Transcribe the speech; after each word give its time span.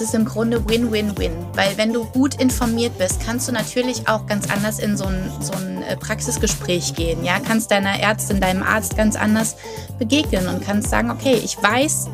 es 0.00 0.08
ist 0.08 0.14
im 0.14 0.24
Grunde 0.24 0.66
Win-Win-Win, 0.66 1.32
weil 1.54 1.76
wenn 1.76 1.92
du 1.92 2.04
gut 2.06 2.40
informiert 2.40 2.96
bist, 2.96 3.20
kannst 3.24 3.48
du 3.48 3.52
natürlich 3.52 4.08
auch 4.08 4.24
ganz 4.24 4.50
anders 4.50 4.78
in 4.78 4.96
so 4.96 5.04
ein, 5.04 5.30
so 5.40 5.52
ein 5.52 5.82
äh, 5.82 5.96
Praxisgespräch 5.96 6.94
gehen. 6.94 7.22
Ja, 7.22 7.38
kannst 7.38 7.70
deiner 7.70 8.00
Ärztin, 8.00 8.40
deinem 8.40 8.62
Arzt 8.62 8.96
ganz 8.96 9.14
anders 9.14 9.56
begegnen 9.98 10.48
und 10.48 10.64
kannst 10.64 10.88
sagen, 10.88 11.10
okay, 11.10 11.38
ich 11.44 11.62
weiß, 11.62 12.08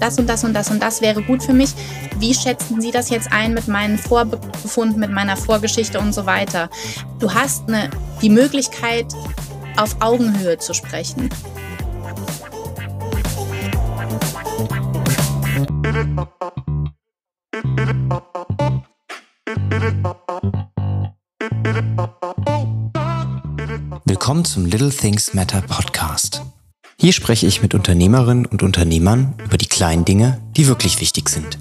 das 0.00 0.18
und 0.18 0.28
das 0.28 0.44
und 0.44 0.52
das 0.52 0.70
und 0.70 0.82
das 0.82 1.00
wäre 1.00 1.22
gut 1.22 1.42
für 1.42 1.54
mich. 1.54 1.70
Wie 2.18 2.34
schätzen 2.34 2.80
Sie 2.82 2.90
das 2.90 3.08
jetzt 3.08 3.32
ein 3.32 3.54
mit 3.54 3.68
meinen 3.68 3.96
Vorbefunden, 3.96 5.00
mit 5.00 5.10
meiner 5.10 5.36
Vorgeschichte 5.36 5.98
und 5.98 6.12
so 6.12 6.26
weiter? 6.26 6.68
Du 7.20 7.32
hast 7.32 7.68
eine, 7.68 7.88
die 8.20 8.30
Möglichkeit, 8.30 9.06
auf 9.76 9.96
Augenhöhe 10.00 10.58
zu 10.58 10.74
sprechen. 10.74 11.30
Willkommen 24.20 24.44
zum 24.44 24.66
Little 24.66 24.90
Things 24.90 25.32
Matter 25.32 25.62
Podcast. 25.62 26.42
Hier 26.98 27.14
spreche 27.14 27.46
ich 27.46 27.62
mit 27.62 27.72
Unternehmerinnen 27.72 28.44
und 28.44 28.62
Unternehmern 28.62 29.32
über 29.42 29.56
die 29.56 29.66
kleinen 29.66 30.04
Dinge, 30.04 30.42
die 30.58 30.66
wirklich 30.66 31.00
wichtig 31.00 31.30
sind. 31.30 31.58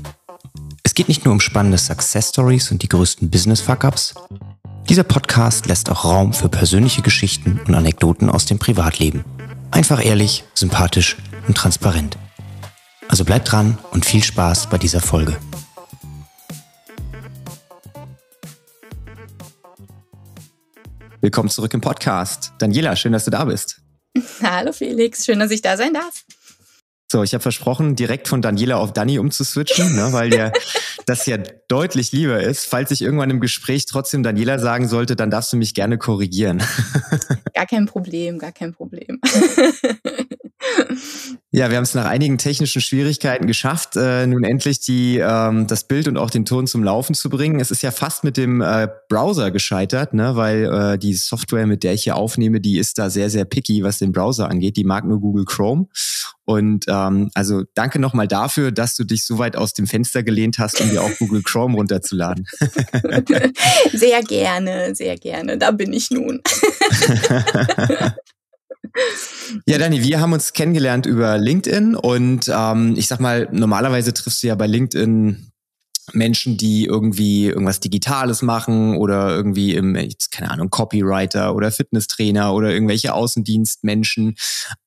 Es 0.83 0.93
geht 0.93 1.07
nicht 1.07 1.23
nur 1.23 1.31
um 1.31 1.39
spannende 1.39 1.77
Success 1.77 2.31
Stories 2.31 2.69
und 2.69 2.83
die 2.83 2.89
größten 2.89 3.29
Business 3.29 3.61
Fuck-ups. 3.61 4.13
Dieser 4.89 5.03
Podcast 5.03 5.67
lässt 5.67 5.89
auch 5.89 6.03
Raum 6.03 6.33
für 6.33 6.49
persönliche 6.49 7.01
Geschichten 7.01 7.61
und 7.65 7.75
Anekdoten 7.75 8.29
aus 8.29 8.45
dem 8.45 8.59
Privatleben. 8.59 9.23
Einfach 9.71 10.05
ehrlich, 10.05 10.43
sympathisch 10.53 11.15
und 11.47 11.55
transparent. 11.55 12.17
Also 13.07 13.23
bleibt 13.23 13.49
dran 13.49 13.77
und 13.91 14.03
viel 14.03 14.21
Spaß 14.21 14.67
bei 14.67 14.77
dieser 14.77 14.99
Folge. 14.99 15.37
Willkommen 21.21 21.49
zurück 21.49 21.73
im 21.73 21.81
Podcast. 21.81 22.53
Daniela, 22.59 22.95
schön, 22.95 23.11
dass 23.11 23.25
du 23.25 23.31
da 23.31 23.43
bist. 23.43 23.81
Hallo 24.41 24.71
Felix, 24.71 25.25
schön, 25.25 25.39
dass 25.39 25.51
ich 25.51 25.61
da 25.61 25.75
sein 25.75 25.93
darf. 25.93 26.23
So, 27.11 27.23
ich 27.23 27.33
habe 27.33 27.41
versprochen, 27.41 27.97
direkt 27.97 28.29
von 28.29 28.41
Daniela 28.41 28.77
auf 28.77 28.93
Dani 28.93 29.19
umzuswitchen, 29.19 29.97
ne, 29.97 30.13
weil 30.13 30.29
dir 30.29 30.53
das 31.09 31.25
ja 31.25 31.37
deutlich 31.67 32.11
lieber 32.11 32.41
ist. 32.41 32.65
Falls 32.65 32.91
ich 32.91 33.01
irgendwann 33.01 33.31
im 33.31 33.39
Gespräch 33.39 33.85
trotzdem 33.87 34.21
Daniela 34.21 34.59
sagen 34.59 34.87
sollte, 34.87 35.15
dann 35.15 35.31
darfst 35.31 35.51
du 35.51 35.57
mich 35.57 35.73
gerne 35.73 35.97
korrigieren. 35.97 36.61
Gar 37.53 37.65
kein 37.65 37.87
Problem, 37.87 38.37
gar 38.37 38.51
kein 38.51 38.73
Problem. 38.73 39.19
Ja, 41.51 41.69
wir 41.69 41.77
haben 41.77 41.83
es 41.83 41.95
nach 41.95 42.05
einigen 42.05 42.37
technischen 42.37 42.81
Schwierigkeiten 42.81 43.47
geschafft, 43.47 43.95
äh, 43.95 44.27
nun 44.27 44.43
endlich 44.43 44.81
die, 44.81 45.17
ähm, 45.17 45.65
das 45.65 45.87
Bild 45.87 46.07
und 46.07 46.17
auch 46.17 46.29
den 46.29 46.45
Ton 46.45 46.67
zum 46.67 46.83
Laufen 46.83 47.15
zu 47.15 47.29
bringen. 47.29 47.59
Es 47.59 47.71
ist 47.71 47.81
ja 47.81 47.89
fast 47.89 48.23
mit 48.23 48.37
dem 48.37 48.61
äh, 48.61 48.87
Browser 49.07 49.49
gescheitert, 49.49 50.13
ne, 50.13 50.35
weil 50.35 50.65
äh, 50.65 50.97
die 50.99 51.15
Software, 51.15 51.65
mit 51.65 51.83
der 51.83 51.93
ich 51.93 52.03
hier 52.03 52.17
aufnehme, 52.17 52.59
die 52.59 52.77
ist 52.77 52.99
da 52.99 53.09
sehr, 53.09 53.29
sehr 53.29 53.45
picky, 53.45 53.83
was 53.83 53.97
den 53.97 54.11
Browser 54.11 54.49
angeht. 54.49 54.77
Die 54.77 54.83
mag 54.83 55.05
nur 55.05 55.19
Google 55.19 55.45
Chrome. 55.45 55.87
Und 56.49 56.85
ähm, 56.87 57.29
also 57.35 57.61
danke 57.75 57.99
nochmal 57.99 58.27
dafür, 58.27 58.71
dass 58.71 58.95
du 58.95 59.03
dich 59.03 59.23
so 59.23 59.37
weit 59.37 59.55
aus 59.55 59.75
dem 59.75 59.85
Fenster 59.85 60.23
gelehnt 60.23 60.57
hast, 60.57 60.81
um 60.81 60.89
dir 60.89 61.03
auch 61.03 61.11
Google 61.19 61.43
Chrome 61.43 61.75
runterzuladen. 61.75 62.47
sehr 63.93 64.23
gerne, 64.23 64.95
sehr 64.95 65.15
gerne. 65.15 65.59
Da 65.59 65.69
bin 65.69 65.93
ich 65.93 66.09
nun. 66.09 66.41
Ja, 69.65 69.77
Dani, 69.77 70.03
wir 70.03 70.19
haben 70.19 70.33
uns 70.33 70.53
kennengelernt 70.53 71.05
über 71.05 71.37
LinkedIn 71.37 71.95
und 71.95 72.51
ähm, 72.53 72.95
ich 72.97 73.07
sag 73.07 73.19
mal, 73.19 73.47
normalerweise 73.51 74.13
triffst 74.13 74.41
du 74.41 74.47
ja 74.47 74.55
bei 74.55 74.67
LinkedIn 74.67 75.48
Menschen, 76.13 76.57
die 76.57 76.85
irgendwie 76.85 77.47
irgendwas 77.47 77.79
Digitales 77.79 78.41
machen 78.41 78.95
oder 78.97 79.35
irgendwie 79.35 79.75
im, 79.75 79.97
keine 80.31 80.51
Ahnung, 80.51 80.69
Copywriter 80.69 81.55
oder 81.55 81.71
Fitnesstrainer 81.71 82.53
oder 82.53 82.71
irgendwelche 82.71 83.13
Außendienstmenschen. 83.13 84.35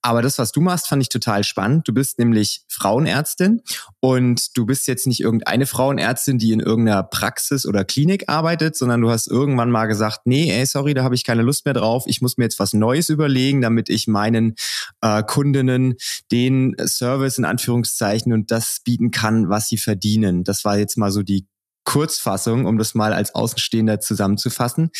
Aber 0.00 0.22
das, 0.22 0.38
was 0.38 0.52
du 0.52 0.60
machst, 0.60 0.88
fand 0.88 1.02
ich 1.02 1.08
total 1.08 1.44
spannend. 1.44 1.88
Du 1.88 1.92
bist 1.92 2.18
nämlich 2.18 2.64
Frauenärztin 2.68 3.62
und 4.04 4.56
du 4.56 4.66
bist 4.66 4.88
jetzt 4.88 5.06
nicht 5.06 5.20
irgendeine 5.20 5.64
Frauenärztin, 5.64 6.36
die 6.36 6.50
in 6.50 6.58
irgendeiner 6.58 7.04
Praxis 7.04 7.64
oder 7.64 7.84
Klinik 7.84 8.28
arbeitet, 8.28 8.74
sondern 8.74 9.00
du 9.00 9.10
hast 9.10 9.28
irgendwann 9.28 9.70
mal 9.70 9.86
gesagt, 9.86 10.22
nee, 10.24 10.50
ey, 10.50 10.66
sorry, 10.66 10.92
da 10.92 11.04
habe 11.04 11.14
ich 11.14 11.22
keine 11.22 11.42
Lust 11.42 11.66
mehr 11.66 11.74
drauf. 11.74 12.02
Ich 12.08 12.20
muss 12.20 12.36
mir 12.36 12.42
jetzt 12.42 12.58
was 12.58 12.72
Neues 12.72 13.10
überlegen, 13.10 13.60
damit 13.60 13.88
ich 13.88 14.08
meinen 14.08 14.56
äh, 15.02 15.22
Kundinnen 15.22 15.94
den 16.32 16.74
Service 16.84 17.38
in 17.38 17.44
Anführungszeichen 17.44 18.32
und 18.32 18.50
das 18.50 18.80
bieten 18.84 19.12
kann, 19.12 19.48
was 19.48 19.68
sie 19.68 19.78
verdienen. 19.78 20.42
Das 20.42 20.64
war 20.64 20.76
jetzt 20.76 20.98
mal 20.98 21.12
so 21.12 21.22
die 21.22 21.46
Kurzfassung, 21.84 22.66
um 22.66 22.78
das 22.78 22.96
mal 22.96 23.12
als 23.12 23.36
Außenstehender 23.36 24.00
zusammenzufassen. 24.00 24.90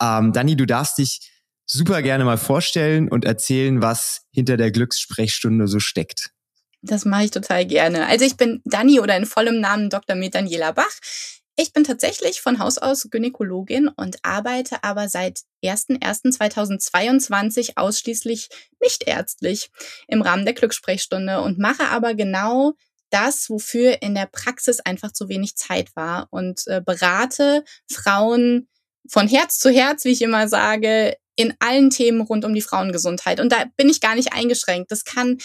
Ähm, 0.00 0.32
Dani, 0.32 0.54
du 0.54 0.66
darfst 0.66 0.98
dich 0.98 1.32
super 1.66 2.00
gerne 2.00 2.24
mal 2.24 2.38
vorstellen 2.38 3.08
und 3.08 3.24
erzählen, 3.24 3.82
was 3.82 4.20
hinter 4.30 4.56
der 4.56 4.70
Glückssprechstunde 4.70 5.66
so 5.66 5.80
steckt. 5.80 6.31
Das 6.82 7.04
mache 7.04 7.24
ich 7.24 7.30
total 7.30 7.64
gerne. 7.64 8.06
Also 8.06 8.24
ich 8.24 8.36
bin 8.36 8.60
Dani 8.64 9.00
oder 9.00 9.16
in 9.16 9.26
vollem 9.26 9.60
Namen 9.60 9.88
Dr. 9.88 10.16
Med 10.16 10.34
Daniela 10.34 10.72
Bach. 10.72 10.98
Ich 11.56 11.72
bin 11.72 11.84
tatsächlich 11.84 12.40
von 12.40 12.58
Haus 12.58 12.78
aus 12.78 13.08
Gynäkologin 13.10 13.88
und 13.88 14.16
arbeite 14.22 14.82
aber 14.82 15.08
seit 15.08 15.42
01.01.2022 15.62 17.72
ausschließlich 17.76 18.48
nicht 18.80 19.06
ärztlich 19.06 19.70
im 20.08 20.22
Rahmen 20.22 20.46
der 20.46 20.54
Glückssprechstunde 20.54 21.40
und 21.40 21.58
mache 21.58 21.88
aber 21.88 22.14
genau 22.14 22.72
das, 23.10 23.50
wofür 23.50 24.00
in 24.00 24.14
der 24.14 24.26
Praxis 24.26 24.80
einfach 24.80 25.12
zu 25.12 25.28
wenig 25.28 25.56
Zeit 25.56 25.94
war 25.94 26.28
und 26.30 26.66
äh, 26.66 26.80
berate 26.80 27.64
Frauen 27.90 28.68
von 29.08 29.28
Herz 29.28 29.58
zu 29.58 29.70
Herz, 29.70 30.04
wie 30.04 30.12
ich 30.12 30.22
immer 30.22 30.48
sage, 30.48 31.16
in 31.36 31.54
allen 31.60 31.90
Themen 31.90 32.20
rund 32.20 32.44
um 32.44 32.54
die 32.54 32.60
Frauengesundheit. 32.60 33.40
Und 33.40 33.52
da 33.52 33.64
bin 33.76 33.88
ich 33.88 34.00
gar 34.00 34.14
nicht 34.14 34.32
eingeschränkt. 34.32 34.90
Das 34.90 35.04
kann 35.04 35.38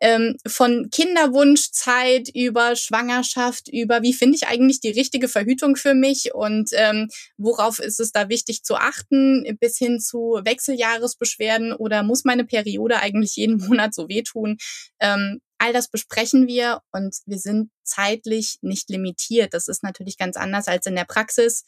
ähm, 0.00 0.36
von 0.46 0.88
Kinderwunschzeit 0.90 2.30
über 2.34 2.76
Schwangerschaft, 2.76 3.68
über 3.68 4.02
wie 4.02 4.14
finde 4.14 4.36
ich 4.36 4.46
eigentlich 4.46 4.80
die 4.80 4.90
richtige 4.90 5.28
Verhütung 5.28 5.76
für 5.76 5.94
mich 5.94 6.34
und 6.34 6.70
ähm, 6.72 7.08
worauf 7.36 7.78
ist 7.78 8.00
es 8.00 8.12
da 8.12 8.28
wichtig 8.28 8.62
zu 8.62 8.76
achten, 8.76 9.44
bis 9.60 9.76
hin 9.76 10.00
zu 10.00 10.40
Wechseljahresbeschwerden 10.42 11.74
oder 11.74 12.02
muss 12.02 12.24
meine 12.24 12.44
Periode 12.44 13.00
eigentlich 13.00 13.36
jeden 13.36 13.56
Monat 13.68 13.94
so 13.94 14.08
wehtun. 14.08 14.56
Ähm, 15.00 15.40
all 15.58 15.72
das 15.72 15.88
besprechen 15.88 16.46
wir 16.46 16.80
und 16.92 17.16
wir 17.26 17.38
sind 17.38 17.70
zeitlich 17.82 18.56
nicht 18.62 18.88
limitiert. 18.90 19.54
Das 19.54 19.68
ist 19.68 19.82
natürlich 19.82 20.16
ganz 20.18 20.36
anders 20.36 20.68
als 20.68 20.86
in 20.86 20.96
der 20.96 21.04
Praxis, 21.04 21.64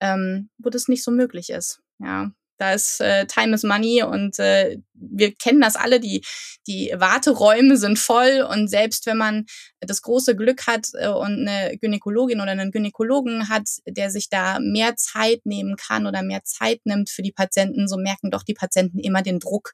ähm, 0.00 0.50
wo 0.58 0.70
das 0.70 0.88
nicht 0.88 1.02
so 1.02 1.10
möglich 1.10 1.50
ist. 1.50 1.80
Ja, 1.98 2.30
da 2.58 2.72
ist 2.72 3.00
äh, 3.00 3.26
Time 3.26 3.54
is 3.54 3.62
Money 3.62 4.02
und 4.02 4.38
äh, 4.38 4.78
wir 4.94 5.34
kennen 5.34 5.60
das 5.60 5.76
alle. 5.76 6.00
Die, 6.00 6.24
die 6.66 6.92
Warteräume 6.96 7.76
sind 7.76 7.98
voll 7.98 8.46
und 8.50 8.68
selbst 8.68 9.06
wenn 9.06 9.18
man 9.18 9.46
das 9.80 10.02
große 10.02 10.36
Glück 10.36 10.66
hat 10.66 10.88
äh, 10.94 11.08
und 11.08 11.46
eine 11.46 11.76
Gynäkologin 11.78 12.40
oder 12.40 12.52
einen 12.52 12.70
Gynäkologen 12.70 13.48
hat, 13.48 13.68
der 13.86 14.10
sich 14.10 14.28
da 14.30 14.58
mehr 14.60 14.96
Zeit 14.96 15.44
nehmen 15.44 15.76
kann 15.76 16.06
oder 16.06 16.22
mehr 16.22 16.44
Zeit 16.44 16.80
nimmt 16.84 17.10
für 17.10 17.22
die 17.22 17.32
Patienten, 17.32 17.88
so 17.88 17.96
merken 17.96 18.30
doch 18.30 18.42
die 18.42 18.54
Patienten 18.54 18.98
immer 18.98 19.22
den 19.22 19.38
Druck, 19.38 19.72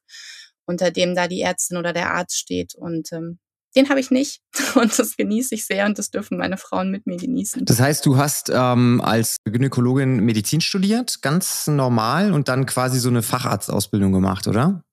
unter 0.66 0.91
dem 0.91 1.15
da 1.15 1.28
die 1.28 1.41
Ärztin 1.41 1.76
oder 1.76 1.92
der 1.92 2.12
Arzt 2.12 2.38
steht. 2.38 2.75
Und 2.75 3.12
ähm, 3.12 3.38
den 3.77 3.88
habe 3.88 4.00
ich 4.00 4.10
nicht 4.10 4.41
und 4.75 4.99
das 4.99 5.16
genieße 5.16 5.55
ich 5.55 5.66
sehr 5.66 5.87
und 5.87 5.99
das 5.99 6.10
dürfen 6.10 6.38
meine 6.38 6.56
Frauen 6.56 6.91
mit 6.91 7.06
mir 7.06 7.16
genießen. 7.16 7.65
Das 7.65 7.81
heißt, 7.81 8.05
du 8.06 8.16
hast 8.16 8.50
ähm, 8.53 9.00
als 9.03 9.37
Gynäkologin 9.44 10.21
Medizin 10.25 10.60
studiert, 10.60 11.22
ganz 11.22 11.66
normal 11.66 12.33
und 12.33 12.49
dann 12.49 12.66
quasi 12.66 12.99
so 12.99 13.09
eine 13.09 13.22
Facharztausbildung 13.22 14.12
gemacht, 14.12 14.47
oder? 14.47 14.84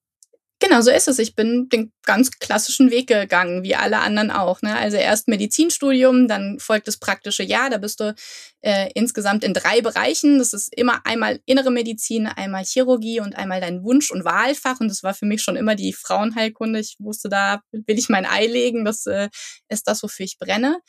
Genau, 0.62 0.82
so 0.82 0.92
ist 0.92 1.08
es. 1.08 1.20
Ich 1.20 1.36
bin 1.36 1.70
den 1.70 1.94
ganz 2.04 2.32
klassischen 2.32 2.92
Weg 2.92 3.08
gegangen, 3.08 3.64
wie 3.64 3.76
alle 3.76 4.00
anderen 4.00 4.30
auch. 4.30 4.62
Ne? 4.62 4.76
Also 4.76 4.98
erst 4.98 5.30
Medizinstudium, 5.30 6.28
dann 6.28 6.60
folgt 6.60 6.90
das 6.90 6.98
praktische 6.98 7.44
Jahr. 7.44 7.70
Da 7.70 7.78
bist 7.78 8.02
du 8.02 8.14
äh, 8.60 8.90
insgesamt 8.94 9.46
in 9.46 9.54
drei 9.54 9.80
Bereichen. 9.80 10.38
Das 10.38 10.52
ist 10.52 10.76
immer 10.76 11.00
einmal 11.06 11.40
innere 11.46 11.72
Medizin, 11.72 12.28
einmal 12.28 12.66
Chirurgie 12.66 13.22
und 13.22 13.38
einmal 13.38 13.62
dein 13.62 13.84
Wunsch- 13.84 14.12
und 14.12 14.26
Wahlfach. 14.26 14.82
Und 14.82 14.90
das 14.90 15.02
war 15.02 15.14
für 15.14 15.26
mich 15.26 15.42
schon 15.42 15.56
immer 15.56 15.76
die 15.76 15.94
Frauenheilkunde. 15.94 16.82
Ich 16.82 16.98
wusste, 17.00 17.30
da 17.30 17.62
will 17.72 17.98
ich 17.98 18.10
mein 18.10 18.26
Ei 18.26 18.46
legen. 18.46 18.84
Das 18.84 19.06
äh, 19.06 19.30
ist 19.70 19.88
das, 19.88 20.04
wofür 20.04 20.26
ich 20.26 20.40
brenne. 20.40 20.80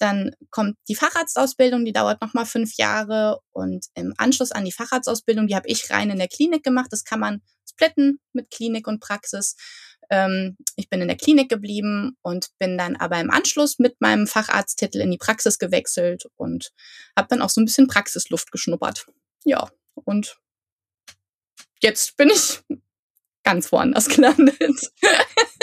Dann 0.00 0.32
kommt 0.48 0.76
die 0.88 0.94
Facharztausbildung, 0.94 1.84
die 1.84 1.92
dauert 1.92 2.22
nochmal 2.22 2.46
fünf 2.46 2.76
Jahre. 2.76 3.40
Und 3.52 3.86
im 3.94 4.14
Anschluss 4.16 4.50
an 4.50 4.64
die 4.64 4.72
Facharztausbildung, 4.72 5.46
die 5.46 5.54
habe 5.54 5.68
ich 5.68 5.90
rein 5.90 6.10
in 6.10 6.18
der 6.18 6.28
Klinik 6.28 6.64
gemacht. 6.64 6.88
Das 6.90 7.04
kann 7.04 7.20
man 7.20 7.42
splitten 7.68 8.18
mit 8.32 8.50
Klinik 8.50 8.88
und 8.88 9.00
Praxis. 9.00 9.56
Ähm, 10.08 10.56
ich 10.76 10.88
bin 10.88 11.02
in 11.02 11.08
der 11.08 11.18
Klinik 11.18 11.50
geblieben 11.50 12.16
und 12.22 12.48
bin 12.58 12.78
dann 12.78 12.96
aber 12.96 13.20
im 13.20 13.30
Anschluss 13.30 13.78
mit 13.78 14.00
meinem 14.00 14.26
Facharzttitel 14.26 15.00
in 15.00 15.10
die 15.10 15.18
Praxis 15.18 15.58
gewechselt 15.58 16.24
und 16.36 16.72
habe 17.14 17.28
dann 17.28 17.42
auch 17.42 17.50
so 17.50 17.60
ein 17.60 17.66
bisschen 17.66 17.86
Praxisluft 17.86 18.50
geschnuppert. 18.50 19.06
Ja, 19.44 19.70
und 19.94 20.38
jetzt 21.82 22.16
bin 22.16 22.30
ich 22.30 22.60
ganz 23.44 23.72
woanders 23.72 24.08
gelandet. 24.14 24.56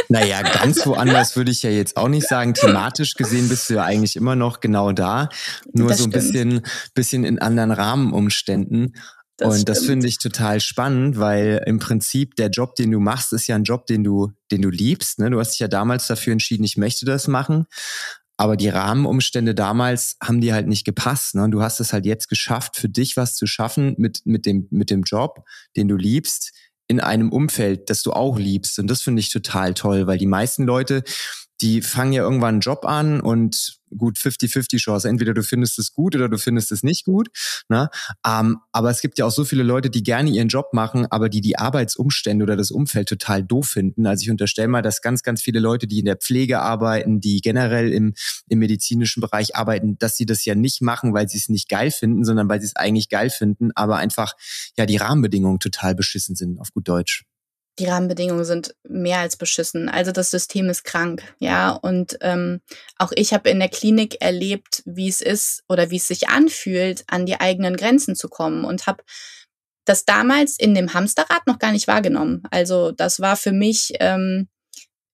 Naja, 0.10 0.42
ganz 0.42 0.86
woanders 0.86 1.36
würde 1.36 1.52
ich 1.52 1.64
ja 1.64 1.70
jetzt 1.70 1.98
auch 1.98 2.08
nicht 2.08 2.28
sagen. 2.28 2.54
Thematisch 2.54 3.16
gesehen 3.16 3.50
bist 3.50 3.70
du 3.70 3.76
ja 3.76 3.84
eigentlich 3.84 4.16
immer 4.16 4.36
noch 4.36 4.60
genau 4.60 4.92
da, 4.92 5.30
nur 5.74 5.90
das 5.90 6.00
so 6.00 6.06
ein 6.06 6.12
bisschen, 6.12 6.62
bisschen 6.94 7.24
in 7.24 7.40
anderen 7.40 7.72
Rahmenumständen. 7.72 8.96
Das 9.38 9.60
und 9.60 9.70
das 9.70 9.86
finde 9.86 10.08
ich 10.08 10.18
total 10.18 10.60
spannend, 10.60 11.20
weil 11.20 11.62
im 11.68 11.78
Prinzip 11.78 12.36
der 12.38 12.50
Job, 12.50 12.76
den 12.76 12.90
du 12.90 13.00
machst, 13.00 13.34
ist 13.34 13.46
ja 13.46 13.56
ein 13.56 13.66
Job, 13.66 13.86
den 13.86 14.04
du, 14.04 14.32
den 14.52 14.64
du 14.64 14.70
liebst. 14.70 15.20
Ne? 15.20 15.30
Du 15.30 15.40
hast 15.40 15.52
dich 15.52 15.60
ja 15.60 15.68
damals 15.68 16.08
dafür 16.08 16.34
entschieden, 16.34 16.64
ich 16.64 16.76
möchte 16.76 17.06
das 17.06 17.28
machen. 17.28 17.68
Aber 18.36 18.58
die 18.58 18.70
Rahmenumstände 18.70 19.54
damals 19.54 20.16
haben 20.24 20.42
dir 20.42 20.54
halt 20.54 20.68
nicht 20.68 20.86
gepasst. 20.86 21.36
Ne? 21.36 21.50
Du 21.50 21.62
hast 21.62 21.80
es 21.80 21.94
halt 21.94 22.06
jetzt 22.06 22.30
geschafft, 22.30 22.78
für 22.78 22.90
dich 22.90 23.16
was 23.16 23.36
zu 23.36 23.46
schaffen 23.46 23.96
mit, 23.98 24.22
mit, 24.26 24.48
dem, 24.48 24.68
mit 24.72 24.90
dem 24.90 25.04
Job, 25.04 25.44
den 25.76 25.88
du 25.88 25.96
liebst, 25.96 26.52
in 26.88 27.00
einem 27.00 27.32
Umfeld, 27.32 27.90
das 27.90 28.02
du 28.04 28.14
auch 28.14 28.38
liebst. 28.38 28.80
Und 28.80 28.88
das 28.88 29.02
finde 29.02 29.20
ich 29.20 29.32
total 29.32 29.74
toll, 29.74 30.08
weil 30.08 30.18
die 30.18 30.26
meisten 30.26 30.64
Leute, 30.64 31.04
die 31.62 31.82
fangen 31.82 32.14
ja 32.14 32.24
irgendwann 32.24 32.56
einen 32.56 32.62
Job 32.62 32.86
an 32.86 33.20
und 33.20 33.77
gut 33.96 34.18
50-50 34.18 34.78
Chance. 34.78 35.10
Entweder 35.10 35.34
du 35.34 35.44
findest 35.44 35.80
es 35.80 35.94
gut 35.94 36.16
oder 36.16 36.30
du 36.30 36.38
findest 36.38 36.72
es 36.72 36.84
nicht 36.84 37.06
gut. 37.06 37.30
Ne? 37.70 37.90
Ähm, 38.26 38.58
aber 38.72 38.90
es 38.90 39.02
gibt 39.02 39.18
ja 39.18 39.26
auch 39.26 39.32
so 39.32 39.46
viele 39.46 39.64
Leute, 39.64 39.90
die 39.90 40.04
gerne 40.04 40.30
ihren 40.30 40.48
Job 40.48 40.74
machen, 40.74 41.06
aber 41.10 41.30
die 41.30 41.42
die 41.42 41.58
Arbeitsumstände 41.58 42.44
oder 42.44 42.56
das 42.56 42.72
Umfeld 42.72 43.10
total 43.10 43.44
doof 43.44 43.70
finden. 43.70 44.06
Also 44.06 44.24
ich 44.24 44.32
unterstelle 44.32 44.68
mal, 44.68 44.82
dass 44.82 45.02
ganz, 45.02 45.24
ganz 45.24 45.42
viele 45.42 45.60
Leute, 45.60 45.88
die 45.88 46.00
in 46.00 46.06
der 46.06 46.18
Pflege 46.18 46.60
arbeiten, 46.60 47.20
die 47.20 47.42
generell 47.42 47.92
im, 47.92 48.14
im 48.48 48.60
medizinischen 48.60 49.22
Bereich 49.22 49.56
arbeiten, 49.56 49.98
dass 50.00 50.18
sie 50.18 50.26
das 50.26 50.46
ja 50.46 50.56
nicht 50.56 50.82
machen, 50.82 51.14
weil 51.14 51.30
sie 51.30 51.38
es 51.38 51.50
nicht 51.50 51.70
geil 51.70 51.92
finden, 51.92 52.26
sondern 52.26 52.50
weil 52.50 52.60
sie 52.60 52.68
es 52.68 52.76
eigentlich 52.76 53.10
geil 53.10 53.30
finden, 53.30 53.72
aber 53.76 53.98
einfach 53.98 54.34
ja 54.78 54.86
die 54.86 54.98
Rahmenbedingungen 54.98 55.60
total 55.60 55.96
beschissen 55.96 56.36
sind, 56.36 56.60
auf 56.60 56.72
gut 56.72 56.88
Deutsch 56.88 57.26
die 57.80 57.86
Rahmenbedingungen 57.86 58.46
sind 58.46 58.76
mehr 58.88 59.20
als 59.20 59.38
beschissen. 59.38 59.90
Also 59.90 60.12
das 60.12 60.32
System 60.32 60.70
ist 60.70 60.84
krank, 60.84 61.24
ja. 61.40 61.72
Und 61.72 62.18
ähm, 62.22 62.62
auch 62.98 63.12
ich 63.16 63.34
habe 63.34 63.50
in 63.50 63.60
der 63.60 63.70
Klinik 63.70 64.22
erlebt, 64.22 64.82
wie 64.86 65.08
es 65.08 65.22
ist 65.22 65.64
oder 65.70 65.92
wie 65.92 65.98
es 65.98 66.08
sich 66.08 66.30
anfühlt, 66.30 67.04
an 67.08 67.26
die 67.26 67.40
eigenen 67.40 67.78
Grenzen 67.78 68.16
zu 68.16 68.30
kommen 68.30 68.66
und 68.66 68.88
habe 68.88 69.04
das 69.86 70.06
damals 70.06 70.60
in 70.60 70.76
dem 70.76 70.94
Hamsterrad 70.94 71.48
noch 71.48 71.60
gar 71.60 71.72
nicht 71.72 71.88
wahrgenommen. 71.88 72.44
Also 72.52 72.92
das 72.92 73.20
war 73.20 73.38
für 73.38 73.54
mich, 73.54 73.94
ähm, 74.00 74.48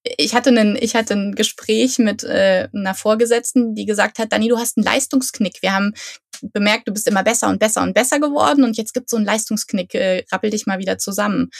ich 0.02 0.34
hatte 0.34 0.50
einen, 0.50 0.76
ich 0.76 0.96
hatte 0.96 1.14
ein 1.14 1.34
Gespräch 1.34 1.98
mit 1.98 2.24
äh, 2.24 2.68
einer 2.74 2.94
Vorgesetzten, 2.94 3.74
die 3.74 3.86
gesagt 3.86 4.18
hat, 4.18 4.32
Dani, 4.32 4.48
du 4.48 4.58
hast 4.58 4.76
einen 4.76 4.84
Leistungsknick. 4.84 5.62
Wir 5.62 5.72
haben 5.72 5.94
bemerkt, 6.52 6.88
du 6.88 6.92
bist 6.92 7.06
immer 7.08 7.22
besser 7.22 7.48
und 7.48 7.58
besser 7.58 7.82
und 7.82 7.94
besser 7.94 8.20
geworden 8.20 8.64
und 8.64 8.76
jetzt 8.76 8.92
gibt 8.92 9.06
es 9.06 9.10
so 9.10 9.16
einen 9.16 9.26
Leistungsknick, 9.26 9.94
äh, 9.94 10.24
rappel 10.32 10.50
dich 10.50 10.66
mal 10.66 10.78
wieder 10.78 10.98
zusammen. 10.98 11.50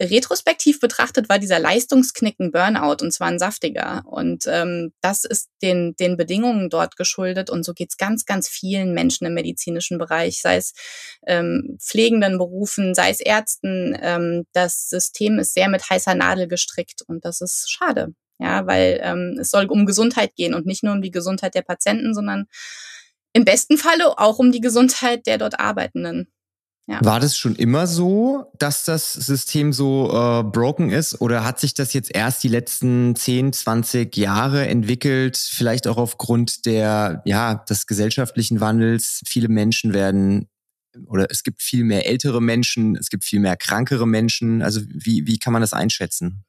Retrospektiv 0.00 0.80
betrachtet 0.80 1.28
war 1.28 1.38
dieser 1.38 1.58
Leistungsknicken 1.58 2.50
Burnout 2.50 2.96
und 3.02 3.12
zwar 3.12 3.28
ein 3.28 3.38
saftiger. 3.38 4.02
Und 4.06 4.44
ähm, 4.46 4.92
das 5.00 5.24
ist 5.24 5.50
den, 5.62 5.94
den 5.96 6.16
Bedingungen 6.16 6.70
dort 6.70 6.96
geschuldet. 6.96 7.50
Und 7.50 7.64
so 7.64 7.72
geht's 7.72 7.96
ganz, 7.96 8.24
ganz 8.24 8.48
vielen 8.48 8.94
Menschen 8.94 9.26
im 9.26 9.34
medizinischen 9.34 9.98
Bereich, 9.98 10.40
sei 10.40 10.56
es 10.56 10.72
ähm, 11.26 11.78
pflegenden 11.80 12.38
Berufen, 12.38 12.94
sei 12.94 13.10
es 13.10 13.20
Ärzten. 13.20 13.96
Ähm, 14.00 14.46
das 14.52 14.88
System 14.88 15.38
ist 15.38 15.54
sehr 15.54 15.68
mit 15.68 15.88
heißer 15.88 16.14
Nadel 16.14 16.48
gestrickt 16.48 17.02
und 17.06 17.24
das 17.24 17.40
ist 17.40 17.70
schade. 17.70 18.14
Ja, 18.38 18.66
weil 18.66 18.98
ähm, 19.02 19.36
es 19.40 19.50
soll 19.50 19.66
um 19.66 19.86
Gesundheit 19.86 20.34
gehen 20.34 20.54
und 20.54 20.66
nicht 20.66 20.82
nur 20.82 20.94
um 20.94 21.02
die 21.02 21.12
Gesundheit 21.12 21.54
der 21.54 21.62
Patienten, 21.62 22.12
sondern 22.12 22.46
im 23.32 23.44
besten 23.44 23.78
Falle 23.78 24.18
auch 24.18 24.38
um 24.38 24.52
die 24.52 24.60
Gesundheit 24.60 25.26
der 25.26 25.38
dort 25.38 25.60
Arbeitenden. 25.60 26.32
Ja. 26.88 26.98
War 27.04 27.20
das 27.20 27.38
schon 27.38 27.54
immer 27.54 27.86
so, 27.86 28.50
dass 28.58 28.84
das 28.84 29.12
System 29.12 29.72
so 29.72 30.10
äh, 30.12 30.42
broken 30.42 30.90
ist 30.90 31.20
oder 31.20 31.44
hat 31.44 31.60
sich 31.60 31.74
das 31.74 31.92
jetzt 31.92 32.12
erst 32.12 32.42
die 32.42 32.48
letzten 32.48 33.14
10, 33.14 33.52
20 33.52 34.16
Jahre 34.16 34.66
entwickelt, 34.66 35.36
vielleicht 35.36 35.86
auch 35.86 35.96
aufgrund 35.96 36.66
der, 36.66 37.22
ja, 37.24 37.54
des 37.54 37.86
gesellschaftlichen 37.86 38.60
Wandels? 38.60 39.22
Viele 39.26 39.48
Menschen 39.48 39.94
werden 39.94 40.48
oder 41.06 41.30
es 41.30 41.44
gibt 41.44 41.62
viel 41.62 41.84
mehr 41.84 42.06
ältere 42.06 42.42
Menschen, 42.42 42.96
es 42.96 43.10
gibt 43.10 43.24
viel 43.24 43.40
mehr 43.40 43.56
krankere 43.56 44.06
Menschen. 44.06 44.60
Also 44.60 44.80
wie, 44.88 45.26
wie 45.26 45.38
kann 45.38 45.52
man 45.52 45.62
das 45.62 45.72
einschätzen? 45.72 46.44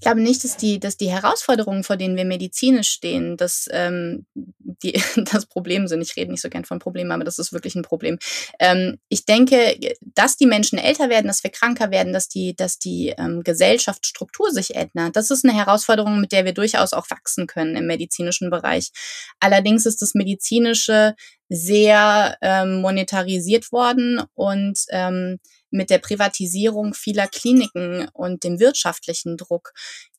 Ich 0.00 0.04
glaube 0.04 0.22
nicht, 0.22 0.44
dass 0.44 0.56
die, 0.56 0.80
dass 0.80 0.96
die 0.96 1.10
Herausforderungen, 1.10 1.84
vor 1.84 1.98
denen 1.98 2.16
wir 2.16 2.24
medizinisch 2.24 2.88
stehen, 2.88 3.36
dass 3.36 3.68
ähm, 3.70 4.24
die, 4.34 4.92
das 5.30 5.44
Problem 5.44 5.88
sind. 5.88 6.00
Ich 6.00 6.16
rede 6.16 6.30
nicht 6.30 6.40
so 6.40 6.48
gern 6.48 6.64
von 6.64 6.78
Problemen, 6.78 7.12
aber 7.12 7.22
das 7.22 7.38
ist 7.38 7.52
wirklich 7.52 7.74
ein 7.74 7.82
Problem. 7.82 8.18
Ähm, 8.58 8.96
ich 9.10 9.26
denke, 9.26 9.78
dass 10.00 10.38
die 10.38 10.46
Menschen 10.46 10.78
älter 10.78 11.10
werden, 11.10 11.26
dass 11.26 11.44
wir 11.44 11.50
kranker 11.50 11.90
werden, 11.90 12.14
dass 12.14 12.30
die, 12.30 12.56
dass 12.56 12.78
die 12.78 13.12
ähm, 13.18 13.42
Gesellschaftsstruktur 13.42 14.50
sich 14.52 14.74
ändert, 14.74 15.16
das 15.16 15.30
ist 15.30 15.44
eine 15.44 15.54
Herausforderung, 15.54 16.18
mit 16.18 16.32
der 16.32 16.46
wir 16.46 16.54
durchaus 16.54 16.94
auch 16.94 17.10
wachsen 17.10 17.46
können 17.46 17.76
im 17.76 17.86
medizinischen 17.86 18.48
Bereich. 18.48 18.92
Allerdings 19.38 19.84
ist 19.84 20.00
das 20.00 20.14
medizinische 20.14 21.14
sehr 21.50 22.38
ähm, 22.40 22.80
monetarisiert 22.80 23.70
worden 23.70 24.22
und 24.32 24.78
ähm, 24.88 25.40
mit 25.70 25.90
der 25.90 25.98
Privatisierung 25.98 26.94
vieler 26.94 27.28
Kliniken 27.28 28.08
und 28.12 28.44
dem 28.44 28.60
wirtschaftlichen 28.60 29.36
Druck 29.36 29.72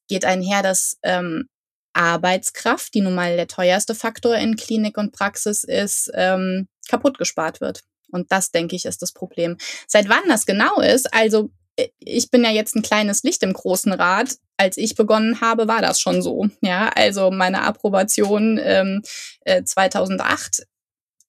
geht 0.07 0.25
einher, 0.25 0.61
dass 0.61 0.97
ähm, 1.03 1.47
Arbeitskraft, 1.93 2.93
die 2.93 3.01
nun 3.01 3.15
mal 3.15 3.35
der 3.35 3.47
teuerste 3.47 3.95
Faktor 3.95 4.35
in 4.35 4.55
Klinik 4.55 4.97
und 4.97 5.11
Praxis 5.11 5.63
ist, 5.63 6.11
ähm, 6.13 6.67
kaputt 6.89 7.17
gespart 7.17 7.61
wird. 7.61 7.81
Und 8.11 8.31
das, 8.31 8.51
denke 8.51 8.75
ich, 8.75 8.85
ist 8.85 9.01
das 9.01 9.11
Problem. 9.11 9.57
Seit 9.87 10.09
wann 10.09 10.27
das 10.27 10.45
genau 10.45 10.79
ist, 10.81 11.13
also 11.13 11.49
äh, 11.75 11.89
ich 11.99 12.29
bin 12.29 12.43
ja 12.43 12.51
jetzt 12.51 12.75
ein 12.75 12.81
kleines 12.81 13.23
Licht 13.23 13.43
im 13.43 13.53
großen 13.53 13.91
Rad. 13.93 14.35
Als 14.57 14.77
ich 14.77 14.95
begonnen 14.95 15.41
habe, 15.41 15.67
war 15.67 15.81
das 15.81 15.99
schon 15.99 16.21
so. 16.21 16.47
Ja, 16.61 16.89
also 16.89 17.31
meine 17.31 17.63
Approbation 17.63 18.59
ähm, 18.61 19.01
äh, 19.41 19.63
2008, 19.63 20.67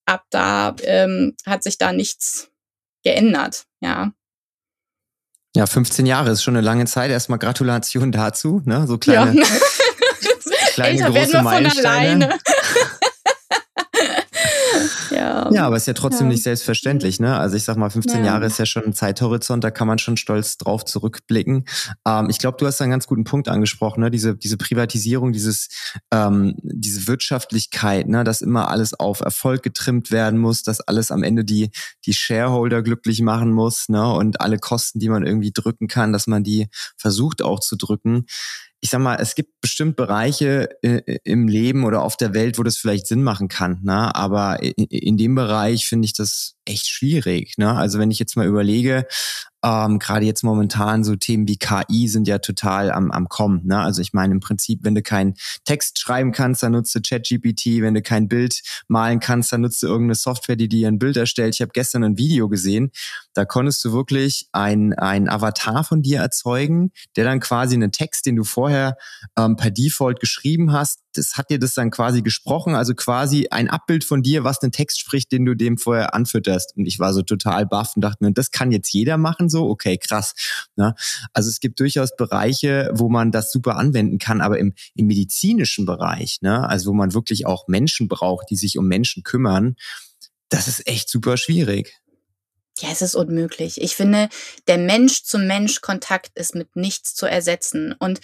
ab 0.04 0.24
da 0.30 0.74
ähm, 0.82 1.34
hat 1.46 1.62
sich 1.62 1.78
da 1.78 1.92
nichts 1.92 2.51
geändert, 3.02 3.64
ja. 3.80 4.12
Ja, 5.54 5.66
15 5.66 6.06
Jahre 6.06 6.30
ist 6.30 6.42
schon 6.42 6.56
eine 6.56 6.64
lange 6.64 6.86
Zeit. 6.86 7.10
Erstmal 7.10 7.38
Gratulation 7.38 8.10
dazu, 8.10 8.62
ne? 8.64 8.86
So 8.86 8.96
kleine, 8.96 9.40
ja. 9.40 9.46
kleine 10.72 10.90
Älter 11.04 11.10
große 11.10 11.42
Meilensteine. 11.42 12.38
Ja. 15.22 15.50
ja, 15.52 15.66
aber 15.66 15.76
ist 15.76 15.86
ja 15.86 15.92
trotzdem 15.92 16.26
ja. 16.26 16.32
nicht 16.32 16.42
selbstverständlich, 16.42 17.20
ne? 17.20 17.38
Also 17.38 17.56
ich 17.56 17.62
sag 17.62 17.76
mal, 17.76 17.90
15 17.90 18.20
ja. 18.20 18.32
Jahre 18.32 18.46
ist 18.46 18.58
ja 18.58 18.66
schon 18.66 18.84
ein 18.84 18.92
Zeithorizont, 18.92 19.62
da 19.62 19.70
kann 19.70 19.86
man 19.86 19.98
schon 19.98 20.16
stolz 20.16 20.58
drauf 20.58 20.84
zurückblicken. 20.84 21.64
Ähm, 22.06 22.28
ich 22.28 22.38
glaube, 22.38 22.56
du 22.58 22.66
hast 22.66 22.80
einen 22.82 22.90
ganz 22.90 23.06
guten 23.06 23.22
Punkt 23.22 23.48
angesprochen, 23.48 24.00
ne? 24.00 24.10
Diese, 24.10 24.36
diese 24.36 24.56
Privatisierung, 24.56 25.32
dieses, 25.32 25.68
ähm, 26.10 26.56
diese 26.62 27.06
Wirtschaftlichkeit, 27.06 28.08
ne? 28.08 28.24
dass 28.24 28.40
immer 28.40 28.68
alles 28.68 28.98
auf 28.98 29.20
Erfolg 29.20 29.62
getrimmt 29.62 30.10
werden 30.10 30.40
muss, 30.40 30.64
dass 30.64 30.80
alles 30.80 31.12
am 31.12 31.22
Ende 31.22 31.44
die, 31.44 31.70
die 32.04 32.14
Shareholder 32.14 32.82
glücklich 32.82 33.22
machen 33.22 33.52
muss, 33.52 33.88
ne? 33.88 34.12
Und 34.12 34.40
alle 34.40 34.58
Kosten, 34.58 34.98
die 34.98 35.08
man 35.08 35.24
irgendwie 35.24 35.52
drücken 35.52 35.86
kann, 35.86 36.12
dass 36.12 36.26
man 36.26 36.42
die 36.42 36.66
versucht 36.96 37.42
auch 37.42 37.60
zu 37.60 37.76
drücken 37.76 38.26
ich 38.84 38.90
sag 38.90 39.00
mal, 39.00 39.16
es 39.20 39.36
gibt 39.36 39.60
bestimmt 39.60 39.94
Bereiche 39.94 40.68
äh, 40.82 41.18
im 41.22 41.46
Leben 41.46 41.84
oder 41.84 42.02
auf 42.02 42.16
der 42.16 42.34
Welt, 42.34 42.58
wo 42.58 42.64
das 42.64 42.76
vielleicht 42.76 43.06
Sinn 43.06 43.22
machen 43.22 43.46
kann. 43.46 43.78
Ne? 43.84 44.12
Aber 44.14 44.60
in, 44.60 44.72
in 44.72 45.16
dem 45.16 45.36
Bereich 45.36 45.86
finde 45.86 46.06
ich 46.06 46.14
das 46.14 46.56
echt 46.72 46.88
schwierig. 46.88 47.58
Ne? 47.58 47.72
Also 47.72 47.98
wenn 47.98 48.10
ich 48.10 48.18
jetzt 48.18 48.36
mal 48.36 48.46
überlege, 48.46 49.06
ähm, 49.64 49.98
gerade 49.98 50.26
jetzt 50.26 50.42
momentan 50.42 51.04
so 51.04 51.14
Themen 51.14 51.46
wie 51.46 51.56
KI 51.56 52.08
sind 52.08 52.26
ja 52.26 52.38
total 52.38 52.90
am, 52.90 53.10
am 53.12 53.28
Kommen. 53.28 53.64
Ne? 53.64 53.78
Also 53.78 54.02
ich 54.02 54.12
meine 54.12 54.34
im 54.34 54.40
Prinzip, 54.40 54.80
wenn 54.82 54.94
du 54.94 55.02
keinen 55.02 55.34
Text 55.64 56.00
schreiben 56.00 56.32
kannst, 56.32 56.62
dann 56.62 56.72
nutzt 56.72 56.94
du 56.94 57.00
ChatGPT. 57.00 57.80
Wenn 57.80 57.94
du 57.94 58.02
kein 58.02 58.28
Bild 58.28 58.62
malen 58.88 59.20
kannst, 59.20 59.52
dann 59.52 59.60
nutzt 59.60 59.82
du 59.82 59.86
irgendeine 59.86 60.16
Software, 60.16 60.56
die 60.56 60.68
dir 60.68 60.88
ein 60.88 60.98
Bild 60.98 61.16
erstellt. 61.16 61.54
Ich 61.54 61.60
habe 61.60 61.72
gestern 61.72 62.02
ein 62.02 62.18
Video 62.18 62.48
gesehen, 62.48 62.90
da 63.34 63.44
konntest 63.44 63.84
du 63.84 63.92
wirklich 63.92 64.48
ein, 64.52 64.94
ein 64.94 65.28
Avatar 65.28 65.84
von 65.84 66.02
dir 66.02 66.20
erzeugen, 66.20 66.90
der 67.16 67.24
dann 67.24 67.40
quasi 67.40 67.74
einen 67.74 67.92
Text, 67.92 68.26
den 68.26 68.36
du 68.36 68.44
vorher 68.44 68.96
ähm, 69.38 69.56
per 69.56 69.70
Default 69.70 70.18
geschrieben 70.18 70.72
hast, 70.72 71.02
das 71.14 71.36
hat 71.36 71.50
dir 71.50 71.58
das 71.58 71.74
dann 71.74 71.90
quasi 71.90 72.22
gesprochen, 72.22 72.74
also 72.74 72.94
quasi 72.94 73.48
ein 73.50 73.68
Abbild 73.68 74.04
von 74.04 74.22
dir, 74.22 74.44
was 74.44 74.62
einen 74.62 74.72
Text 74.72 75.00
spricht, 75.00 75.30
den 75.32 75.44
du 75.44 75.54
dem 75.54 75.78
vorher 75.78 76.14
anfütterst. 76.14 76.61
Und 76.76 76.86
ich 76.86 76.98
war 76.98 77.12
so 77.12 77.22
total 77.22 77.66
baff 77.66 77.92
und 77.96 78.02
dachte 78.02 78.24
mir, 78.24 78.32
das 78.32 78.50
kann 78.50 78.72
jetzt 78.72 78.92
jeder 78.92 79.16
machen 79.16 79.48
so? 79.48 79.68
Okay, 79.68 79.98
krass. 79.98 80.34
Ne? 80.76 80.94
Also 81.32 81.48
es 81.48 81.60
gibt 81.60 81.80
durchaus 81.80 82.16
Bereiche, 82.16 82.90
wo 82.94 83.08
man 83.08 83.32
das 83.32 83.52
super 83.52 83.76
anwenden 83.76 84.18
kann, 84.18 84.40
aber 84.40 84.58
im, 84.58 84.74
im 84.94 85.06
medizinischen 85.06 85.86
Bereich, 85.86 86.38
ne? 86.40 86.68
also 86.68 86.90
wo 86.90 86.94
man 86.94 87.14
wirklich 87.14 87.46
auch 87.46 87.68
Menschen 87.68 88.08
braucht, 88.08 88.50
die 88.50 88.56
sich 88.56 88.78
um 88.78 88.86
Menschen 88.86 89.22
kümmern, 89.22 89.76
das 90.48 90.68
ist 90.68 90.86
echt 90.86 91.08
super 91.08 91.36
schwierig. 91.36 91.98
Ja, 92.78 92.88
es 92.90 93.02
ist 93.02 93.14
unmöglich. 93.14 93.80
Ich 93.80 93.96
finde, 93.96 94.28
der 94.66 94.78
Mensch-zu-Mensch-Kontakt 94.78 96.30
ist 96.34 96.54
mit 96.54 96.74
nichts 96.74 97.14
zu 97.14 97.26
ersetzen. 97.26 97.94
Und 97.98 98.20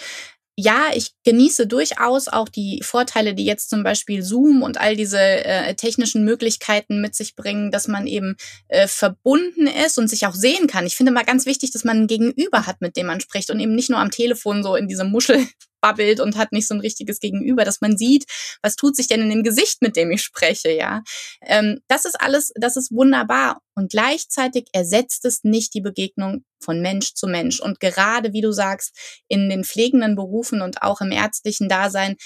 ja, 0.60 0.90
ich 0.92 1.12
genieße 1.24 1.68
durchaus 1.68 2.26
auch 2.26 2.48
die 2.48 2.80
Vorteile, 2.82 3.32
die 3.32 3.44
jetzt 3.44 3.70
zum 3.70 3.84
Beispiel 3.84 4.24
Zoom 4.24 4.64
und 4.64 4.80
all 4.80 4.96
diese 4.96 5.20
äh, 5.20 5.72
technischen 5.76 6.24
Möglichkeiten 6.24 7.00
mit 7.00 7.14
sich 7.14 7.36
bringen, 7.36 7.70
dass 7.70 7.86
man 7.86 8.08
eben 8.08 8.34
äh, 8.66 8.88
verbunden 8.88 9.68
ist 9.68 9.98
und 9.98 10.08
sich 10.08 10.26
auch 10.26 10.34
sehen 10.34 10.66
kann. 10.66 10.84
Ich 10.84 10.96
finde 10.96 11.12
mal 11.12 11.24
ganz 11.24 11.46
wichtig, 11.46 11.70
dass 11.70 11.84
man 11.84 11.98
ein 11.98 12.06
Gegenüber 12.08 12.66
hat, 12.66 12.80
mit 12.80 12.96
dem 12.96 13.06
man 13.06 13.20
spricht 13.20 13.50
und 13.50 13.60
eben 13.60 13.76
nicht 13.76 13.88
nur 13.88 14.00
am 14.00 14.10
Telefon 14.10 14.64
so 14.64 14.74
in 14.74 14.88
diese 14.88 15.04
Muschel 15.04 15.46
babbelt 15.80 16.20
und 16.20 16.36
hat 16.36 16.52
nicht 16.52 16.66
so 16.66 16.74
ein 16.74 16.80
richtiges 16.80 17.20
Gegenüber, 17.20 17.64
dass 17.64 17.80
man 17.80 17.96
sieht, 17.96 18.24
was 18.62 18.76
tut 18.76 18.96
sich 18.96 19.06
denn 19.08 19.22
in 19.22 19.30
dem 19.30 19.42
Gesicht, 19.42 19.82
mit 19.82 19.96
dem 19.96 20.10
ich 20.10 20.22
spreche, 20.22 20.70
ja. 20.70 21.02
Ähm, 21.42 21.80
das 21.88 22.04
ist 22.04 22.20
alles, 22.20 22.52
das 22.56 22.76
ist 22.76 22.92
wunderbar. 22.92 23.60
Und 23.74 23.90
gleichzeitig 23.90 24.68
ersetzt 24.72 25.24
es 25.24 25.44
nicht 25.44 25.74
die 25.74 25.80
Begegnung 25.80 26.44
von 26.60 26.80
Mensch 26.80 27.14
zu 27.14 27.26
Mensch. 27.26 27.60
Und 27.60 27.80
gerade, 27.80 28.32
wie 28.32 28.40
du 28.40 28.52
sagst, 28.52 28.96
in 29.28 29.48
den 29.48 29.64
pflegenden 29.64 30.16
Berufen 30.16 30.62
und 30.62 30.82
auch 30.82 31.00
im 31.00 31.12
ärztlichen 31.12 31.68
Dasein, 31.68 32.16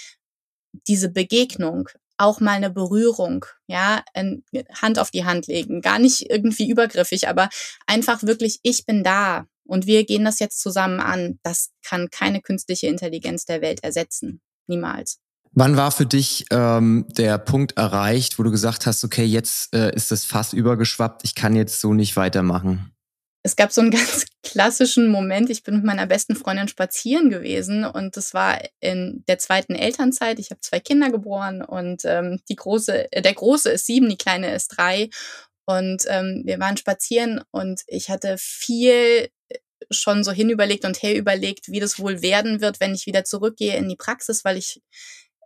diese 0.89 1.11
Begegnung, 1.11 1.89
auch 2.17 2.41
mal 2.41 2.53
eine 2.53 2.71
Berührung, 2.71 3.45
ja, 3.67 4.03
Hand 4.81 4.99
auf 4.99 5.11
die 5.11 5.25
Hand 5.25 5.49
legen, 5.49 5.81
gar 5.81 5.99
nicht 5.99 6.31
irgendwie 6.31 6.71
übergriffig, 6.71 7.29
aber 7.29 7.49
einfach 7.87 8.23
wirklich, 8.23 8.61
ich 8.63 8.87
bin 8.87 9.03
da, 9.03 9.47
und 9.65 9.87
wir 9.87 10.05
gehen 10.05 10.25
das 10.25 10.39
jetzt 10.39 10.61
zusammen 10.61 11.01
an. 11.01 11.39
Das 11.43 11.71
kann 11.85 12.11
keine 12.11 12.41
künstliche 12.41 12.87
Intelligenz 12.87 13.45
der 13.45 13.61
Welt 13.61 13.83
ersetzen. 13.83 14.41
Niemals. 14.67 15.19
Wann 15.55 15.77
war 15.77 15.91
für 15.91 16.07
dich 16.07 16.47
ähm, 16.51 17.05
der 17.11 17.37
Punkt 17.37 17.77
erreicht, 17.77 18.39
wo 18.39 18.43
du 18.43 18.51
gesagt 18.51 18.87
hast, 18.87 19.05
okay, 19.05 19.25
jetzt 19.25 19.75
äh, 19.75 19.95
ist 19.95 20.11
das 20.11 20.25
Fass 20.25 20.55
übergeschwappt, 20.55 21.25
ich 21.25 21.35
kann 21.35 21.55
jetzt 21.55 21.81
so 21.81 21.93
nicht 21.93 22.17
weitermachen? 22.17 22.93
Es 23.43 23.57
gab 23.57 23.73
so 23.73 23.81
einen 23.81 23.91
ganz 23.91 24.25
klassischen 24.43 25.09
Moment. 25.09 25.51
Ich 25.51 25.63
bin 25.63 25.77
mit 25.77 25.85
meiner 25.85 26.07
besten 26.07 26.37
Freundin 26.37 26.69
spazieren 26.69 27.29
gewesen 27.29 27.85
und 27.85 28.17
das 28.17 28.33
war 28.33 28.59
in 28.81 29.25
der 29.29 29.39
zweiten 29.39 29.75
Elternzeit. 29.75 30.39
Ich 30.39 30.51
habe 30.51 30.61
zwei 30.61 30.81
Kinder 30.81 31.11
geboren 31.11 31.63
und 31.63 32.03
ähm, 32.05 32.41
die 32.49 32.57
große, 32.57 33.13
äh, 33.13 33.21
der 33.21 33.35
große 33.35 33.71
ist 33.71 33.87
sieben, 33.87 34.09
die 34.09 34.17
kleine 34.17 34.55
ist 34.55 34.69
drei. 34.69 35.11
Und 35.65 36.05
ähm, 36.09 36.43
wir 36.45 36.59
waren 36.59 36.77
spazieren 36.77 37.41
und 37.51 37.83
ich 37.87 38.11
hatte 38.11 38.37
viel 38.39 39.29
schon 39.91 40.25
so 40.25 40.33
hinüberlegt 40.33 40.85
und 40.85 41.03
her 41.03 41.17
überlegt, 41.17 41.69
wie 41.69 41.81
das 41.81 41.99
wohl 41.99 42.23
werden 42.23 42.61
wird, 42.61 42.81
wenn 42.81 42.95
ich 42.95 43.07
wieder 43.07 43.25
zurückgehe 43.25 43.77
in 43.77 43.89
die 43.89 43.97
Praxis, 43.97 44.45
weil 44.45 44.57
ich 44.57 44.81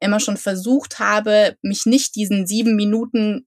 immer 0.00 0.20
schon 0.20 0.36
versucht 0.36 0.98
habe, 0.98 1.56
mich 1.62 1.86
nicht 1.86 2.16
diesen 2.16 2.46
sieben 2.46 2.76
Minuten 2.76 3.46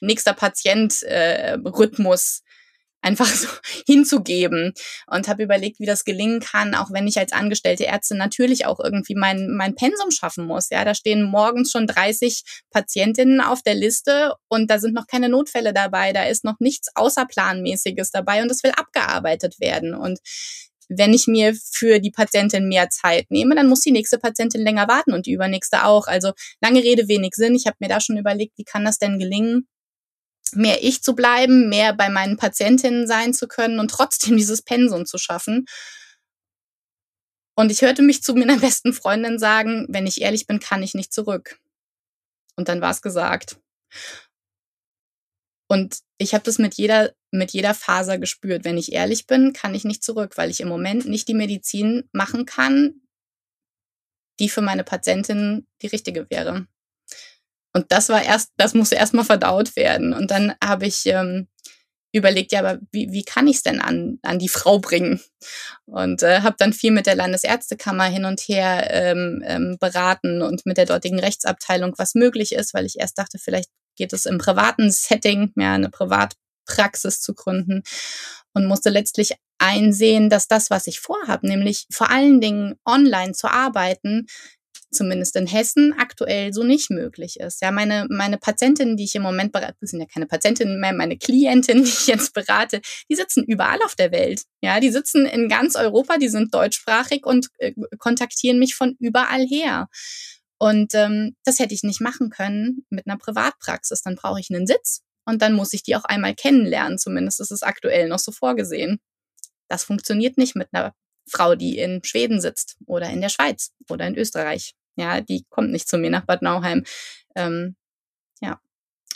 nächster 0.00 0.32
Patient 0.32 1.02
äh, 1.02 1.54
Rhythmus 1.64 2.42
einfach 3.02 3.26
so 3.26 3.48
hinzugeben 3.86 4.72
und 5.06 5.28
habe 5.28 5.42
überlegt, 5.42 5.80
wie 5.80 5.86
das 5.86 6.04
gelingen 6.04 6.40
kann, 6.40 6.74
auch 6.74 6.90
wenn 6.92 7.06
ich 7.06 7.18
als 7.18 7.32
angestellte 7.32 7.86
Ärztin 7.86 8.18
natürlich 8.18 8.66
auch 8.66 8.80
irgendwie 8.80 9.14
mein, 9.14 9.50
mein 9.50 9.74
Pensum 9.74 10.10
schaffen 10.10 10.46
muss. 10.46 10.68
Ja, 10.70 10.84
da 10.84 10.94
stehen 10.94 11.22
morgens 11.22 11.70
schon 11.70 11.86
30 11.86 12.42
Patientinnen 12.70 13.40
auf 13.40 13.62
der 13.62 13.74
Liste 13.74 14.34
und 14.48 14.70
da 14.70 14.78
sind 14.78 14.94
noch 14.94 15.06
keine 15.06 15.28
Notfälle 15.28 15.72
dabei, 15.72 16.12
da 16.12 16.24
ist 16.24 16.44
noch 16.44 16.58
nichts 16.60 16.88
Außerplanmäßiges 16.94 18.10
dabei 18.10 18.42
und 18.42 18.50
es 18.50 18.62
will 18.62 18.72
abgearbeitet 18.72 19.60
werden. 19.60 19.94
Und 19.94 20.18
wenn 20.88 21.12
ich 21.12 21.26
mir 21.26 21.54
für 21.54 22.00
die 22.00 22.10
Patientin 22.10 22.66
mehr 22.68 22.88
Zeit 22.88 23.30
nehme, 23.30 23.54
dann 23.54 23.68
muss 23.68 23.80
die 23.80 23.92
nächste 23.92 24.18
Patientin 24.18 24.62
länger 24.62 24.88
warten 24.88 25.12
und 25.12 25.26
die 25.26 25.32
übernächste 25.32 25.84
auch. 25.84 26.06
Also 26.06 26.32
lange 26.62 26.82
Rede, 26.82 27.08
wenig 27.08 27.34
Sinn. 27.34 27.54
Ich 27.54 27.66
habe 27.66 27.76
mir 27.80 27.88
da 27.88 28.00
schon 28.00 28.16
überlegt, 28.16 28.56
wie 28.56 28.64
kann 28.64 28.86
das 28.86 28.98
denn 28.98 29.18
gelingen, 29.18 29.68
mehr 30.56 30.82
ich 30.82 31.02
zu 31.02 31.14
bleiben, 31.14 31.68
mehr 31.68 31.92
bei 31.92 32.08
meinen 32.08 32.36
Patientinnen 32.36 33.06
sein 33.06 33.34
zu 33.34 33.48
können 33.48 33.80
und 33.80 33.90
trotzdem 33.90 34.36
dieses 34.38 34.62
Pensum 34.62 35.06
zu 35.06 35.18
schaffen. 35.18 35.66
Und 37.56 37.72
ich 37.72 37.82
hörte 37.82 38.02
mich 38.02 38.22
zu 38.22 38.34
meiner 38.34 38.58
besten 38.60 38.92
Freundin 38.92 39.38
sagen, 39.38 39.86
wenn 39.88 40.06
ich 40.06 40.20
ehrlich 40.20 40.46
bin, 40.46 40.60
kann 40.60 40.82
ich 40.82 40.94
nicht 40.94 41.12
zurück. 41.12 41.58
Und 42.56 42.68
dann 42.68 42.80
war 42.80 42.90
es 42.90 43.02
gesagt. 43.02 43.58
Und 45.68 45.98
ich 46.18 46.34
habe 46.34 46.44
das 46.44 46.58
mit 46.58 46.74
jeder, 46.74 47.12
mit 47.30 47.52
jeder 47.52 47.74
Faser 47.74 48.18
gespürt. 48.18 48.64
Wenn 48.64 48.78
ich 48.78 48.92
ehrlich 48.92 49.26
bin, 49.26 49.52
kann 49.52 49.74
ich 49.74 49.84
nicht 49.84 50.02
zurück, 50.02 50.36
weil 50.36 50.50
ich 50.50 50.60
im 50.60 50.68
Moment 50.68 51.06
nicht 51.06 51.28
die 51.28 51.34
Medizin 51.34 52.08
machen 52.12 52.46
kann, 52.46 53.02
die 54.40 54.48
für 54.48 54.62
meine 54.62 54.84
Patientin 54.84 55.66
die 55.82 55.88
richtige 55.88 56.28
wäre. 56.30 56.66
Und 57.78 57.92
das 57.92 58.08
war 58.08 58.24
erst, 58.24 58.50
das 58.56 58.74
musste 58.74 58.96
erstmal 58.96 59.24
verdaut 59.24 59.76
werden. 59.76 60.12
Und 60.12 60.32
dann 60.32 60.52
habe 60.62 60.86
ich 60.86 61.06
ähm, 61.06 61.46
überlegt, 62.12 62.50
ja, 62.50 62.58
aber 62.58 62.80
wie, 62.90 63.12
wie 63.12 63.22
kann 63.22 63.46
ich 63.46 63.58
es 63.58 63.62
denn 63.62 63.80
an, 63.80 64.18
an 64.22 64.40
die 64.40 64.48
Frau 64.48 64.80
bringen? 64.80 65.20
Und 65.86 66.24
äh, 66.24 66.40
habe 66.40 66.56
dann 66.58 66.72
viel 66.72 66.90
mit 66.90 67.06
der 67.06 67.14
Landesärztekammer 67.14 68.06
hin 68.06 68.24
und 68.24 68.40
her 68.40 68.88
ähm, 68.90 69.44
ähm, 69.46 69.76
beraten 69.78 70.42
und 70.42 70.66
mit 70.66 70.76
der 70.76 70.86
dortigen 70.86 71.20
Rechtsabteilung, 71.20 71.94
was 71.98 72.16
möglich 72.16 72.52
ist, 72.52 72.74
weil 72.74 72.84
ich 72.84 72.98
erst 72.98 73.16
dachte, 73.16 73.38
vielleicht 73.38 73.70
geht 73.96 74.12
es 74.12 74.26
im 74.26 74.38
privaten 74.38 74.90
Setting, 74.90 75.52
ja, 75.56 75.74
eine 75.74 75.88
Privatpraxis 75.88 77.20
zu 77.20 77.32
gründen 77.32 77.84
und 78.54 78.66
musste 78.66 78.90
letztlich 78.90 79.34
einsehen, 79.58 80.30
dass 80.30 80.48
das, 80.48 80.68
was 80.68 80.88
ich 80.88 80.98
vorhabe, 80.98 81.46
nämlich 81.46 81.86
vor 81.92 82.10
allen 82.10 82.40
Dingen 82.40 82.74
online 82.84 83.34
zu 83.34 83.48
arbeiten, 83.48 84.26
zumindest 84.90 85.36
in 85.36 85.46
Hessen 85.46 85.94
aktuell 85.98 86.52
so 86.52 86.62
nicht 86.62 86.90
möglich 86.90 87.38
ist. 87.40 87.60
Ja, 87.62 87.70
meine, 87.70 88.06
meine 88.08 88.38
Patientinnen, 88.38 88.96
die 88.96 89.04
ich 89.04 89.14
im 89.14 89.22
Moment 89.22 89.52
berate, 89.52 89.76
sind 89.82 90.00
ja 90.00 90.06
keine 90.06 90.26
Patientinnen 90.26 90.80
mehr, 90.80 90.92
meine 90.92 91.18
Klientinnen, 91.18 91.84
die 91.84 91.90
ich 91.90 92.06
jetzt 92.06 92.32
berate, 92.34 92.80
die 93.10 93.14
sitzen 93.14 93.44
überall 93.44 93.78
auf 93.84 93.94
der 93.94 94.12
Welt. 94.12 94.42
Ja, 94.62 94.80
die 94.80 94.90
sitzen 94.90 95.26
in 95.26 95.48
ganz 95.48 95.76
Europa, 95.76 96.18
die 96.18 96.28
sind 96.28 96.54
deutschsprachig 96.54 97.26
und 97.26 97.48
äh, 97.58 97.72
kontaktieren 97.98 98.58
mich 98.58 98.74
von 98.74 98.96
überall 98.98 99.46
her. 99.46 99.88
Und 100.58 100.94
ähm, 100.94 101.36
das 101.44 101.58
hätte 101.58 101.74
ich 101.74 101.82
nicht 101.84 102.00
machen 102.00 102.30
können 102.30 102.84
mit 102.90 103.06
einer 103.06 103.16
Privatpraxis. 103.16 104.02
Dann 104.02 104.16
brauche 104.16 104.40
ich 104.40 104.48
einen 104.50 104.66
Sitz 104.66 105.02
und 105.24 105.40
dann 105.40 105.52
muss 105.52 105.72
ich 105.72 105.82
die 105.82 105.94
auch 105.94 106.04
einmal 106.04 106.34
kennenlernen. 106.34 106.98
Zumindest 106.98 107.40
ist 107.40 107.52
es 107.52 107.62
aktuell 107.62 108.08
noch 108.08 108.18
so 108.18 108.32
vorgesehen. 108.32 108.98
Das 109.68 109.84
funktioniert 109.84 110.38
nicht 110.38 110.56
mit 110.56 110.68
einer 110.72 110.94
Frau, 111.30 111.54
die 111.54 111.78
in 111.78 112.02
Schweden 112.02 112.40
sitzt 112.40 112.76
oder 112.86 113.10
in 113.10 113.20
der 113.20 113.28
Schweiz 113.28 113.72
oder 113.88 114.06
in 114.06 114.16
Österreich. 114.16 114.74
Ja, 114.98 115.20
die 115.20 115.44
kommt 115.48 115.70
nicht 115.70 115.88
zu 115.88 115.96
mir 115.96 116.10
nach 116.10 116.26
Bad 116.26 116.42
Nauheim. 116.42 116.84
Ähm, 117.34 117.76
ja, 118.40 118.60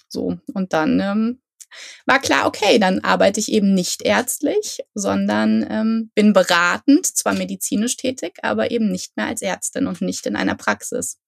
so. 0.08 0.38
Und 0.54 0.72
dann 0.72 1.00
ähm, 1.00 1.42
war 2.06 2.20
klar, 2.20 2.46
okay, 2.46 2.78
dann 2.78 3.00
arbeite 3.00 3.40
ich 3.40 3.50
eben 3.50 3.74
nicht 3.74 4.02
ärztlich, 4.02 4.80
sondern 4.94 5.66
ähm, 5.68 6.10
bin 6.14 6.32
beratend, 6.32 7.06
zwar 7.06 7.34
medizinisch 7.34 7.96
tätig, 7.96 8.34
aber 8.42 8.70
eben 8.70 8.90
nicht 8.90 9.16
mehr 9.16 9.26
als 9.26 9.42
Ärztin 9.42 9.86
und 9.86 10.00
nicht 10.00 10.26
in 10.26 10.36
einer 10.36 10.54
Praxis. 10.54 11.18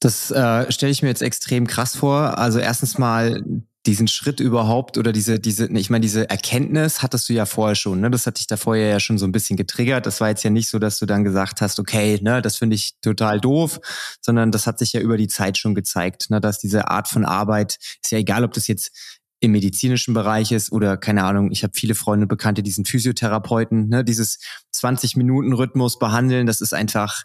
Das 0.00 0.30
äh, 0.30 0.70
stelle 0.70 0.92
ich 0.92 1.02
mir 1.02 1.08
jetzt 1.08 1.22
extrem 1.22 1.66
krass 1.66 1.96
vor. 1.96 2.38
Also 2.38 2.60
erstens 2.60 2.98
mal 2.98 3.42
diesen 3.86 4.08
Schritt 4.08 4.40
überhaupt 4.40 4.98
oder 4.98 5.12
diese, 5.12 5.38
diese, 5.38 5.66
ich 5.66 5.88
meine, 5.88 6.02
diese 6.02 6.28
Erkenntnis 6.28 7.02
hattest 7.02 7.28
du 7.28 7.32
ja 7.32 7.46
vorher 7.46 7.74
schon, 7.74 8.00
ne? 8.00 8.10
Das 8.10 8.26
hat 8.26 8.38
dich 8.38 8.46
da 8.46 8.56
vorher 8.56 8.88
ja 8.88 9.00
schon 9.00 9.18
so 9.18 9.26
ein 9.26 9.32
bisschen 9.32 9.56
getriggert. 9.56 10.04
Das 10.04 10.20
war 10.20 10.28
jetzt 10.28 10.42
ja 10.42 10.50
nicht 10.50 10.68
so, 10.68 10.78
dass 10.78 10.98
du 10.98 11.06
dann 11.06 11.24
gesagt 11.24 11.60
hast, 11.60 11.78
okay, 11.78 12.18
ne, 12.20 12.42
das 12.42 12.56
finde 12.56 12.76
ich 12.76 13.00
total 13.00 13.40
doof, 13.40 13.80
sondern 14.20 14.52
das 14.52 14.66
hat 14.66 14.78
sich 14.78 14.92
ja 14.92 15.00
über 15.00 15.16
die 15.16 15.28
Zeit 15.28 15.56
schon 15.58 15.74
gezeigt, 15.74 16.28
ne, 16.30 16.40
dass 16.40 16.58
diese 16.58 16.88
Art 16.88 17.08
von 17.08 17.24
Arbeit, 17.24 17.78
ist 18.02 18.10
ja 18.10 18.18
egal, 18.18 18.44
ob 18.44 18.52
das 18.52 18.66
jetzt 18.66 19.18
im 19.40 19.52
medizinischen 19.52 20.14
Bereich 20.14 20.52
ist 20.52 20.72
oder 20.72 20.96
keine 20.96 21.24
Ahnung, 21.24 21.50
ich 21.52 21.62
habe 21.62 21.72
viele 21.74 21.94
Freunde 21.94 22.24
und 22.24 22.28
Bekannte, 22.28 22.62
die 22.62 22.70
sind 22.70 22.88
Physiotherapeuten, 22.88 23.88
ne, 23.88 24.04
dieses 24.04 24.38
20 24.72 25.16
Minuten 25.16 25.52
Rhythmus 25.52 25.98
behandeln, 25.98 26.46
das 26.46 26.60
ist 26.60 26.74
einfach 26.74 27.24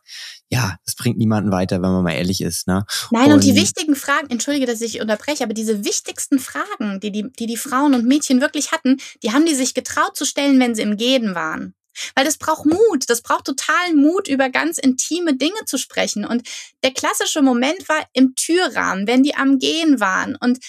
ja, 0.53 0.77
das 0.85 0.95
bringt 0.95 1.17
niemanden 1.17 1.51
weiter, 1.51 1.81
wenn 1.81 1.91
man 1.91 2.03
mal 2.03 2.13
ehrlich 2.13 2.41
ist, 2.41 2.67
ne? 2.67 2.85
Nein, 3.09 3.27
und, 3.27 3.33
und 3.33 3.43
die 3.43 3.55
wichtigen 3.55 3.95
Fragen, 3.95 4.29
entschuldige, 4.29 4.67
dass 4.67 4.81
ich 4.81 5.01
unterbreche, 5.01 5.43
aber 5.43 5.55
diese 5.55 5.83
wichtigsten 5.83 6.37
Fragen, 6.37 6.99
die 6.99 7.11
die, 7.11 7.31
die 7.31 7.47
die 7.47 7.57
Frauen 7.57 7.95
und 7.95 8.05
Mädchen 8.05 8.39
wirklich 8.39 8.71
hatten, 8.71 8.97
die 9.23 9.31
haben 9.31 9.47
die 9.47 9.55
sich 9.55 9.73
getraut 9.73 10.15
zu 10.15 10.25
stellen, 10.25 10.59
wenn 10.59 10.75
sie 10.75 10.83
im 10.83 10.95
Gehen 10.95 11.33
waren. 11.33 11.73
Weil 12.15 12.25
das 12.25 12.37
braucht 12.37 12.65
Mut, 12.65 13.07
das 13.07 13.21
braucht 13.21 13.45
totalen 13.45 14.01
Mut, 14.01 14.27
über 14.27 14.49
ganz 14.49 14.77
intime 14.77 15.35
Dinge 15.35 15.65
zu 15.65 15.77
sprechen. 15.77 16.25
Und 16.25 16.47
der 16.83 16.91
klassische 16.91 17.41
Moment 17.41 17.87
war 17.87 18.03
im 18.13 18.33
Türrahmen, 18.35 19.07
wenn 19.07 19.23
die 19.23 19.35
am 19.35 19.59
Gehen 19.59 19.99
waren. 19.99 20.35
Und 20.35 20.59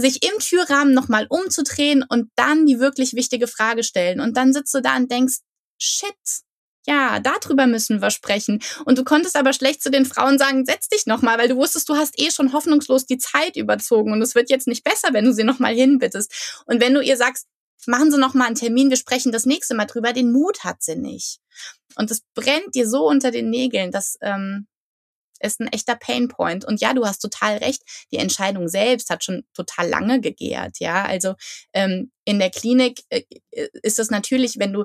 sich 0.00 0.24
im 0.24 0.38
Türrahmen 0.38 0.94
nochmal 0.94 1.26
umzudrehen 1.28 2.04
und 2.08 2.30
dann 2.36 2.66
die 2.66 2.80
wirklich 2.80 3.14
wichtige 3.14 3.46
Frage 3.46 3.82
stellen. 3.84 4.20
Und 4.20 4.36
dann 4.36 4.52
sitzt 4.52 4.74
du 4.74 4.80
da 4.80 4.96
und 4.96 5.10
denkst, 5.10 5.38
shit, 5.78 6.14
ja, 6.86 7.20
darüber 7.20 7.66
müssen 7.66 8.00
wir 8.00 8.10
sprechen. 8.10 8.60
Und 8.84 8.98
du 8.98 9.04
konntest 9.04 9.36
aber 9.36 9.52
schlecht 9.52 9.82
zu 9.82 9.90
den 9.90 10.06
Frauen 10.06 10.38
sagen, 10.38 10.64
setz 10.64 10.88
dich 10.88 11.06
nochmal, 11.06 11.38
weil 11.38 11.48
du 11.48 11.56
wusstest, 11.56 11.88
du 11.88 11.96
hast 11.96 12.18
eh 12.18 12.30
schon 12.30 12.52
hoffnungslos 12.52 13.06
die 13.06 13.18
Zeit 13.18 13.56
überzogen 13.56 14.12
und 14.12 14.22
es 14.22 14.34
wird 14.34 14.50
jetzt 14.50 14.66
nicht 14.66 14.84
besser, 14.84 15.12
wenn 15.12 15.24
du 15.24 15.32
sie 15.32 15.44
nochmal 15.44 15.74
hinbittest. 15.74 16.62
Und 16.66 16.80
wenn 16.80 16.94
du 16.94 17.00
ihr 17.00 17.16
sagst, 17.16 17.46
machen 17.86 18.10
Sie 18.10 18.18
nochmal 18.18 18.48
einen 18.48 18.56
Termin, 18.56 18.90
wir 18.90 18.96
sprechen 18.96 19.32
das 19.32 19.46
nächste 19.46 19.74
Mal 19.74 19.86
drüber, 19.86 20.12
den 20.12 20.32
Mut 20.32 20.64
hat 20.64 20.82
sie 20.82 20.96
nicht. 20.96 21.38
Und 21.96 22.10
es 22.10 22.22
brennt 22.34 22.74
dir 22.74 22.88
so 22.88 23.08
unter 23.08 23.30
den 23.30 23.50
Nägeln, 23.50 23.90
dass 23.90 24.16
ähm, 24.20 24.66
ist 25.40 25.60
ein 25.60 25.68
echter 25.68 25.96
Painpoint. 25.96 26.64
Und 26.64 26.80
ja, 26.80 26.94
du 26.94 27.04
hast 27.06 27.20
total 27.20 27.56
recht. 27.58 27.82
Die 28.12 28.18
Entscheidung 28.18 28.68
selbst 28.68 29.10
hat 29.10 29.24
schon 29.24 29.44
total 29.54 29.88
lange 29.88 30.20
gegärt. 30.20 30.78
Ja, 30.78 31.04
also 31.04 31.34
ähm, 31.72 32.12
in 32.24 32.38
der 32.38 32.50
Klinik 32.50 33.00
äh, 33.08 33.22
ist 33.82 33.98
es 33.98 34.10
natürlich, 34.10 34.58
wenn 34.58 34.72
du 34.72 34.84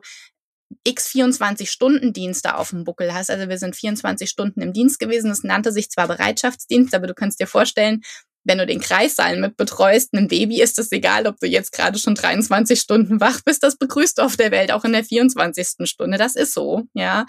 x 0.83 1.07
24 1.09 1.69
Stunden 1.69 2.13
Dienste 2.13 2.55
auf 2.55 2.71
dem 2.71 2.83
Buckel 2.83 3.13
hast. 3.13 3.29
Also 3.29 3.49
wir 3.49 3.57
sind 3.57 3.75
24 3.75 4.29
Stunden 4.29 4.61
im 4.61 4.73
Dienst 4.73 4.99
gewesen. 4.99 5.29
Das 5.29 5.43
nannte 5.43 5.71
sich 5.71 5.89
zwar 5.89 6.07
Bereitschaftsdienst, 6.07 6.93
aber 6.95 7.07
du 7.07 7.13
kannst 7.13 7.39
dir 7.39 7.47
vorstellen, 7.47 8.01
wenn 8.45 8.59
du 8.59 8.67
den 8.67 8.79
Kreissaal 8.79 9.37
mit 9.37 9.57
betreust, 9.57 10.13
ein 10.13 10.27
Baby 10.27 10.61
ist 10.61 10.77
es 10.77 10.91
egal, 10.91 11.25
ob 11.25 11.39
du 11.39 11.47
jetzt 11.47 11.71
gerade 11.71 11.97
schon 11.97 12.13
23 12.13 12.79
Stunden 12.79 13.19
wach 13.19 13.41
bist, 13.43 13.63
das 13.63 13.75
begrüßt 13.77 14.19
du 14.19 14.21
auf 14.21 14.37
der 14.37 14.51
Welt 14.51 14.71
auch 14.71 14.85
in 14.85 14.93
der 14.93 15.03
24. 15.03 15.89
Stunde. 15.89 16.17
Das 16.17 16.35
ist 16.35 16.53
so, 16.53 16.83
ja. 16.93 17.25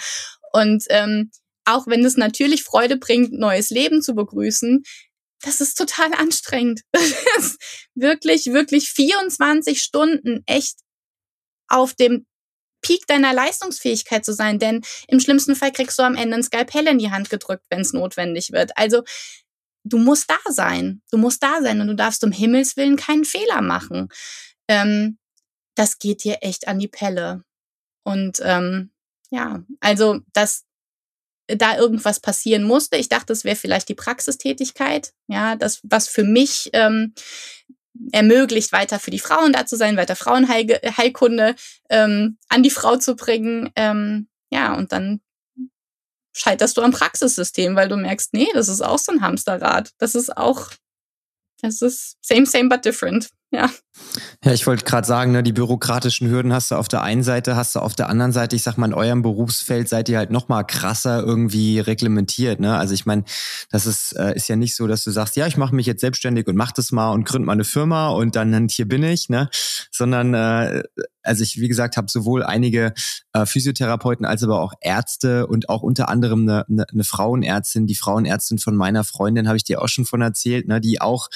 Und 0.53 0.85
ähm, 0.91 1.31
auch 1.67 1.87
wenn 1.87 2.05
es 2.05 2.17
natürlich 2.17 2.63
Freude 2.63 2.97
bringt, 2.97 3.33
neues 3.33 3.71
Leben 3.71 4.03
zu 4.03 4.15
begrüßen, 4.15 4.85
das 5.41 5.61
ist 5.61 5.77
total 5.77 6.13
anstrengend. 6.15 6.81
Das 6.93 7.45
ist 7.45 7.61
wirklich, 7.95 8.47
wirklich 8.47 8.89
24 8.91 9.83
Stunden 9.83 10.43
echt 10.47 10.79
auf 11.69 11.95
dem 11.95 12.27
Peak 12.81 13.07
deiner 13.07 13.33
Leistungsfähigkeit 13.33 14.25
zu 14.25 14.33
sein, 14.33 14.59
denn 14.59 14.83
im 15.09 15.21
schlimmsten 15.21 15.57
Fall 15.57 15.73
kriegst 15.73 15.99
du 15.99 16.03
am 16.03 16.15
Ende 16.15 16.37
ein 16.37 16.43
Skalpell 16.43 16.87
in 16.87 16.99
die 16.99 17.11
Hand 17.11 17.31
gedrückt, 17.31 17.65
wenn 17.69 17.81
es 17.81 17.93
notwendig 17.93 18.53
wird. 18.53 18.77
Also 18.77 19.03
du 19.85 19.99
musst 19.99 20.31
da 20.31 20.39
sein. 20.53 21.03
Du 21.11 21.19
musst 21.19 21.43
da 21.43 21.63
sein 21.63 21.81
und 21.81 21.89
du 21.89 21.97
darfst 21.97 22.23
um 22.25 22.33
Himmels 22.33 22.77
Willen 22.77 22.97
keinen 22.97 23.25
Fehler 23.25 23.61
machen. 23.61 24.09
Ähm, 24.69 25.19
das 25.75 25.99
geht 25.99 26.25
dir 26.25 26.39
echt 26.43 26.69
an 26.69 26.79
die 26.79 26.89
Pelle. 26.89 27.43
Und 28.05 28.41
ähm, 28.43 28.93
ja, 29.31 29.65
also 29.81 30.21
dass 30.33 30.65
da 31.49 31.77
irgendwas 31.77 32.21
passieren 32.21 32.65
musste. 32.65 32.97
Ich 32.97 33.09
dachte, 33.09 33.33
es 33.33 33.45
wäre 33.45 33.57
vielleicht 33.57 33.89
die 33.89 33.95
Praxistätigkeit, 33.95 35.13
ja, 35.29 35.57
das, 35.57 35.81
was 35.85 36.09
für 36.09 36.25
mich 36.25 36.71
ähm, 36.73 37.15
ermöglicht, 38.13 38.73
weiter 38.73 38.99
für 38.99 39.11
die 39.11 39.19
Frauen 39.19 39.53
da 39.53 39.67
zu 39.67 39.77
sein, 39.77 39.97
weiter 39.97 40.17
Frauenheilkunde 40.17 41.55
ähm, 41.89 42.39
an 42.49 42.63
die 42.63 42.71
Frau 42.71 42.97
zu 42.97 43.17
bringen. 43.17 43.71
Ähm, 43.77 44.29
ja, 44.51 44.75
und 44.75 44.93
dann 44.93 45.21
scheiterst 46.33 46.77
du 46.77 46.83
am 46.83 46.93
Praxissystem, 46.93 47.77
weil 47.77 47.89
du 47.89 47.97
merkst, 47.97 48.35
nee, 48.35 48.49
das 48.53 48.69
ist 48.69 48.83
auch 48.83 48.99
so 48.99 49.13
ein 49.13 49.23
Hamsterrad. 49.23 49.93
Das 49.99 50.15
ist 50.15 50.37
auch, 50.37 50.71
das 51.63 51.81
ist 51.81 52.17
same, 52.21 52.47
same, 52.47 52.69
but 52.69 52.85
different. 52.85 53.31
Ja. 53.53 53.71
Ja, 54.45 54.53
ich 54.53 54.67
wollte 54.67 54.85
gerade 54.85 55.07
sagen, 55.07 55.33
ne, 55.33 55.43
die 55.43 55.53
bürokratischen 55.53 56.29
Hürden 56.29 56.53
hast 56.53 56.71
du 56.71 56.75
auf 56.75 56.89
der 56.89 57.03
einen 57.03 57.23
Seite, 57.23 57.57
hast 57.57 57.75
du 57.75 57.81
auf 57.81 57.95
der 57.95 58.09
anderen 58.09 58.33
Seite, 58.33 58.57
ich 58.57 58.63
sag 58.63 58.77
mal, 58.77 58.87
in 58.87 58.95
eurem 58.95 59.23
Berufsfeld 59.23 59.89
seid 59.89 60.09
ihr 60.09 60.19
halt 60.19 60.31
noch 60.31 60.49
mal 60.49 60.65
krasser 60.65 61.23
irgendwie 61.23 61.79
reglementiert. 61.79 62.61
Ne? 62.61 62.77
Also 62.77 62.93
ich 62.93 63.07
meine, 63.07 63.25
das 63.71 63.87
ist, 63.87 64.17
äh, 64.17 64.35
ist 64.35 64.49
ja 64.49 64.57
nicht 64.57 64.75
so, 64.75 64.87
dass 64.87 65.05
du 65.05 65.11
sagst, 65.11 65.37
ja, 65.37 65.47
ich 65.47 65.57
mache 65.57 65.75
mich 65.75 65.87
jetzt 65.87 66.01
selbstständig 66.01 66.47
und 66.49 66.57
mach 66.57 66.73
das 66.73 66.93
mal 66.93 67.13
und 67.13 67.25
gründ 67.25 67.47
mal 67.47 67.53
eine 67.53 67.65
Firma 67.65 68.09
und 68.09 68.37
dann 68.37 68.69
hier 68.69 68.89
bin 68.89 69.03
ich, 69.03 69.29
ne? 69.29 69.49
Sondern 69.91 70.35
äh, 70.35 70.83
also 71.27 71.43
ich, 71.43 71.61
wie 71.61 71.69
gesagt, 71.69 71.97
habe 71.97 72.11
sowohl 72.11 72.43
einige 72.43 72.95
äh, 73.33 73.47
Physiotherapeuten 73.47 74.25
als 74.25 74.43
aber 74.43 74.61
auch 74.61 74.73
Ärzte 74.81 75.47
und 75.47 75.69
auch 75.69 75.83
unter 75.83 76.09
anderem 76.09 76.43
eine, 76.43 76.67
eine, 76.69 76.87
eine 76.89 77.05
Frauenärztin, 77.05 77.87
die 77.87 77.95
Frauenärztin 77.95 78.59
von 78.59 78.77
meiner 78.77 79.05
Freundin, 79.05 79.49
habe 79.49 79.57
ich 79.57 79.65
dir 79.65 79.83
auch 79.83 79.89
schon 79.89 80.05
von 80.05 80.23
erzählt, 80.23 80.69
ne, 80.69 80.81
die 80.81 81.01
auch 81.01 81.29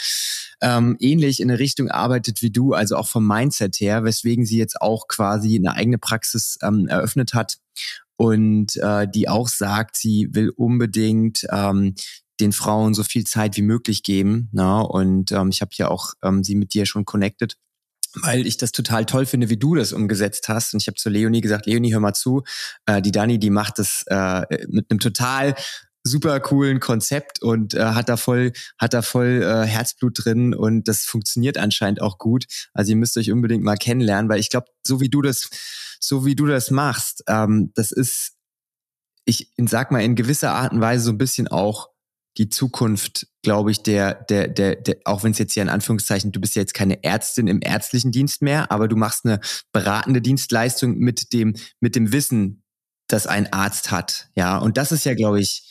ähm, 0.62 0.96
ähnlich 1.00 1.40
in 1.40 1.50
eine 1.50 1.58
Richtung 1.58 1.88
arbeitet 1.90 2.42
wie 2.42 2.50
du, 2.50 2.72
also 2.72 2.96
auch 2.96 3.08
vom 3.08 3.26
Mindset 3.26 3.76
her, 3.80 4.04
weswegen 4.04 4.44
sie 4.44 4.58
jetzt 4.58 4.80
auch 4.80 5.08
quasi 5.08 5.56
eine 5.56 5.74
eigene 5.74 5.98
Praxis 5.98 6.58
ähm, 6.62 6.86
eröffnet 6.88 7.34
hat 7.34 7.58
und 8.16 8.76
äh, 8.76 9.08
die 9.08 9.28
auch 9.28 9.48
sagt, 9.48 9.96
sie 9.96 10.28
will 10.32 10.50
unbedingt 10.50 11.46
ähm, 11.50 11.94
den 12.40 12.52
Frauen 12.52 12.94
so 12.94 13.02
viel 13.02 13.24
Zeit 13.24 13.56
wie 13.56 13.62
möglich 13.62 14.02
geben. 14.02 14.48
Na? 14.52 14.80
Ne? 14.80 14.88
Und 14.88 15.32
ähm, 15.32 15.48
ich 15.50 15.60
habe 15.60 15.70
ja 15.74 15.88
auch 15.88 16.14
ähm, 16.22 16.42
sie 16.42 16.54
mit 16.54 16.74
dir 16.74 16.86
schon 16.86 17.04
connected 17.04 17.56
weil 18.14 18.46
ich 18.46 18.56
das 18.56 18.72
total 18.72 19.06
toll 19.06 19.26
finde, 19.26 19.50
wie 19.50 19.56
du 19.56 19.74
das 19.74 19.92
umgesetzt 19.92 20.48
hast. 20.48 20.74
Und 20.74 20.82
ich 20.82 20.86
habe 20.86 20.96
zu 20.96 21.08
Leonie 21.08 21.40
gesagt, 21.40 21.66
Leonie, 21.66 21.92
hör 21.92 22.00
mal 22.00 22.14
zu, 22.14 22.42
äh, 22.86 23.00
die 23.02 23.12
Dani, 23.12 23.38
die 23.38 23.50
macht 23.50 23.78
das 23.78 24.04
äh, 24.06 24.42
mit 24.68 24.90
einem 24.90 25.00
total 25.00 25.54
super 26.02 26.40
coolen 26.40 26.80
Konzept 26.80 27.42
und 27.42 27.74
äh, 27.74 27.84
hat 27.84 28.08
da 28.08 28.16
voll 28.16 28.52
hat 28.78 28.94
da 28.94 29.02
voll 29.02 29.42
äh, 29.42 29.66
Herzblut 29.66 30.24
drin 30.24 30.54
und 30.54 30.88
das 30.88 31.02
funktioniert 31.02 31.58
anscheinend 31.58 32.00
auch 32.00 32.18
gut. 32.18 32.46
Also 32.72 32.90
ihr 32.90 32.96
müsst 32.96 33.16
euch 33.18 33.30
unbedingt 33.30 33.64
mal 33.64 33.76
kennenlernen, 33.76 34.30
weil 34.30 34.40
ich 34.40 34.50
glaube, 34.50 34.68
so 34.86 35.00
wie 35.00 35.10
du 35.10 35.20
das 35.22 35.50
so 36.00 36.24
wie 36.24 36.34
du 36.34 36.46
das 36.46 36.70
machst, 36.70 37.22
ähm, 37.28 37.72
das 37.74 37.92
ist 37.92 38.32
ich 39.26 39.52
sag 39.58 39.90
mal 39.90 40.00
in 40.02 40.16
gewisser 40.16 40.52
Art 40.52 40.72
und 40.72 40.80
Weise 40.80 41.04
so 41.04 41.10
ein 41.10 41.18
bisschen 41.18 41.48
auch 41.48 41.90
die 42.40 42.48
Zukunft, 42.48 43.26
glaube 43.42 43.70
ich, 43.70 43.82
der, 43.82 44.14
der, 44.14 44.48
der, 44.48 44.76
der 44.76 44.96
auch 45.04 45.22
wenn 45.22 45.32
es 45.32 45.38
jetzt 45.38 45.52
hier 45.52 45.62
in 45.62 45.68
Anführungszeichen, 45.68 46.32
du 46.32 46.40
bist 46.40 46.54
ja 46.54 46.62
jetzt 46.62 46.72
keine 46.72 47.04
Ärztin 47.04 47.48
im 47.48 47.60
ärztlichen 47.62 48.12
Dienst 48.12 48.40
mehr, 48.40 48.72
aber 48.72 48.88
du 48.88 48.96
machst 48.96 49.26
eine 49.26 49.40
beratende 49.72 50.22
Dienstleistung 50.22 50.96
mit 50.96 51.34
dem, 51.34 51.54
mit 51.80 51.96
dem 51.96 52.12
Wissen, 52.14 52.64
das 53.08 53.26
ein 53.26 53.52
Arzt 53.52 53.90
hat. 53.90 54.30
Ja, 54.36 54.56
und 54.56 54.78
das 54.78 54.90
ist 54.90 55.04
ja, 55.04 55.14
glaube 55.14 55.40
ich, 55.40 55.66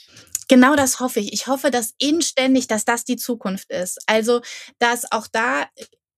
Genau 0.48 0.76
das 0.76 1.00
hoffe 1.00 1.20
ich. 1.20 1.32
Ich 1.32 1.46
hoffe, 1.46 1.70
dass 1.70 1.94
inständig, 2.00 2.66
dass 2.66 2.84
das 2.84 3.04
die 3.04 3.18
Zukunft 3.18 3.70
ist. 3.70 4.00
Also, 4.08 4.42
dass 4.80 5.12
auch 5.12 5.28
da 5.28 5.68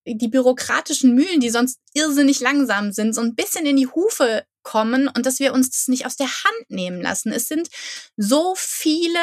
äh, 0.05 0.15
die 0.15 0.29
bürokratischen 0.29 1.13
Mühlen, 1.13 1.41
die 1.41 1.49
sonst 1.49 1.79
irrsinnig 1.93 2.39
langsam 2.39 2.93
sind, 2.93 3.13
so 3.13 3.19
ein 3.19 3.35
bisschen 3.35 3.65
in 3.65 3.75
die 3.75 3.87
Hufe 3.87 4.45
kommen 4.63 5.09
und 5.09 5.25
dass 5.25 5.39
wir 5.39 5.53
uns 5.53 5.69
das 5.69 5.89
nicht 5.89 6.05
aus 6.05 6.15
der 6.15 6.27
Hand 6.27 6.69
nehmen 6.69 7.01
lassen. 7.01 7.33
Es 7.33 7.49
sind 7.49 7.67
so 8.15 8.53
viele 8.55 9.19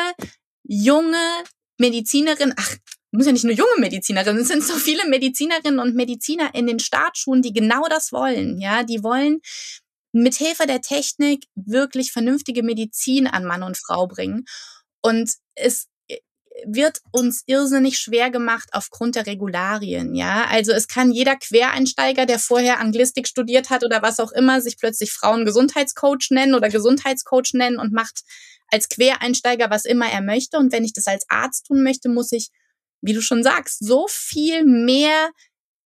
junge 0.69 1.17
Medizinerinnen, 1.79 2.55
ach, 2.57 2.77
muss 3.11 3.27
ja 3.27 3.33
nicht 3.33 3.45
nur 3.45 3.55
junge 3.55 3.79
Medizinerinnen, 3.79 4.43
es 4.43 4.49
sind 4.49 4.63
so 4.63 4.75
viele 4.75 5.09
Medizinerinnen 5.09 5.81
und 5.81 5.97
Mediziner 5.97 6.55
in 6.55 6.67
den 6.67 6.79
Startschuhen, 6.79 7.43
die 7.43 7.53
genau 7.53 7.89
das 7.89 8.13
wollen. 8.13 8.61
Ja, 8.61 8.85
die 8.85 9.03
wollen 9.03 9.41
mit 10.13 10.35
Hilfe 10.35 10.67
der 10.67 10.81
Technik 10.81 11.45
wirklich 11.55 12.13
vernünftige 12.13 12.63
Medizin 12.63 13.27
an 13.27 13.45
Mann 13.45 13.63
und 13.63 13.79
Frau 13.79 14.07
bringen. 14.07 14.45
Und 15.03 15.33
es 15.55 15.87
wird 16.67 17.01
uns 17.11 17.43
irrsinnig 17.47 17.99
schwer 17.99 18.31
gemacht 18.31 18.69
aufgrund 18.73 19.17
der 19.17 19.27
Regularien, 19.27 20.15
ja. 20.15 20.47
Also 20.51 20.73
es 20.73 20.89
kann 20.89 21.13
jeder 21.13 21.37
Quereinsteiger, 21.37 22.27
der 22.27 22.39
vorher 22.39 22.81
Anglistik 22.81 23.29
studiert 23.29 23.71
hat 23.71 23.85
oder 23.85 24.03
was 24.03 24.21
auch 24.21 24.33
immer, 24.33 24.61
sich 24.61 24.79
plötzlich 24.79 25.13
Frauengesundheitscoach 25.13 26.31
nennen 26.31 26.55
oder 26.55 26.69
Gesundheitscoach 26.69 27.55
nennen 27.55 27.79
und 27.79 27.93
macht 27.93 28.23
als 28.71 28.89
Quereinsteiger 28.89 29.71
was 29.71 29.85
immer 29.85 30.11
er 30.11 30.23
möchte. 30.23 30.59
Und 30.59 30.73
wenn 30.73 30.85
ich 30.85 30.93
das 30.93 31.07
als 31.07 31.25
Arzt 31.29 31.67
tun 31.67 31.83
möchte, 31.83 32.09
muss 32.09 32.33
ich, 32.33 32.49
wie 33.01 33.13
du 33.13 33.23
schon 33.23 33.43
sagst, 33.43 33.85
so 33.85 34.07
viel 34.09 34.65
mehr 34.65 35.31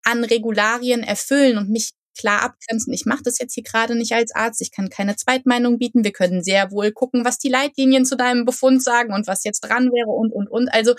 an 0.05 0.25
Regularien 0.25 1.03
erfüllen 1.03 1.59
und 1.59 1.71
mich 1.71 1.93
klar 2.17 2.43
abgrenzen. 2.43 2.93
Ich 2.93 3.07
mache 3.07 3.23
das 3.23 3.39
jetzt 3.39 3.55
hier 3.55 3.63
gerade 3.63 3.95
nicht 3.95 4.13
als 4.13 4.35
Arzt. 4.35 4.61
Ich 4.61 4.71
kann 4.71 4.91
keine 4.91 5.17
Zweitmeinung 5.17 5.79
bieten. 5.79 6.05
Wir 6.05 6.13
können 6.13 6.43
sehr 6.43 6.71
wohl 6.71 6.93
gucken, 6.93 7.25
was 7.25 7.39
die 7.39 7.49
Leitlinien 7.49 8.05
zu 8.05 8.17
deinem 8.17 8.45
Befund 8.45 8.83
sagen 8.83 9.13
und 9.13 9.27
was 9.27 9.45
jetzt 9.45 9.61
dran 9.61 9.91
wäre 9.93 10.11
und, 10.11 10.33
und, 10.33 10.49
und. 10.49 10.69
Also 10.69 10.95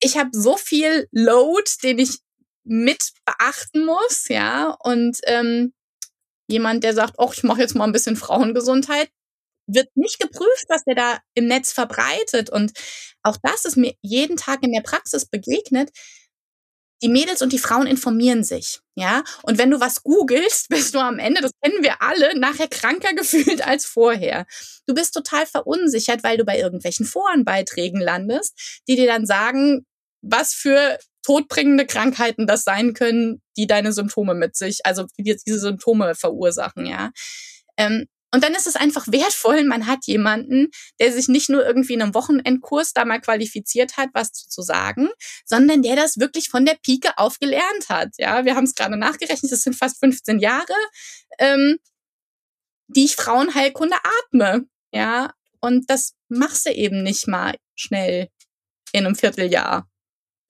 ich 0.00 0.16
habe 0.16 0.30
so 0.32 0.56
viel 0.56 1.08
Load, 1.12 1.70
den 1.82 1.98
ich 1.98 2.18
mit 2.64 3.12
beachten 3.24 3.84
muss, 3.84 4.28
ja. 4.28 4.76
Und 4.80 5.18
ähm, 5.24 5.72
jemand, 6.48 6.84
der 6.84 6.94
sagt, 6.94 7.14
ach, 7.18 7.32
ich 7.34 7.42
mache 7.42 7.60
jetzt 7.60 7.74
mal 7.74 7.84
ein 7.84 7.92
bisschen 7.92 8.16
Frauengesundheit, 8.16 9.08
wird 9.66 9.88
nicht 9.96 10.20
geprüft, 10.20 10.64
was 10.68 10.84
der 10.84 10.94
da 10.94 11.18
im 11.34 11.46
Netz 11.46 11.72
verbreitet. 11.72 12.50
Und 12.50 12.72
auch 13.22 13.36
das 13.42 13.64
ist 13.64 13.76
mir 13.76 13.94
jeden 14.02 14.36
Tag 14.36 14.62
in 14.62 14.72
der 14.72 14.82
Praxis 14.82 15.26
begegnet 15.26 15.90
die 17.02 17.08
Mädels 17.08 17.42
und 17.42 17.52
die 17.52 17.58
Frauen 17.58 17.86
informieren 17.86 18.44
sich, 18.44 18.80
ja. 18.94 19.24
Und 19.42 19.58
wenn 19.58 19.70
du 19.70 19.80
was 19.80 20.02
googelst, 20.02 20.68
bist 20.70 20.94
du 20.94 20.98
am 20.98 21.18
Ende, 21.18 21.40
das 21.40 21.52
kennen 21.60 21.82
wir 21.82 22.00
alle, 22.00 22.38
nachher 22.38 22.68
kranker 22.68 23.12
gefühlt 23.16 23.66
als 23.66 23.84
vorher. 23.84 24.46
Du 24.86 24.94
bist 24.94 25.14
total 25.14 25.46
verunsichert, 25.46 26.22
weil 26.24 26.38
du 26.38 26.44
bei 26.44 26.58
irgendwelchen 26.58 27.06
Forenbeiträgen 27.06 28.00
landest, 28.00 28.82
die 28.88 28.96
dir 28.96 29.06
dann 29.06 29.26
sagen, 29.26 29.84
was 30.22 30.54
für 30.54 30.98
todbringende 31.24 31.86
Krankheiten 31.86 32.46
das 32.46 32.64
sein 32.64 32.94
können, 32.94 33.42
die 33.56 33.66
deine 33.66 33.92
Symptome 33.92 34.34
mit 34.34 34.56
sich, 34.56 34.84
also 34.84 35.06
die 35.18 35.36
diese 35.46 35.58
Symptome 35.58 36.14
verursachen, 36.14 36.86
ja. 36.86 37.10
Ähm, 37.76 38.06
und 38.34 38.42
dann 38.42 38.54
ist 38.54 38.66
es 38.66 38.76
einfach 38.76 39.06
wertvoll, 39.08 39.64
man 39.64 39.86
hat 39.86 40.06
jemanden, 40.06 40.70
der 41.00 41.12
sich 41.12 41.28
nicht 41.28 41.48
nur 41.48 41.64
irgendwie 41.64 41.94
in 41.94 42.02
einem 42.02 42.14
Wochenendkurs 42.14 42.92
da 42.92 43.04
mal 43.04 43.20
qualifiziert 43.20 43.96
hat, 43.96 44.10
was 44.14 44.32
zu, 44.32 44.62
sagen, 44.62 45.08
sondern 45.44 45.82
der 45.82 45.96
das 45.96 46.18
wirklich 46.18 46.48
von 46.48 46.64
der 46.64 46.76
Pike 46.82 47.18
auf 47.18 47.38
gelernt 47.38 47.88
hat. 47.88 48.10
Ja, 48.18 48.44
wir 48.44 48.54
haben 48.54 48.64
es 48.64 48.74
gerade 48.74 48.96
nachgerechnet, 48.96 49.50
das 49.50 49.62
sind 49.62 49.74
fast 49.74 49.98
15 50.00 50.38
Jahre, 50.38 50.74
ähm, 51.38 51.78
die 52.88 53.04
ich 53.04 53.16
Frauenheilkunde 53.16 53.96
atme. 54.24 54.66
Ja, 54.92 55.32
und 55.60 55.88
das 55.90 56.14
machst 56.28 56.66
du 56.66 56.70
eben 56.72 57.02
nicht 57.02 57.26
mal 57.28 57.56
schnell 57.74 58.28
in 58.92 59.06
einem 59.06 59.16
Vierteljahr 59.16 59.88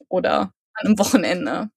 oder 0.09 0.53
an 0.75 0.87
einem 0.87 0.99
Wochenende. 0.99 1.71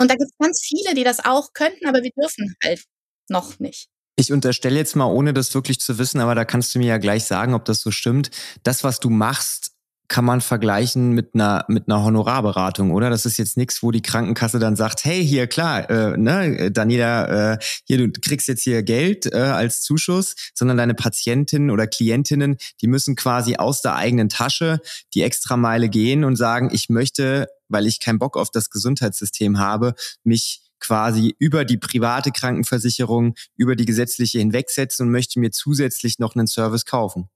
Und 0.00 0.10
da 0.10 0.14
gibt 0.14 0.30
es 0.30 0.38
ganz 0.38 0.60
viele, 0.62 0.94
die 0.94 1.04
das 1.04 1.24
auch 1.24 1.52
könnten, 1.52 1.86
aber 1.86 2.02
wir 2.02 2.12
dürfen 2.12 2.56
halt 2.64 2.84
noch 3.28 3.58
nicht. 3.58 3.88
Ich 4.18 4.32
unterstelle 4.32 4.76
jetzt 4.76 4.96
mal, 4.96 5.04
ohne 5.04 5.32
das 5.32 5.54
wirklich 5.54 5.78
zu 5.78 5.96
wissen, 5.96 6.18
aber 6.18 6.34
da 6.34 6.44
kannst 6.44 6.74
du 6.74 6.80
mir 6.80 6.86
ja 6.86 6.98
gleich 6.98 7.22
sagen, 7.22 7.54
ob 7.54 7.64
das 7.64 7.80
so 7.82 7.92
stimmt. 7.92 8.32
Das, 8.64 8.82
was 8.82 8.98
du 8.98 9.10
machst, 9.10 9.70
kann 10.08 10.24
man 10.24 10.40
vergleichen 10.40 11.12
mit 11.12 11.34
einer 11.34 11.64
mit 11.68 11.86
einer 11.86 12.02
Honorarberatung, 12.02 12.90
oder? 12.90 13.10
Das 13.10 13.26
ist 13.26 13.36
jetzt 13.38 13.56
nichts, 13.56 13.80
wo 13.80 13.92
die 13.92 14.02
Krankenkasse 14.02 14.58
dann 14.58 14.74
sagt, 14.74 15.04
hey, 15.04 15.24
hier 15.24 15.46
klar, 15.46 15.88
äh, 15.88 16.16
ne, 16.16 16.72
Daniela, 16.72 17.52
äh, 17.52 17.58
hier 17.84 17.98
du 17.98 18.20
kriegst 18.20 18.48
jetzt 18.48 18.64
hier 18.64 18.82
Geld 18.82 19.32
äh, 19.32 19.36
als 19.36 19.82
Zuschuss, 19.82 20.34
sondern 20.52 20.78
deine 20.78 20.94
Patientinnen 20.94 21.70
oder 21.70 21.86
Klientinnen, 21.86 22.56
die 22.82 22.88
müssen 22.88 23.14
quasi 23.14 23.54
aus 23.54 23.82
der 23.82 23.94
eigenen 23.94 24.28
Tasche 24.28 24.80
die 25.14 25.22
Extrameile 25.22 25.88
gehen 25.88 26.24
und 26.24 26.34
sagen, 26.34 26.70
ich 26.72 26.88
möchte, 26.88 27.46
weil 27.68 27.86
ich 27.86 28.00
keinen 28.00 28.18
Bock 28.18 28.36
auf 28.36 28.50
das 28.50 28.70
Gesundheitssystem 28.70 29.60
habe, 29.60 29.94
mich 30.24 30.67
quasi 30.80 31.34
über 31.38 31.64
die 31.64 31.78
private 31.78 32.30
Krankenversicherung, 32.30 33.34
über 33.56 33.76
die 33.76 33.84
gesetzliche 33.84 34.38
hinwegsetzen 34.38 35.06
und 35.06 35.12
möchte 35.12 35.40
mir 35.40 35.50
zusätzlich 35.50 36.18
noch 36.18 36.34
einen 36.34 36.46
Service 36.46 36.84
kaufen. 36.84 37.28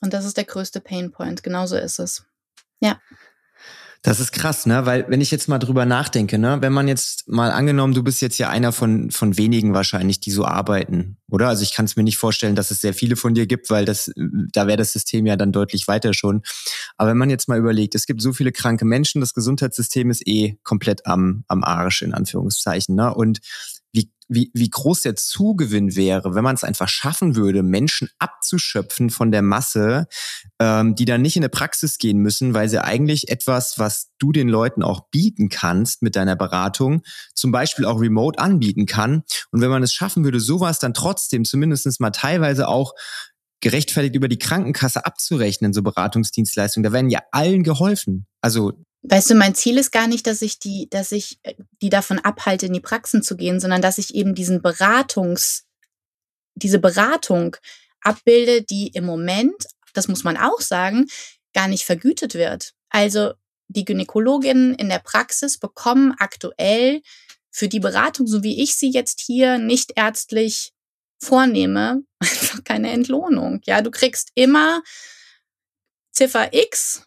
Und 0.00 0.12
das 0.12 0.24
ist 0.24 0.36
der 0.36 0.44
größte 0.44 0.80
Painpoint. 0.80 1.42
Genauso 1.42 1.76
ist 1.76 1.98
es. 1.98 2.24
Ja. 2.80 3.00
Das 4.04 4.18
ist 4.18 4.32
krass, 4.32 4.66
ne? 4.66 4.84
Weil 4.84 5.06
wenn 5.08 5.20
ich 5.20 5.30
jetzt 5.30 5.48
mal 5.48 5.60
drüber 5.60 5.86
nachdenke, 5.86 6.36
ne, 6.36 6.58
wenn 6.60 6.72
man 6.72 6.88
jetzt 6.88 7.28
mal 7.28 7.52
angenommen, 7.52 7.94
du 7.94 8.02
bist 8.02 8.20
jetzt 8.20 8.36
ja 8.36 8.48
einer 8.50 8.72
von 8.72 9.12
von 9.12 9.36
wenigen 9.38 9.74
wahrscheinlich, 9.74 10.18
die 10.18 10.32
so 10.32 10.44
arbeiten, 10.44 11.18
oder? 11.30 11.46
Also 11.46 11.62
ich 11.62 11.72
kann 11.72 11.84
es 11.84 11.94
mir 11.94 12.02
nicht 12.02 12.18
vorstellen, 12.18 12.56
dass 12.56 12.72
es 12.72 12.80
sehr 12.80 12.94
viele 12.94 13.14
von 13.14 13.34
dir 13.34 13.46
gibt, 13.46 13.70
weil 13.70 13.84
das 13.84 14.10
da 14.16 14.66
wäre 14.66 14.76
das 14.76 14.92
System 14.92 15.24
ja 15.24 15.36
dann 15.36 15.52
deutlich 15.52 15.86
weiter 15.86 16.14
schon. 16.14 16.42
Aber 16.96 17.10
wenn 17.10 17.16
man 17.16 17.30
jetzt 17.30 17.46
mal 17.48 17.58
überlegt, 17.58 17.94
es 17.94 18.06
gibt 18.06 18.22
so 18.22 18.32
viele 18.32 18.50
kranke 18.50 18.84
Menschen, 18.84 19.20
das 19.20 19.34
Gesundheitssystem 19.34 20.10
ist 20.10 20.26
eh 20.26 20.58
komplett 20.64 21.06
am 21.06 21.44
am 21.46 21.62
Arsch 21.62 22.02
in 22.02 22.12
Anführungszeichen, 22.12 22.96
ne? 22.96 23.14
Und 23.14 23.38
wie, 24.34 24.50
wie, 24.54 24.70
groß 24.70 25.02
der 25.02 25.16
Zugewinn 25.16 25.94
wäre, 25.96 26.34
wenn 26.34 26.44
man 26.44 26.54
es 26.54 26.64
einfach 26.64 26.88
schaffen 26.88 27.36
würde, 27.36 27.62
Menschen 27.62 28.08
abzuschöpfen 28.18 29.10
von 29.10 29.30
der 29.30 29.42
Masse, 29.42 30.06
ähm, 30.58 30.94
die 30.94 31.04
dann 31.04 31.22
nicht 31.22 31.36
in 31.36 31.42
eine 31.42 31.50
Praxis 31.50 31.98
gehen 31.98 32.18
müssen, 32.18 32.54
weil 32.54 32.68
sie 32.68 32.82
eigentlich 32.82 33.28
etwas, 33.28 33.78
was 33.78 34.10
du 34.18 34.32
den 34.32 34.48
Leuten 34.48 34.82
auch 34.82 35.08
bieten 35.10 35.48
kannst 35.48 36.02
mit 36.02 36.16
deiner 36.16 36.36
Beratung, 36.36 37.02
zum 37.34 37.52
Beispiel 37.52 37.84
auch 37.84 38.00
remote 38.00 38.38
anbieten 38.38 38.86
kann. 38.86 39.22
Und 39.50 39.60
wenn 39.60 39.70
man 39.70 39.82
es 39.82 39.92
schaffen 39.92 40.24
würde, 40.24 40.40
sowas 40.40 40.78
dann 40.78 40.94
trotzdem 40.94 41.44
zumindest 41.44 42.00
mal 42.00 42.10
teilweise 42.10 42.68
auch 42.68 42.94
gerechtfertigt 43.60 44.16
über 44.16 44.28
die 44.28 44.38
Krankenkasse 44.38 45.06
abzurechnen, 45.06 45.72
so 45.72 45.82
Beratungsdienstleistungen, 45.82 46.84
da 46.84 46.92
werden 46.92 47.10
ja 47.10 47.20
allen 47.30 47.62
geholfen. 47.62 48.26
Also 48.40 48.72
Weißt 49.02 49.30
du, 49.30 49.34
mein 49.34 49.54
Ziel 49.56 49.78
ist 49.78 49.90
gar 49.90 50.06
nicht, 50.06 50.26
dass 50.26 50.42
ich 50.42 50.58
die, 50.60 50.88
dass 50.88 51.10
ich 51.12 51.38
äh, 51.42 51.54
die 51.80 51.90
davon 51.90 52.20
abhalte, 52.20 52.66
in 52.66 52.72
die 52.72 52.80
Praxen 52.80 53.22
zu 53.22 53.36
gehen, 53.36 53.58
sondern 53.60 53.82
dass 53.82 53.98
ich 53.98 54.14
eben 54.14 54.34
diesen 54.34 54.62
Beratungs, 54.62 55.66
diese 56.54 56.78
Beratung 56.78 57.56
abbilde, 58.00 58.62
die 58.62 58.88
im 58.88 59.04
Moment, 59.04 59.66
das 59.92 60.08
muss 60.08 60.24
man 60.24 60.36
auch 60.36 60.60
sagen, 60.60 61.08
gar 61.52 61.68
nicht 61.68 61.84
vergütet 61.84 62.34
wird. 62.34 62.74
Also 62.90 63.32
die 63.68 63.84
Gynäkologinnen 63.84 64.74
in 64.74 64.88
der 64.88 65.00
Praxis 65.00 65.58
bekommen 65.58 66.14
aktuell 66.18 67.02
für 67.50 67.68
die 67.68 67.80
Beratung, 67.80 68.26
so 68.26 68.42
wie 68.42 68.62
ich 68.62 68.76
sie 68.76 68.90
jetzt 68.90 69.20
hier 69.20 69.58
nicht 69.58 69.92
ärztlich 69.96 70.72
vornehme, 71.20 72.04
einfach 72.20 72.62
keine 72.64 72.90
Entlohnung. 72.92 73.60
Ja, 73.64 73.82
du 73.82 73.90
kriegst 73.90 74.30
immer 74.34 74.82
Ziffer 76.12 76.52
X 76.52 77.06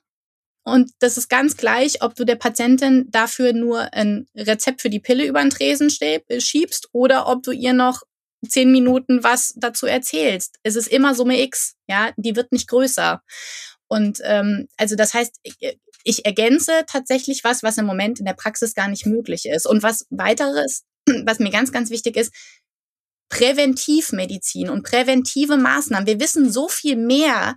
und 0.65 0.91
das 0.99 1.17
ist 1.17 1.29
ganz 1.29 1.57
gleich, 1.57 2.01
ob 2.01 2.15
du 2.15 2.25
der 2.25 2.35
Patientin 2.35 3.05
dafür 3.11 3.53
nur 3.53 3.93
ein 3.93 4.27
Rezept 4.35 4.81
für 4.81 4.89
die 4.89 4.99
Pille 4.99 5.25
über 5.25 5.39
den 5.39 5.51
Tresen 5.51 5.89
äh, 6.01 6.41
schiebst 6.41 6.89
oder 6.91 7.27
ob 7.27 7.43
du 7.43 7.51
ihr 7.51 7.73
noch 7.73 8.01
zehn 8.49 8.71
Minuten 8.71 9.23
was 9.23 9.53
dazu 9.55 9.85
erzählst. 9.85 10.57
Es 10.63 10.75
ist 10.75 10.87
immer 10.87 11.13
Summe 11.13 11.39
X, 11.41 11.75
ja, 11.87 12.11
die 12.17 12.35
wird 12.35 12.51
nicht 12.51 12.67
größer. 12.67 13.21
Und 13.87 14.19
ähm, 14.23 14.67
also 14.77 14.95
das 14.95 15.13
heißt, 15.13 15.39
ich 16.03 16.25
ergänze 16.25 16.83
tatsächlich 16.87 17.43
was, 17.43 17.61
was 17.61 17.77
im 17.77 17.85
Moment 17.85 18.19
in 18.19 18.25
der 18.25 18.33
Praxis 18.33 18.73
gar 18.73 18.87
nicht 18.87 19.05
möglich 19.05 19.45
ist. 19.45 19.67
Und 19.67 19.83
was 19.83 20.07
weiteres, 20.09 20.83
was 21.25 21.37
mir 21.37 21.51
ganz, 21.51 21.71
ganz 21.71 21.91
wichtig 21.91 22.17
ist, 22.17 22.33
Präventivmedizin 23.29 24.69
und 24.69 24.83
präventive 24.83 25.57
Maßnahmen. 25.57 26.07
Wir 26.07 26.19
wissen 26.19 26.51
so 26.51 26.67
viel 26.67 26.95
mehr 26.95 27.55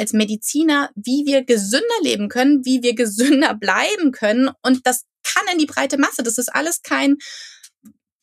als 0.00 0.12
Mediziner, 0.12 0.90
wie 0.96 1.24
wir 1.26 1.44
gesünder 1.44 1.86
leben 2.02 2.28
können, 2.28 2.64
wie 2.64 2.82
wir 2.82 2.94
gesünder 2.94 3.54
bleiben 3.54 4.10
können. 4.10 4.50
Und 4.62 4.86
das 4.86 5.04
kann 5.22 5.44
in 5.52 5.58
die 5.58 5.66
breite 5.66 5.98
Masse. 5.98 6.22
Das 6.22 6.38
ist 6.38 6.48
alles 6.48 6.82
kein, 6.82 7.18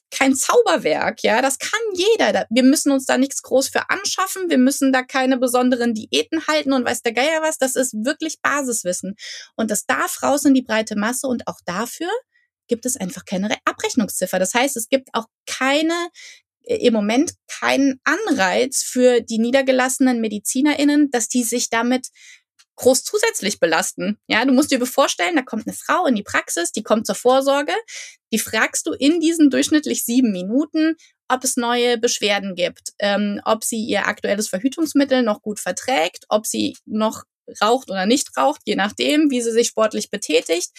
kein 0.10 0.36
Zauberwerk, 0.36 1.24
ja, 1.24 1.42
das 1.42 1.60
kann 1.60 1.80
jeder. 1.94 2.46
Wir 2.50 2.64
müssen 2.64 2.92
uns 2.92 3.06
da 3.06 3.18
nichts 3.18 3.42
groß 3.44 3.68
für 3.68 3.90
anschaffen, 3.90 4.50
wir 4.50 4.58
müssen 4.58 4.92
da 4.92 5.04
keine 5.04 5.38
besonderen 5.38 5.94
Diäten 5.94 6.48
halten 6.48 6.74
und 6.74 6.86
weiß 6.86 7.02
der 7.04 7.14
Geier 7.14 7.42
was, 7.42 7.58
das 7.58 7.76
ist 7.76 7.94
wirklich 7.94 8.42
Basiswissen. 8.42 9.16
Und 9.56 9.70
das 9.70 9.86
darf 9.86 10.24
raus 10.24 10.46
in 10.46 10.54
die 10.54 10.64
breite 10.64 10.96
Masse 10.96 11.28
und 11.28 11.48
auch 11.48 11.60
dafür 11.66 12.10
gibt 12.68 12.86
es 12.86 12.98
einfach 12.98 13.26
keine 13.26 13.56
Abrechnungsziffer. 13.66 14.40
Das 14.40 14.54
heißt, 14.54 14.76
es 14.78 14.90
gibt 14.90 15.10
auch 15.14 15.26
keine 15.46 16.10
im 16.68 16.94
Moment 16.94 17.34
keinen 17.48 18.00
Anreiz 18.04 18.84
für 18.84 19.22
die 19.22 19.40
niedergelassenen 19.40 20.22
MedizinerInnen, 20.22 21.10
dass 21.12 21.28
die 21.28 21.44
sich 21.44 21.70
damit 21.70 22.08
groß 22.76 23.04
zusätzlich 23.04 23.60
belasten. 23.60 24.18
Ja, 24.28 24.46
du 24.46 24.54
musst 24.54 24.72
dir 24.72 24.86
vorstellen, 24.86 25.36
da 25.36 25.42
kommt 25.42 25.68
eine 25.68 25.76
Frau 25.76 26.06
in 26.06 26.16
die 26.16 26.24
Praxis, 26.24 26.72
die 26.72 26.84
kommt 26.84 27.08
zur 27.08 27.16
Vorsorge, 27.16 27.74
die 28.32 28.40
fragst 28.40 28.86
du 28.86 28.94
in 28.94 29.20
diesen 29.20 29.50
durchschnittlich 29.50 30.06
sieben 30.06 30.32
Minuten, 30.32 30.96
ob 31.28 31.44
es 31.44 31.58
neue 31.58 31.98
Beschwerden 31.98 32.56
gibt, 32.56 32.94
ähm, 33.00 33.42
ob 33.44 33.64
sie 33.64 33.84
ihr 33.84 34.08
aktuelles 34.08 34.48
Verhütungsmittel 34.48 35.24
noch 35.24 35.42
gut 35.42 35.60
verträgt, 35.60 36.26
ob 36.30 36.46
sie 36.46 36.78
noch 36.86 37.24
raucht 37.62 37.90
oder 37.90 38.06
nicht 38.06 38.36
raucht, 38.38 38.62
je 38.66 38.76
nachdem, 38.76 39.32
wie 39.32 39.42
sie 39.42 39.52
sich 39.52 39.68
sportlich 39.68 40.10
betätigt, 40.10 40.72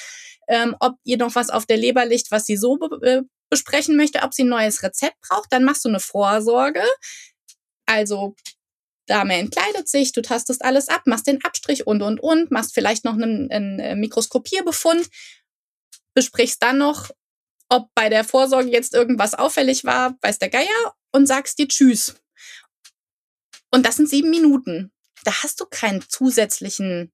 ähm, 0.49 0.77
ob 0.81 0.95
ihr 1.05 1.19
noch 1.19 1.35
was 1.35 1.51
auf 1.51 1.67
der 1.67 1.77
Leber 1.77 2.07
liegt, 2.07 2.31
was 2.31 2.47
sie 2.47 2.57
so 2.57 2.79
äh, 3.03 3.23
besprechen 3.51 3.97
möchte, 3.97 4.23
ob 4.23 4.35
sie 4.35 4.45
ein 4.45 4.49
neues 4.49 4.83
Rezept 4.83 5.21
braucht, 5.21 5.53
dann 5.53 5.65
machst 5.65 5.85
du 5.85 5.89
eine 5.89 6.01
Vorsorge. 6.01 6.83
Also 7.87 8.35
Dame 9.07 9.35
entkleidet 9.35 9.89
sich, 9.89 10.13
du 10.13 10.23
tastest 10.23 10.65
alles 10.65 10.89
ab, 10.89 11.03
machst 11.07 11.27
den 11.27 11.43
Abstrich 11.45 11.87
und, 11.87 12.03
und, 12.03 12.21
und, 12.21 12.51
machst 12.51 12.75
vielleicht 12.75 13.05
noch 13.05 13.15
einen, 13.15 13.51
einen 13.51 13.79
äh, 13.81 13.97
Mikroskopierbefund, 13.97 15.09
besprichst 16.15 16.63
dann 16.63 16.79
noch, 16.79 17.11
ob 17.69 17.89
bei 17.95 18.09
der 18.09 18.25
Vorsorge 18.25 18.71
jetzt 18.71 18.95
irgendwas 18.95 19.35
auffällig 19.35 19.85
war, 19.85 20.17
weiß 20.21 20.39
der 20.39 20.51
Geier, 20.51 20.95
und 21.13 21.27
sagst 21.27 21.59
dir 21.59 21.69
Tschüss. 21.69 22.17
Und 23.71 23.85
das 23.85 23.97
sind 23.97 24.09
sieben 24.09 24.31
Minuten. 24.31 24.93
Da 25.25 25.43
hast 25.43 25.61
du 25.61 25.67
keinen 25.67 26.03
zusätzlichen 26.09 27.13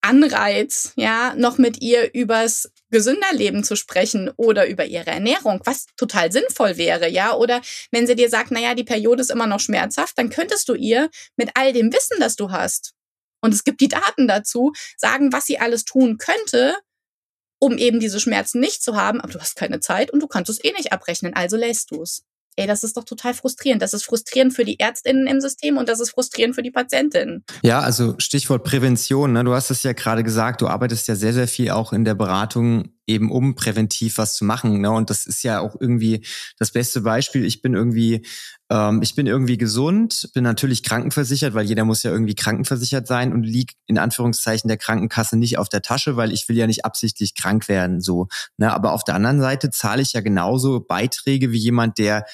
Anreiz, 0.00 0.92
ja, 0.96 1.34
noch 1.34 1.58
mit 1.58 1.82
ihr 1.82 2.14
übers 2.14 2.72
gesünder 2.90 3.32
Leben 3.32 3.64
zu 3.64 3.76
sprechen 3.76 4.30
oder 4.36 4.66
über 4.66 4.86
ihre 4.86 5.10
Ernährung, 5.10 5.60
was 5.64 5.86
total 5.96 6.32
sinnvoll 6.32 6.76
wäre, 6.76 7.08
ja, 7.08 7.34
oder 7.34 7.60
wenn 7.90 8.06
sie 8.06 8.16
dir 8.16 8.30
sagt, 8.30 8.50
naja, 8.50 8.74
die 8.74 8.84
Periode 8.84 9.20
ist 9.20 9.30
immer 9.30 9.46
noch 9.46 9.60
schmerzhaft, 9.60 10.18
dann 10.18 10.30
könntest 10.30 10.68
du 10.68 10.74
ihr 10.74 11.10
mit 11.36 11.50
all 11.54 11.72
dem 11.72 11.92
Wissen, 11.92 12.18
das 12.20 12.36
du 12.36 12.50
hast, 12.50 12.94
und 13.40 13.54
es 13.54 13.64
gibt 13.64 13.80
die 13.80 13.88
Daten 13.88 14.26
dazu, 14.26 14.72
sagen, 14.96 15.32
was 15.32 15.46
sie 15.46 15.58
alles 15.58 15.84
tun 15.84 16.18
könnte, 16.18 16.76
um 17.60 17.78
eben 17.78 18.00
diese 18.00 18.20
Schmerzen 18.20 18.60
nicht 18.60 18.82
zu 18.82 18.96
haben, 18.96 19.20
aber 19.20 19.32
du 19.32 19.40
hast 19.40 19.56
keine 19.56 19.80
Zeit 19.80 20.10
und 20.10 20.20
du 20.20 20.28
kannst 20.28 20.50
es 20.50 20.62
eh 20.62 20.72
nicht 20.72 20.92
abrechnen, 20.92 21.34
also 21.34 21.56
lässt 21.56 21.90
du 21.90 22.02
es. 22.02 22.24
Ey, 22.58 22.66
das 22.66 22.82
ist 22.82 22.96
doch 22.96 23.04
total 23.04 23.34
frustrierend. 23.34 23.82
Das 23.82 23.94
ist 23.94 24.04
frustrierend 24.04 24.52
für 24.52 24.64
die 24.64 24.80
Ärztinnen 24.80 25.28
im 25.28 25.40
System 25.40 25.76
und 25.76 25.88
das 25.88 26.00
ist 26.00 26.10
frustrierend 26.10 26.56
für 26.56 26.62
die 26.64 26.72
Patientinnen. 26.72 27.44
Ja, 27.62 27.78
also 27.78 28.16
Stichwort 28.18 28.64
Prävention. 28.64 29.32
Ne? 29.32 29.44
Du 29.44 29.54
hast 29.54 29.70
es 29.70 29.84
ja 29.84 29.92
gerade 29.92 30.24
gesagt, 30.24 30.60
du 30.60 30.66
arbeitest 30.66 31.06
ja 31.06 31.14
sehr, 31.14 31.32
sehr 31.32 31.46
viel 31.46 31.70
auch 31.70 31.92
in 31.92 32.04
der 32.04 32.16
Beratung 32.16 32.88
eben 33.08 33.30
um 33.30 33.54
präventiv 33.54 34.18
was 34.18 34.36
zu 34.36 34.44
machen. 34.44 34.80
Ne? 34.80 34.90
Und 34.90 35.10
das 35.10 35.26
ist 35.26 35.42
ja 35.42 35.60
auch 35.60 35.74
irgendwie 35.80 36.24
das 36.58 36.70
beste 36.70 37.00
Beispiel. 37.00 37.44
Ich 37.44 37.62
bin 37.62 37.74
irgendwie, 37.74 38.26
ähm, 38.70 39.00
ich 39.02 39.14
bin 39.14 39.26
irgendwie 39.26 39.56
gesund, 39.56 40.28
bin 40.34 40.44
natürlich 40.44 40.82
krankenversichert, 40.82 41.54
weil 41.54 41.64
jeder 41.64 41.84
muss 41.84 42.02
ja 42.02 42.10
irgendwie 42.10 42.34
krankenversichert 42.34 43.06
sein 43.06 43.32
und 43.32 43.44
liegt 43.44 43.76
in 43.86 43.98
Anführungszeichen 43.98 44.68
der 44.68 44.76
Krankenkasse 44.76 45.38
nicht 45.38 45.58
auf 45.58 45.70
der 45.70 45.80
Tasche, 45.80 46.16
weil 46.16 46.32
ich 46.32 46.48
will 46.48 46.56
ja 46.56 46.66
nicht 46.66 46.84
absichtlich 46.84 47.34
krank 47.34 47.68
werden. 47.68 48.02
So. 48.02 48.28
Ne? 48.58 48.72
Aber 48.72 48.92
auf 48.92 49.04
der 49.04 49.14
anderen 49.14 49.40
Seite 49.40 49.70
zahle 49.70 50.02
ich 50.02 50.12
ja 50.12 50.20
genauso 50.20 50.80
Beiträge 50.80 51.50
wie 51.50 51.58
jemand, 51.58 51.96
der 51.96 52.26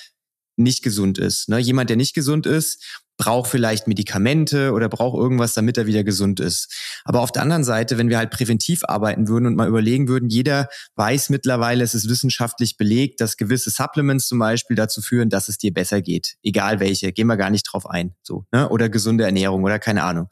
nicht 0.57 0.83
gesund 0.83 1.19
ist. 1.19 1.49
Ne? 1.49 1.59
Jemand, 1.59 1.91
der 1.91 1.97
nicht 1.97 2.15
gesund 2.15 2.47
ist, 2.47 3.03
braucht 3.17 3.51
vielleicht 3.51 3.87
Medikamente 3.87 4.73
oder 4.73 4.89
braucht 4.89 5.17
irgendwas, 5.17 5.55
damit 5.55 5.79
er 5.79 5.87
wieder 5.87 6.03
gesund 6.03 6.41
ist. 6.41 7.01
Aber 7.05 7.21
auf 7.21 7.31
der 7.31 7.43
anderen 7.43 7.65
Seite, 7.65 7.97
wenn 7.97 8.09
wir 8.09 8.19
halt 8.19 8.31
präventiv 8.31 8.83
arbeiten 8.85 9.29
würden 9.29 9.47
und 9.47 9.55
mal 9.55 9.69
überlegen 9.69 10.09
würden, 10.09 10.29
jeder 10.29 10.69
weiß 10.97 11.31
mittlerweile, 11.31 11.85
es 11.85 11.95
ist 11.95 12.09
wissenschaftlich 12.09 12.77
belegt, 12.77 13.21
dass 13.21 13.37
gewisse 13.37 13.71
Supplements 13.71 14.27
zum 14.27 14.39
Beispiel 14.39 14.77
dazu 14.77 15.01
führen, 15.01 15.31
dass 15.31 15.49
es 15.49 15.59
dir 15.59 15.73
besser 15.73 16.03
geht. 16.03 16.37
Egal 16.43 16.81
welche, 16.81 17.13
gehen 17.13 17.29
wir 17.29 17.37
gar 17.37 17.51
nicht 17.51 17.65
drauf 17.65 17.89
ein. 17.89 18.15
So, 18.23 18.47
ne? 18.51 18.69
Oder 18.69 18.89
gesunde 18.89 19.25
Ernährung 19.25 19.63
oder 19.63 19.79
keine 19.79 20.03
Ahnung. 20.03 20.29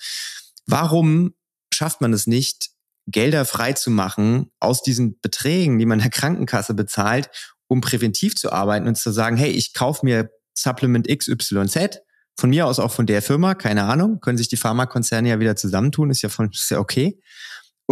Warum 0.67 1.35
schafft 1.73 2.01
man 2.01 2.13
es 2.13 2.27
nicht, 2.27 2.71
Gelder 3.09 3.45
frei 3.45 3.73
zu 3.73 3.91
machen 3.91 4.51
aus 4.61 4.83
diesen 4.83 5.19
Beträgen, 5.21 5.79
die 5.79 5.87
man 5.87 5.99
der 5.99 6.11
Krankenkasse 6.11 6.75
bezahlt, 6.75 7.31
um 7.69 7.81
präventiv 7.81 8.37
zu 8.37 8.53
arbeiten 8.53 8.87
und 8.87 8.97
zu 8.97 9.11
sagen, 9.11 9.37
hey, 9.37 9.51
ich 9.51 9.75
kaufe 9.75 10.05
mir 10.05 10.31
Supplement 10.55 11.09
XYZ, 11.09 12.01
Von 12.37 12.51
mir 12.51 12.67
aus 12.67 12.79
auch 12.79 12.93
von 12.93 13.07
der 13.07 13.21
Firma, 13.23 13.55
keine 13.55 13.85
Ahnung. 13.85 14.21
Können 14.21 14.39
sich 14.39 14.49
die 14.49 14.57
Pharmakonzerne 14.57 15.29
ja 15.29 15.41
wieder 15.41 15.57
zusammentun, 15.57 16.11
ist 16.11 16.23
ja, 16.23 16.29
von, 16.29 16.51
ist 16.51 16.71
ja 16.71 16.79
okay. 16.79 17.21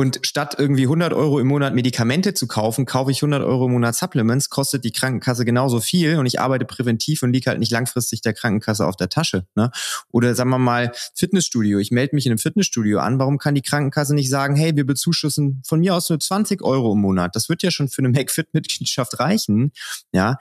Und 0.00 0.18
statt 0.22 0.56
irgendwie 0.56 0.84
100 0.84 1.12
Euro 1.12 1.40
im 1.40 1.48
Monat 1.48 1.74
Medikamente 1.74 2.32
zu 2.32 2.46
kaufen, 2.46 2.86
kaufe 2.86 3.10
ich 3.10 3.18
100 3.18 3.42
Euro 3.42 3.66
im 3.66 3.72
Monat 3.72 3.94
Supplements, 3.94 4.48
kostet 4.48 4.82
die 4.82 4.92
Krankenkasse 4.92 5.44
genauso 5.44 5.78
viel 5.78 6.16
und 6.16 6.24
ich 6.24 6.40
arbeite 6.40 6.64
präventiv 6.64 7.22
und 7.22 7.34
liege 7.34 7.50
halt 7.50 7.58
nicht 7.58 7.70
langfristig 7.70 8.22
der 8.22 8.32
Krankenkasse 8.32 8.86
auf 8.86 8.96
der 8.96 9.10
Tasche. 9.10 9.44
Ne? 9.56 9.70
Oder 10.10 10.34
sagen 10.34 10.48
wir 10.48 10.58
mal 10.58 10.92
Fitnessstudio. 11.14 11.78
Ich 11.80 11.90
melde 11.90 12.14
mich 12.14 12.24
in 12.24 12.32
einem 12.32 12.38
Fitnessstudio 12.38 12.98
an. 12.98 13.18
Warum 13.18 13.36
kann 13.36 13.54
die 13.54 13.60
Krankenkasse 13.60 14.14
nicht 14.14 14.30
sagen, 14.30 14.56
hey, 14.56 14.74
wir 14.74 14.86
bezuschussen 14.86 15.60
von 15.66 15.80
mir 15.80 15.94
aus 15.94 16.08
nur 16.08 16.18
20 16.18 16.62
Euro 16.62 16.94
im 16.94 17.00
Monat? 17.02 17.36
Das 17.36 17.50
wird 17.50 17.62
ja 17.62 17.70
schon 17.70 17.90
für 17.90 18.00
eine 18.00 18.08
McFit-Mitgliedschaft 18.18 19.20
reichen. 19.20 19.70
Ja, 20.14 20.38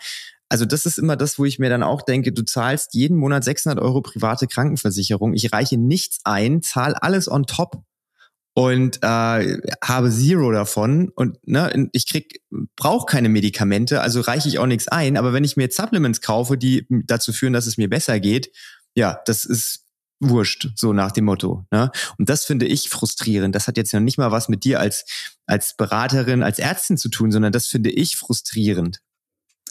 also 0.47 0.63
das 0.63 0.85
ist 0.85 0.97
immer 0.97 1.17
das, 1.17 1.37
wo 1.37 1.43
ich 1.43 1.59
mir 1.59 1.69
dann 1.69 1.83
auch 1.83 2.01
denke, 2.01 2.31
du 2.31 2.45
zahlst 2.45 2.93
jeden 2.93 3.17
Monat 3.17 3.43
600 3.43 3.83
Euro 3.83 4.01
private 4.01 4.47
Krankenversicherung. 4.47 5.33
Ich 5.33 5.51
reiche 5.51 5.77
nichts 5.77 6.19
ein, 6.23 6.61
zahle 6.61 7.03
alles 7.03 7.29
on 7.29 7.43
top 7.43 7.83
und 8.53 8.97
äh, 9.03 9.57
habe 9.83 10.11
Zero 10.11 10.51
davon 10.51 11.09
und 11.15 11.37
ne, 11.47 11.89
ich 11.93 12.07
krieg 12.09 12.41
brauche 12.75 13.05
keine 13.05 13.29
Medikamente, 13.29 14.01
also 14.01 14.21
reiche 14.21 14.49
ich 14.49 14.59
auch 14.59 14.65
nichts 14.65 14.87
ein. 14.87 15.17
Aber 15.17 15.33
wenn 15.33 15.43
ich 15.43 15.55
mir 15.57 15.69
Supplements 15.71 16.21
kaufe, 16.21 16.57
die 16.57 16.85
dazu 16.89 17.31
führen, 17.31 17.53
dass 17.53 17.67
es 17.67 17.77
mir 17.77 17.89
besser 17.89 18.19
geht, 18.19 18.51
ja, 18.95 19.19
das 19.25 19.45
ist 19.45 19.85
wurscht, 20.19 20.69
so 20.75 20.93
nach 20.93 21.11
dem 21.11 21.25
Motto. 21.25 21.65
Ne? 21.71 21.91
Und 22.17 22.29
das 22.29 22.45
finde 22.45 22.65
ich 22.65 22.89
frustrierend. 22.89 23.55
Das 23.55 23.67
hat 23.67 23.77
jetzt 23.77 23.93
noch 23.93 24.01
nicht 24.01 24.17
mal 24.17 24.31
was 24.31 24.49
mit 24.49 24.63
dir 24.63 24.79
als, 24.79 25.05
als 25.45 25.75
Beraterin, 25.75 26.43
als 26.43 26.59
Ärztin 26.59 26.97
zu 26.97 27.09
tun, 27.09 27.31
sondern 27.31 27.51
das 27.51 27.67
finde 27.67 27.89
ich 27.89 28.17
frustrierend. 28.17 28.99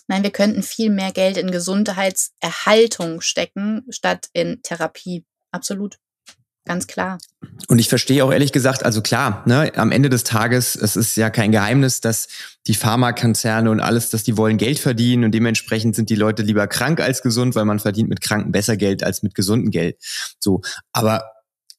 Nein, 0.06 0.22
wir 0.22 0.30
könnten 0.30 0.62
viel 0.62 0.88
mehr 0.88 1.12
Geld 1.12 1.36
in 1.36 1.50
Gesundheitserhaltung 1.50 3.20
stecken, 3.20 3.84
statt 3.90 4.28
in 4.32 4.62
Therapie. 4.62 5.26
Absolut. 5.50 5.98
Ganz 6.68 6.86
klar. 6.86 7.16
Und 7.68 7.78
ich 7.78 7.88
verstehe 7.88 8.22
auch 8.22 8.30
ehrlich 8.30 8.52
gesagt, 8.52 8.84
also 8.84 9.00
klar, 9.00 9.42
ne, 9.46 9.72
am 9.76 9.90
Ende 9.90 10.10
des 10.10 10.22
Tages, 10.22 10.76
es 10.76 10.96
ist 10.96 11.16
ja 11.16 11.30
kein 11.30 11.50
Geheimnis, 11.50 12.02
dass 12.02 12.28
die 12.66 12.74
Pharmakonzerne 12.74 13.70
und 13.70 13.80
alles, 13.80 14.10
dass 14.10 14.22
die 14.22 14.36
wollen 14.36 14.58
Geld 14.58 14.78
verdienen 14.78 15.24
und 15.24 15.32
dementsprechend 15.32 15.96
sind 15.96 16.10
die 16.10 16.14
Leute 16.14 16.42
lieber 16.42 16.66
krank 16.66 17.00
als 17.00 17.22
gesund, 17.22 17.54
weil 17.54 17.64
man 17.64 17.78
verdient 17.78 18.10
mit 18.10 18.20
Kranken 18.20 18.52
besser 18.52 18.76
Geld 18.76 19.02
als 19.02 19.22
mit 19.22 19.34
gesundem 19.34 19.70
Geld. 19.70 19.96
So, 20.40 20.60
aber 20.92 21.24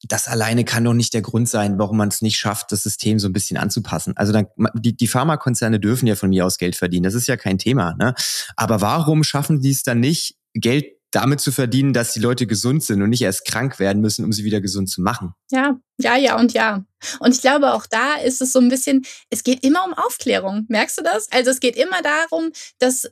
das 0.08 0.28
alleine 0.28 0.65
kann 0.65 0.86
doch 0.86 0.93
nicht 0.93 1.13
der 1.13 1.21
Grund 1.21 1.47
sein, 1.47 1.78
warum 1.78 1.97
man 1.97 2.10
es 2.10 2.23
nicht 2.23 2.38
schafft, 2.38 2.71
das 2.71 2.82
System 2.82 3.19
so 3.19 3.28
ein 3.28 3.34
bisschen 3.34 3.58
anzupassen. 3.58 4.17
Also 4.17 4.34
dann, 4.34 4.47
die, 4.73 4.97
die 4.97 5.08
Pharmakonzerne 5.08 5.80
dürfen 5.80 6.08
ja 6.08 6.15
von 6.15 6.30
mir 6.30 6.47
aus 6.47 6.58
Geld 6.58 6.75
verdienen. 6.75 7.04
Das 7.04 7.13
ist 7.13 7.28
ja 7.28 7.38
kein 7.38 7.60
Thema. 7.60 7.93
Ne? 7.99 8.15
Aber 8.56 8.82
warum 8.82 9.23
schaffen 9.23 9.62
die 9.62 9.71
es 9.71 9.84
dann 9.84 9.99
nicht, 9.99 10.36
Geld 10.56 10.99
damit 11.12 11.39
zu 11.39 11.52
verdienen, 11.52 11.93
dass 11.93 12.13
die 12.13 12.19
Leute 12.19 12.45
gesund 12.48 12.84
sind 12.84 13.02
und 13.02 13.10
nicht 13.10 13.22
erst 13.22 13.45
krank 13.45 13.80
werden 13.80 14.02
müssen, 14.02 14.26
um 14.26 14.32
sie 14.32 14.43
wieder 14.43 14.62
gesund 14.62 14.89
zu 14.89 15.02
machen. 15.02 15.34
Ja, 15.52 15.80
ja, 15.98 16.17
ja 16.17 16.38
und 16.38 16.54
ja. 16.54 16.84
Und 17.19 17.34
ich 17.34 17.41
glaube, 17.41 17.74
auch 17.74 17.86
da 17.86 18.15
ist 18.15 18.41
es 18.41 18.52
so 18.52 18.60
ein 18.60 18.69
bisschen, 18.69 19.04
es 19.30 19.43
geht 19.43 19.63
immer 19.63 19.86
um 19.86 19.93
Aufklärung. 19.93 20.65
Merkst 20.69 21.00
du 21.00 21.04
das? 21.04 21.32
Also 21.32 21.50
es 21.52 21.60
geht 21.60 21.76
immer 21.76 22.02
darum, 22.02 22.52
dass 22.78 23.10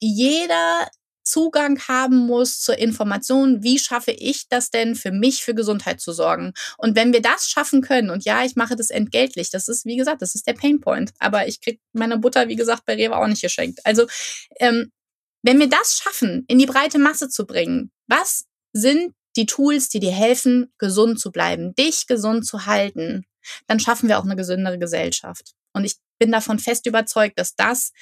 jeder 0.00 0.88
Zugang 1.28 1.78
haben 1.86 2.16
muss 2.26 2.60
zur 2.60 2.78
Information, 2.78 3.62
wie 3.62 3.78
schaffe 3.78 4.12
ich 4.12 4.48
das 4.48 4.70
denn 4.70 4.94
für 4.94 5.12
mich 5.12 5.44
für 5.44 5.54
Gesundheit 5.54 6.00
zu 6.00 6.12
sorgen? 6.12 6.54
Und 6.78 6.96
wenn 6.96 7.12
wir 7.12 7.20
das 7.20 7.48
schaffen 7.48 7.82
können, 7.82 8.10
und 8.10 8.24
ja, 8.24 8.44
ich 8.44 8.56
mache 8.56 8.76
das 8.76 8.90
entgeltlich, 8.90 9.50
das 9.50 9.68
ist, 9.68 9.84
wie 9.84 9.96
gesagt, 9.96 10.22
das 10.22 10.34
ist 10.34 10.46
der 10.46 10.54
Painpoint. 10.54 11.12
Aber 11.18 11.46
ich 11.46 11.60
kriege 11.60 11.78
meine 11.92 12.18
Butter, 12.18 12.48
wie 12.48 12.56
gesagt, 12.56 12.86
bei 12.86 12.94
Rewe 12.94 13.16
auch 13.16 13.26
nicht 13.26 13.42
geschenkt. 13.42 13.80
Also 13.84 14.06
ähm, 14.58 14.90
wenn 15.42 15.58
wir 15.58 15.68
das 15.68 15.98
schaffen, 15.98 16.44
in 16.48 16.58
die 16.58 16.66
breite 16.66 16.98
Masse 16.98 17.28
zu 17.28 17.46
bringen, 17.46 17.90
was 18.06 18.44
sind 18.72 19.14
die 19.36 19.46
Tools, 19.46 19.88
die 19.88 20.00
dir 20.00 20.12
helfen, 20.12 20.72
gesund 20.78 21.20
zu 21.20 21.30
bleiben, 21.30 21.74
dich 21.74 22.06
gesund 22.06 22.44
zu 22.46 22.66
halten, 22.66 23.24
dann 23.66 23.80
schaffen 23.80 24.08
wir 24.08 24.18
auch 24.18 24.24
eine 24.24 24.36
gesündere 24.36 24.78
Gesellschaft. 24.78 25.52
Und 25.72 25.84
ich 25.84 25.96
bin 26.18 26.32
davon 26.32 26.58
fest 26.58 26.86
überzeugt, 26.86 27.38
dass 27.38 27.54
das 27.54 27.92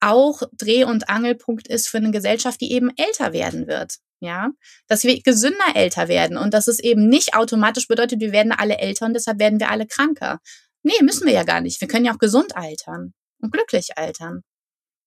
auch 0.00 0.42
Dreh- 0.52 0.84
und 0.84 1.08
Angelpunkt 1.08 1.66
ist 1.68 1.88
für 1.88 1.96
eine 1.96 2.10
Gesellschaft, 2.10 2.60
die 2.60 2.72
eben 2.72 2.90
älter 2.96 3.32
werden 3.32 3.66
wird. 3.66 3.96
Ja, 4.20 4.50
dass 4.86 5.04
wir 5.04 5.20
gesünder 5.20 5.74
älter 5.74 6.08
werden 6.08 6.38
und 6.38 6.54
dass 6.54 6.66
es 6.66 6.78
eben 6.78 7.08
nicht 7.08 7.34
automatisch 7.34 7.88
bedeutet, 7.88 8.20
wir 8.20 8.32
werden 8.32 8.52
alle 8.52 8.78
älter 8.78 9.04
und 9.04 9.12
deshalb 9.12 9.38
werden 9.38 9.60
wir 9.60 9.70
alle 9.70 9.86
kranker. 9.86 10.40
Nee, 10.82 11.02
müssen 11.02 11.26
wir 11.26 11.34
ja 11.34 11.42
gar 11.42 11.60
nicht. 11.60 11.80
Wir 11.80 11.88
können 11.88 12.06
ja 12.06 12.14
auch 12.14 12.18
gesund 12.18 12.56
altern 12.56 13.12
und 13.40 13.52
glücklich 13.52 13.98
altern. 13.98 14.42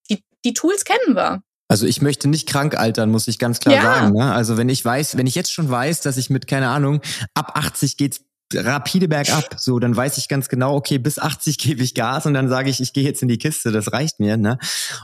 Die, 0.10 0.24
die 0.46 0.54
Tools 0.54 0.86
kennen 0.86 1.16
wir. 1.16 1.42
Also 1.70 1.86
ich 1.86 2.02
möchte 2.02 2.30
nicht 2.30 2.48
krank 2.48 2.78
altern, 2.78 3.12
muss 3.12 3.28
ich 3.28 3.40
ganz 3.40 3.60
klar 3.60 3.76
ja. 3.76 3.82
sagen. 3.82 4.14
Ne? 4.14 4.32
Also 4.32 4.56
wenn 4.58 4.70
ich 4.70 4.84
weiß, 4.84 5.18
wenn 5.18 5.28
ich 5.28 5.36
jetzt 5.36 5.52
schon 5.52 5.70
weiß, 5.70 6.02
dass 6.02 6.18
ich 6.18 6.30
mit, 6.30 6.48
keine 6.48 6.70
Ahnung, 6.70 7.02
ab 7.34 7.52
80 7.56 7.98
geht's 7.98 8.22
rapide 8.54 9.08
bergab. 9.08 9.60
So, 9.60 9.80
dann 9.80 9.96
weiß 9.96 10.18
ich 10.18 10.28
ganz 10.28 10.48
genau, 10.48 10.76
okay, 10.76 10.98
bis 10.98 11.20
80 11.20 11.58
gebe 11.58 11.84
ich 11.84 11.94
Gas 11.94 12.26
und 12.26 12.34
dann 12.34 12.48
sage 12.50 12.70
ich, 12.70 12.80
ich 12.80 12.94
gehe 12.94 13.04
jetzt 13.04 13.22
in 13.22 13.28
die 13.28 13.38
Kiste, 13.38 13.72
das 13.72 13.92
reicht 13.92 14.20
mir. 14.20 14.38
Ne? 14.38 14.58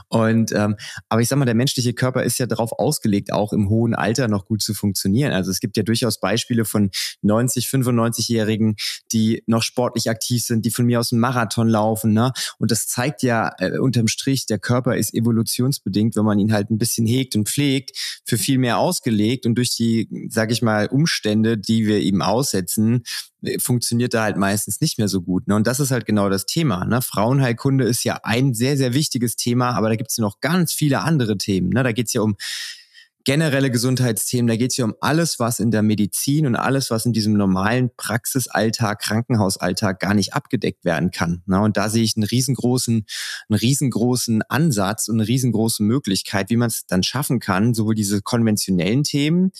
Und 0.08 0.52
ähm, 0.52 0.76
aber 1.08 1.20
ich 1.20 1.28
sag 1.28 1.38
mal, 1.38 1.44
der 1.44 1.54
menschliche 1.54 1.92
Körper 1.92 2.22
ist 2.22 2.38
ja 2.38 2.46
darauf 2.46 2.72
ausgelegt, 2.72 3.32
auch 3.32 3.52
im 3.52 3.68
hohen 3.68 3.94
Alter 3.94 4.28
noch 4.28 4.46
gut 4.46 4.62
zu 4.62 4.74
funktionieren. 4.74 5.32
Also 5.32 5.50
es 5.50 5.60
gibt 5.60 5.76
ja 5.76 5.82
durchaus 5.82 6.20
Beispiele 6.20 6.64
von 6.64 6.90
90, 7.22 7.66
95-Jährigen, 7.66 8.76
die 9.12 9.42
noch 9.46 9.62
sportlich 9.62 10.08
aktiv 10.08 10.42
sind, 10.42 10.64
die 10.64 10.70
von 10.70 10.86
mir 10.86 11.00
aus 11.00 11.12
einen 11.12 11.20
Marathon 11.20 11.68
laufen. 11.68 12.12
Ne? 12.12 12.32
Und 12.58 12.70
das 12.70 12.86
zeigt 12.86 13.22
ja 13.22 13.52
äh, 13.58 13.78
unterm 13.78 14.08
Strich, 14.08 14.46
der 14.46 14.58
Körper 14.58 14.96
ist 14.96 15.14
evolutionsbedingt, 15.14 16.16
wenn 16.16 16.24
man 16.24 16.38
ihn 16.38 16.52
halt 16.52 16.70
ein 16.70 16.78
bisschen 16.78 17.06
hegt 17.06 17.36
und 17.36 17.48
pflegt, 17.48 18.22
für 18.24 18.38
viel 18.38 18.58
mehr 18.58 18.78
ausgelegt 18.78 19.46
und 19.46 19.56
durch 19.56 19.76
die, 19.76 20.08
sage 20.28 20.52
ich 20.52 20.62
mal, 20.62 20.86
Umstände, 20.86 21.58
die 21.58 21.86
wir 21.86 21.98
ihm 22.00 22.22
aussetzen, 22.22 23.02
funktioniert 23.58 24.14
da 24.14 24.24
halt 24.24 24.36
meistens 24.36 24.80
nicht 24.80 24.98
mehr 24.98 25.08
so 25.08 25.22
gut. 25.22 25.48
Ne? 25.48 25.54
Und 25.54 25.66
das 25.66 25.80
ist 25.80 25.90
halt 25.90 26.06
genau 26.06 26.28
das 26.28 26.46
Thema. 26.46 26.84
Ne? 26.84 27.02
Frauenheilkunde 27.02 27.84
ist 27.84 28.04
ja 28.04 28.20
ein 28.22 28.54
sehr, 28.54 28.76
sehr 28.76 28.94
wichtiges 28.94 29.36
Thema, 29.36 29.70
aber 29.70 29.88
da 29.88 29.96
gibt 29.96 30.10
es 30.10 30.18
noch 30.18 30.40
ganz 30.40 30.72
viele 30.72 31.00
andere 31.00 31.36
Themen. 31.36 31.70
Ne? 31.70 31.82
Da 31.82 31.92
geht 31.92 32.08
es 32.08 32.12
ja 32.12 32.20
um 32.20 32.36
generelle 33.24 33.70
Gesundheitsthemen, 33.70 34.46
da 34.46 34.56
geht 34.56 34.70
es 34.70 34.76
ja 34.76 34.84
um 34.84 34.94
alles, 35.00 35.38
was 35.38 35.58
in 35.58 35.70
der 35.70 35.82
Medizin 35.82 36.46
und 36.46 36.56
alles, 36.56 36.90
was 36.90 37.06
in 37.06 37.14
diesem 37.14 37.32
normalen 37.32 37.90
Praxisalltag, 37.96 39.00
Krankenhausalltag 39.00 39.98
gar 39.98 40.14
nicht 40.14 40.34
abgedeckt 40.34 40.84
werden 40.84 41.10
kann. 41.10 41.42
Ne? 41.46 41.60
Und 41.60 41.78
da 41.78 41.88
sehe 41.88 42.04
ich 42.04 42.16
einen 42.16 42.24
riesengroßen, 42.24 43.06
einen 43.48 43.58
riesengroßen 43.58 44.42
Ansatz 44.42 45.08
und 45.08 45.16
eine 45.16 45.28
riesengroße 45.28 45.82
Möglichkeit, 45.82 46.50
wie 46.50 46.56
man 46.56 46.68
es 46.68 46.86
dann 46.86 47.02
schaffen 47.02 47.40
kann, 47.40 47.72
sowohl 47.72 47.94
diese 47.94 48.20
konventionellen 48.20 49.04
Themen, 49.04 49.52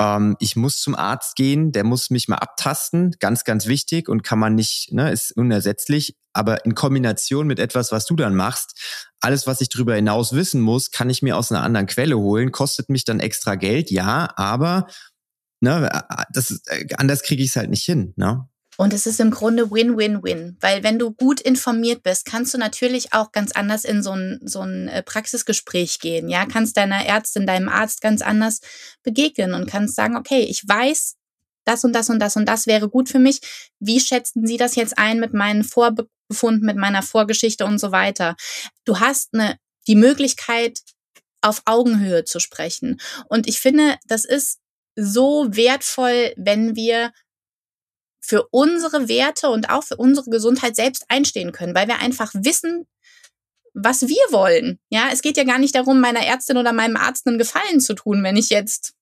ähm, 0.00 0.36
ich 0.40 0.56
muss 0.56 0.80
zum 0.80 0.94
Arzt 0.94 1.36
gehen, 1.36 1.72
der 1.72 1.84
muss 1.84 2.10
mich 2.10 2.28
mal 2.28 2.36
abtasten, 2.36 3.16
ganz, 3.20 3.44
ganz 3.44 3.66
wichtig 3.66 4.08
und 4.08 4.22
kann 4.22 4.38
man 4.38 4.54
nicht, 4.54 4.92
ne, 4.92 5.10
ist 5.10 5.32
unersetzlich. 5.36 6.16
Aber 6.32 6.64
in 6.64 6.74
Kombination 6.74 7.46
mit 7.46 7.58
etwas, 7.58 7.92
was 7.92 8.06
du 8.06 8.16
dann 8.16 8.34
machst, 8.34 8.78
alles, 9.20 9.46
was 9.46 9.60
ich 9.60 9.68
darüber 9.68 9.94
hinaus 9.94 10.32
wissen 10.32 10.60
muss, 10.60 10.90
kann 10.90 11.10
ich 11.10 11.22
mir 11.22 11.36
aus 11.36 11.52
einer 11.52 11.62
anderen 11.62 11.86
Quelle 11.86 12.18
holen, 12.18 12.52
kostet 12.52 12.88
mich 12.88 13.04
dann 13.04 13.20
extra 13.20 13.54
Geld, 13.54 13.90
ja, 13.90 14.32
aber 14.36 14.86
ne, 15.60 15.90
das, 16.32 16.62
äh, 16.66 16.86
anders 16.96 17.22
kriege 17.22 17.42
ich 17.42 17.50
es 17.50 17.56
halt 17.56 17.70
nicht 17.70 17.84
hin. 17.84 18.14
Ne? 18.16 18.48
Und 18.82 18.92
es 18.92 19.06
ist 19.06 19.20
im 19.20 19.30
Grunde 19.30 19.70
Win-Win-Win, 19.70 20.56
weil 20.60 20.82
wenn 20.82 20.98
du 20.98 21.12
gut 21.12 21.40
informiert 21.40 22.02
bist, 22.02 22.24
kannst 22.24 22.52
du 22.52 22.58
natürlich 22.58 23.12
auch 23.12 23.30
ganz 23.30 23.52
anders 23.52 23.84
in 23.84 24.02
so 24.02 24.10
ein, 24.10 24.40
so 24.42 24.62
ein 24.62 24.88
äh, 24.88 25.04
Praxisgespräch 25.04 26.00
gehen. 26.00 26.28
Ja, 26.28 26.46
kannst 26.46 26.76
deiner 26.76 27.06
Ärztin, 27.06 27.46
deinem 27.46 27.68
Arzt 27.68 28.00
ganz 28.00 28.22
anders 28.22 28.58
begegnen 29.04 29.54
und 29.54 29.70
kannst 29.70 29.94
sagen, 29.94 30.16
okay, 30.16 30.40
ich 30.40 30.66
weiß, 30.66 31.14
das 31.64 31.84
und 31.84 31.92
das 31.92 32.10
und 32.10 32.18
das 32.18 32.34
und 32.34 32.46
das 32.46 32.66
wäre 32.66 32.88
gut 32.88 33.08
für 33.08 33.20
mich. 33.20 33.40
Wie 33.78 34.00
schätzen 34.00 34.48
Sie 34.48 34.56
das 34.56 34.74
jetzt 34.74 34.98
ein 34.98 35.20
mit 35.20 35.32
meinen 35.32 35.62
Vorbefunden, 35.62 36.66
mit 36.66 36.76
meiner 36.76 37.04
Vorgeschichte 37.04 37.64
und 37.64 37.78
so 37.78 37.92
weiter? 37.92 38.34
Du 38.84 38.98
hast 38.98 39.32
eine, 39.32 39.58
die 39.86 39.94
Möglichkeit, 39.94 40.80
auf 41.40 41.62
Augenhöhe 41.66 42.24
zu 42.24 42.40
sprechen. 42.40 43.00
Und 43.28 43.46
ich 43.46 43.60
finde, 43.60 43.94
das 44.08 44.24
ist 44.24 44.58
so 44.96 45.46
wertvoll, 45.52 46.32
wenn 46.36 46.74
wir 46.74 47.12
für 48.24 48.46
unsere 48.50 49.08
Werte 49.08 49.50
und 49.50 49.68
auch 49.68 49.84
für 49.84 49.96
unsere 49.96 50.30
Gesundheit 50.30 50.76
selbst 50.76 51.04
einstehen 51.08 51.52
können, 51.52 51.74
weil 51.74 51.88
wir 51.88 51.98
einfach 51.98 52.30
wissen, 52.34 52.86
was 53.74 54.02
wir 54.02 54.22
wollen. 54.30 54.78
Ja, 54.90 55.08
es 55.12 55.22
geht 55.22 55.36
ja 55.36 55.44
gar 55.44 55.58
nicht 55.58 55.74
darum, 55.74 56.00
meiner 56.00 56.24
Ärztin 56.24 56.56
oder 56.56 56.72
meinem 56.72 56.96
Arzt 56.96 57.26
einen 57.26 57.38
Gefallen 57.38 57.80
zu 57.80 57.94
tun, 57.94 58.22
wenn 58.22 58.36
ich 58.36 58.50
jetzt 58.50 58.94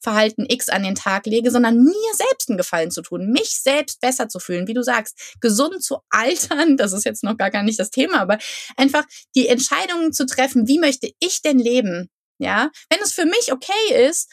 Verhalten 0.00 0.46
X 0.48 0.68
an 0.68 0.82
den 0.82 0.94
Tag 0.94 1.26
lege, 1.26 1.50
sondern 1.50 1.82
mir 1.82 2.14
selbst 2.14 2.48
einen 2.48 2.58
Gefallen 2.58 2.90
zu 2.90 3.02
tun, 3.02 3.30
mich 3.30 3.60
selbst 3.60 4.00
besser 4.00 4.28
zu 4.28 4.38
fühlen, 4.38 4.68
wie 4.68 4.74
du 4.74 4.82
sagst, 4.82 5.36
gesund 5.40 5.82
zu 5.82 5.98
altern, 6.10 6.76
das 6.76 6.92
ist 6.92 7.04
jetzt 7.04 7.24
noch 7.24 7.36
gar, 7.36 7.50
gar 7.50 7.62
nicht 7.62 7.80
das 7.80 7.90
Thema, 7.90 8.20
aber 8.20 8.38
einfach 8.76 9.04
die 9.34 9.48
Entscheidungen 9.48 10.12
zu 10.12 10.26
treffen, 10.26 10.68
wie 10.68 10.78
möchte 10.78 11.10
ich 11.18 11.42
denn 11.42 11.58
leben? 11.58 12.10
Ja, 12.38 12.70
wenn 12.90 13.00
es 13.00 13.14
für 13.14 13.24
mich 13.24 13.50
okay 13.52 14.06
ist, 14.08 14.30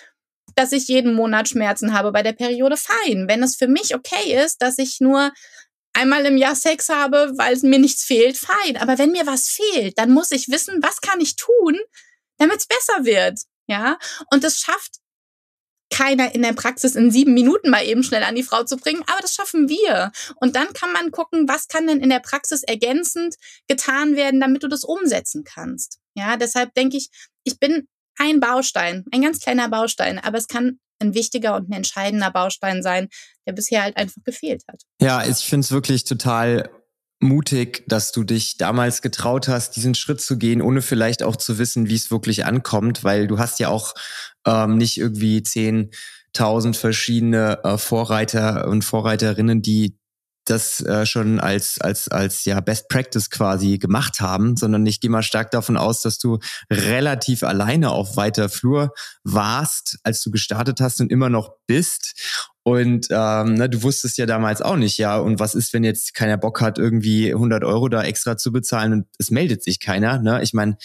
dass 0.56 0.72
ich 0.72 0.88
jeden 0.88 1.14
Monat 1.14 1.50
Schmerzen 1.50 1.94
habe 1.94 2.12
bei 2.12 2.24
der 2.24 2.34
Periode, 2.34 2.78
fein. 2.78 3.28
Wenn 3.28 3.44
es 3.44 3.56
für 3.56 3.68
mich 3.68 3.96
okay 3.96 4.44
ist, 4.44 4.62
dass 4.62 4.78
ich 4.78 5.00
nur 5.00 5.32
einmal 5.94 6.26
im 6.26 6.38
Jahr 6.38 6.56
Sex 6.56 6.90
habe, 6.90 7.34
weil 7.38 7.58
mir 7.64 7.80
nichts 7.80 8.04
fehlt, 8.04 8.38
fein. 8.38 8.78
Aber 8.78 8.98
wenn 8.98 9.12
mir 9.12 9.26
was 9.26 9.50
fehlt, 9.50 9.98
dann 9.98 10.12
muss 10.12 10.32
ich 10.32 10.50
wissen, 10.50 10.82
was 10.82 11.02
kann 11.02 11.22
ich 11.22 11.36
tun, 11.36 11.80
damit 12.38 12.58
es 12.58 12.68
besser 12.68 13.06
wird. 13.06 13.40
Ja, 13.68 13.98
und 14.32 14.44
das 14.44 14.60
schafft 14.60 14.96
keiner 15.94 16.34
in 16.34 16.42
der 16.42 16.54
Praxis 16.54 16.96
in 16.96 17.12
sieben 17.12 17.34
Minuten 17.34 17.70
mal 17.70 17.86
eben 17.86 18.04
schnell 18.04 18.24
an 18.24 18.36
die 18.36 18.44
Frau 18.44 18.64
zu 18.64 18.78
bringen, 18.78 19.04
aber 19.08 19.22
das 19.22 19.36
schaffen 19.36 19.70
wir. 19.70 20.12
Und 20.38 20.56
dann 20.56 20.74
kann 20.74 20.92
man 20.92 21.12
gucken, 21.12 21.48
was 21.48 21.68
kann 21.68 21.88
denn 21.88 22.02
in 22.02 22.10
der 22.10 22.20
Praxis 22.20 22.64
ergänzend 22.64 23.36
getan 23.68 24.16
werden, 24.16 24.42
damit 24.42 24.64
du 24.64 24.68
das 24.68 24.84
umsetzen 24.84 25.44
kannst. 25.44 26.00
Ja, 26.16 26.36
deshalb 26.36 26.74
denke 26.74 26.98
ich, 26.98 27.10
ich 27.44 27.60
bin 27.60 27.88
ein 28.18 28.40
Baustein, 28.40 29.06
ein 29.12 29.22
ganz 29.22 29.40
kleiner 29.40 29.70
Baustein, 29.70 30.20
aber 30.20 30.38
es 30.38 30.48
kann 30.48 30.80
ein 31.00 31.14
wichtiger 31.14 31.56
und 31.56 31.70
ein 31.70 31.74
entscheidender 31.74 32.32
Baustein 32.32 32.82
sein, 32.82 33.10
der 33.46 33.54
bisher 33.54 33.84
halt 33.84 33.98
einfach 33.98 34.24
gefehlt 34.24 34.64
hat. 34.68 34.82
Ja, 35.02 35.26
ich 35.26 35.38
finde 35.40 35.66
es 35.66 35.72
wirklich 35.72 36.06
total 36.06 36.70
mutig, 37.20 37.84
dass 37.88 38.12
du 38.12 38.24
dich 38.24 38.58
damals 38.58 39.02
getraut 39.02 39.48
hast, 39.48 39.76
diesen 39.76 39.96
Schritt 39.96 40.22
zu 40.22 40.38
gehen, 40.38 40.62
ohne 40.62 40.82
vielleicht 40.82 41.24
auch 41.24 41.36
zu 41.36 41.58
wissen, 41.58 41.90
wie 41.90 41.96
es 41.96 42.12
wirklich 42.12 42.46
ankommt, 42.46 43.04
weil 43.04 43.28
du 43.28 43.40
hast 43.40 43.60
ja 43.60 43.70
auch 43.70 43.94
ähm, 44.46 44.78
nicht 44.78 44.98
irgendwie 44.98 45.42
zehntausend 45.42 46.78
verschiedene 46.78 47.64
äh, 47.64 47.78
Vorreiter 47.78 48.68
und 48.68 48.84
Vorreiterinnen, 48.84 49.62
die 49.62 49.98
das 50.46 50.82
äh, 50.82 51.06
schon 51.06 51.40
als 51.40 51.80
als 51.80 52.08
als 52.10 52.46
ja 52.46 52.60
Best 52.60 52.90
Practice 52.90 53.30
quasi 53.30 53.78
gemacht 53.78 54.20
haben, 54.20 54.58
sondern 54.58 54.86
ich 54.86 55.00
gehe 55.00 55.10
mal 55.10 55.24
stark 55.24 55.52
davon 55.52 55.78
aus, 55.78 56.02
dass 56.02 56.18
du 56.18 56.40
relativ 56.70 57.44
alleine 57.44 57.92
auf 57.92 58.18
weiter 58.18 58.50
Flur 58.50 58.94
warst, 59.24 60.00
als 60.04 60.22
du 60.22 60.32
gestartet 60.32 60.82
hast 60.82 61.00
und 61.02 61.12
immer 61.12 61.30
noch 61.30 61.54
bist. 61.68 62.14
Und 62.64 63.08
ähm, 63.10 63.56
ne, 63.56 63.70
du 63.70 63.84
wusstest 63.84 64.18
ja 64.18 64.26
damals 64.26 64.62
auch 64.62 64.78
nicht, 64.78 64.98
ja, 64.98 65.18
und 65.18 65.40
was 65.40 65.54
ist, 65.54 65.74
wenn 65.74 65.84
jetzt 65.84 66.14
keiner 66.14 66.38
Bock 66.38 66.62
hat, 66.62 66.78
irgendwie 66.78 67.34
100 67.34 67.64
Euro 67.66 67.90
da 67.90 68.04
extra 68.04 68.38
zu 68.38 68.54
bezahlen 68.54 68.94
und 68.94 69.08
es 69.20 69.32
meldet 69.32 69.64
sich 69.64 69.82
keiner? 69.82 70.20
Ne? 70.20 70.42
Ich 70.42 70.54
meine, 70.54 70.78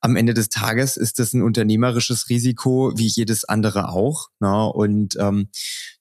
am 0.00 0.16
Ende 0.16 0.34
des 0.34 0.48
Tages 0.48 0.96
ist 0.96 1.18
das 1.18 1.32
ein 1.32 1.42
unternehmerisches 1.42 2.28
Risiko 2.28 2.92
wie 2.96 3.06
jedes 3.06 3.44
andere 3.44 3.88
auch. 3.90 4.28
Ne? 4.40 4.66
Und 4.66 5.16
ähm, 5.18 5.48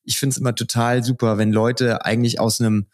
ich 0.04 0.20
finde 0.20 0.34
es 0.34 0.38
immer 0.38 0.56
total 0.56 1.04
super, 1.04 1.38
wenn 1.38 1.52
Leute 1.52 2.06
eigentlich 2.06 2.40
aus 2.40 2.62
einem 2.62 2.88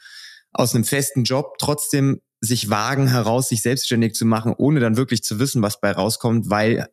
aus 0.54 0.76
einem 0.76 0.84
festen 0.84 1.24
Job 1.24 1.58
trotzdem 1.58 2.22
sich 2.40 2.70
wagen, 2.70 3.08
heraus 3.08 3.50
sich 3.50 3.62
selbstständig 3.62 4.14
zu 4.14 4.26
machen, 4.26 4.54
ohne 4.56 4.80
dann 4.80 4.98
wirklich 4.98 5.24
zu 5.24 5.40
wissen, 5.40 5.62
was 5.62 5.80
bei 5.80 5.92
rauskommt, 5.92 6.50
weil 6.50 6.90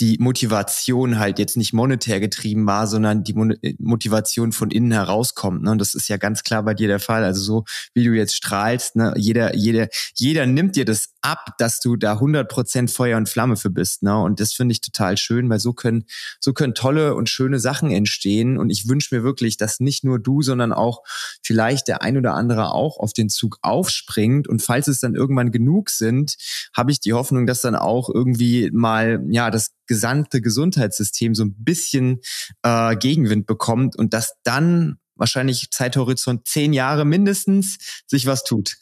die 0.00 0.16
Motivation 0.18 1.18
halt 1.18 1.38
jetzt 1.38 1.56
nicht 1.56 1.74
monetär 1.74 2.20
getrieben 2.20 2.66
war, 2.66 2.86
sondern 2.86 3.22
die 3.22 3.34
äh, 3.34 3.74
Motivation 3.78 4.52
von 4.52 4.70
innen 4.70 4.92
herauskommt. 4.92 5.62
Ne? 5.62 5.72
Und 5.72 5.78
das 5.78 5.94
ist 5.94 6.08
ja 6.08 6.16
ganz 6.16 6.42
klar 6.42 6.62
bei 6.62 6.74
dir 6.74 6.88
der 6.88 7.00
Fall. 7.00 7.22
Also 7.22 7.42
so 7.42 7.64
wie 7.92 8.04
du 8.04 8.12
jetzt 8.12 8.34
strahlst, 8.34 8.96
ne? 8.96 9.12
jeder, 9.16 9.54
jeder, 9.54 9.88
jeder 10.14 10.46
nimmt 10.46 10.76
dir 10.76 10.86
das 10.86 11.10
ab, 11.22 11.56
dass 11.58 11.80
du 11.80 11.96
da 11.96 12.14
100% 12.14 12.92
Feuer 12.92 13.16
und 13.16 13.28
Flamme 13.28 13.56
für 13.56 13.70
bist. 13.70 14.02
Ne? 14.02 14.16
Und 14.18 14.40
das 14.40 14.52
finde 14.52 14.72
ich 14.72 14.80
total 14.80 15.16
schön, 15.16 15.48
weil 15.48 15.60
so 15.60 15.72
können, 15.72 16.04
so 16.40 16.52
können 16.52 16.74
tolle 16.74 17.14
und 17.14 17.28
schöne 17.28 17.58
Sachen 17.58 17.90
entstehen. 17.90 18.58
Und 18.58 18.70
ich 18.70 18.88
wünsche 18.88 19.14
mir 19.14 19.22
wirklich, 19.22 19.56
dass 19.56 19.80
nicht 19.80 20.04
nur 20.04 20.18
du, 20.18 20.42
sondern 20.42 20.72
auch 20.72 21.02
vielleicht 21.42 21.88
der 21.88 22.02
ein 22.02 22.16
oder 22.16 22.34
andere 22.34 22.72
auch 22.72 22.98
auf 22.98 23.12
den 23.12 23.28
Zug 23.28 23.58
aufspringt. 23.62 24.48
Und 24.48 24.62
falls 24.62 24.88
es 24.88 25.00
dann 25.00 25.14
irgendwann 25.14 25.50
genug 25.50 25.90
sind, 25.90 26.36
habe 26.74 26.92
ich 26.92 27.00
die 27.00 27.12
Hoffnung, 27.12 27.46
dass 27.46 27.60
dann 27.60 27.76
auch 27.76 28.08
irgendwie 28.08 28.70
mal, 28.72 29.24
ja, 29.28 29.50
das 29.50 29.72
gesamte 29.86 30.40
Gesundheitssystem 30.40 31.34
so 31.34 31.44
ein 31.44 31.54
bisschen 31.58 32.20
äh, 32.62 32.96
Gegenwind 32.96 33.46
bekommt 33.46 33.96
und 33.96 34.14
dass 34.14 34.34
dann 34.44 34.98
wahrscheinlich 35.20 35.70
Zeithorizont 35.70 36.48
zehn 36.48 36.72
Jahre 36.72 37.04
mindestens 37.04 37.78
sich 38.06 38.26
was 38.26 38.42
tut. 38.42 38.76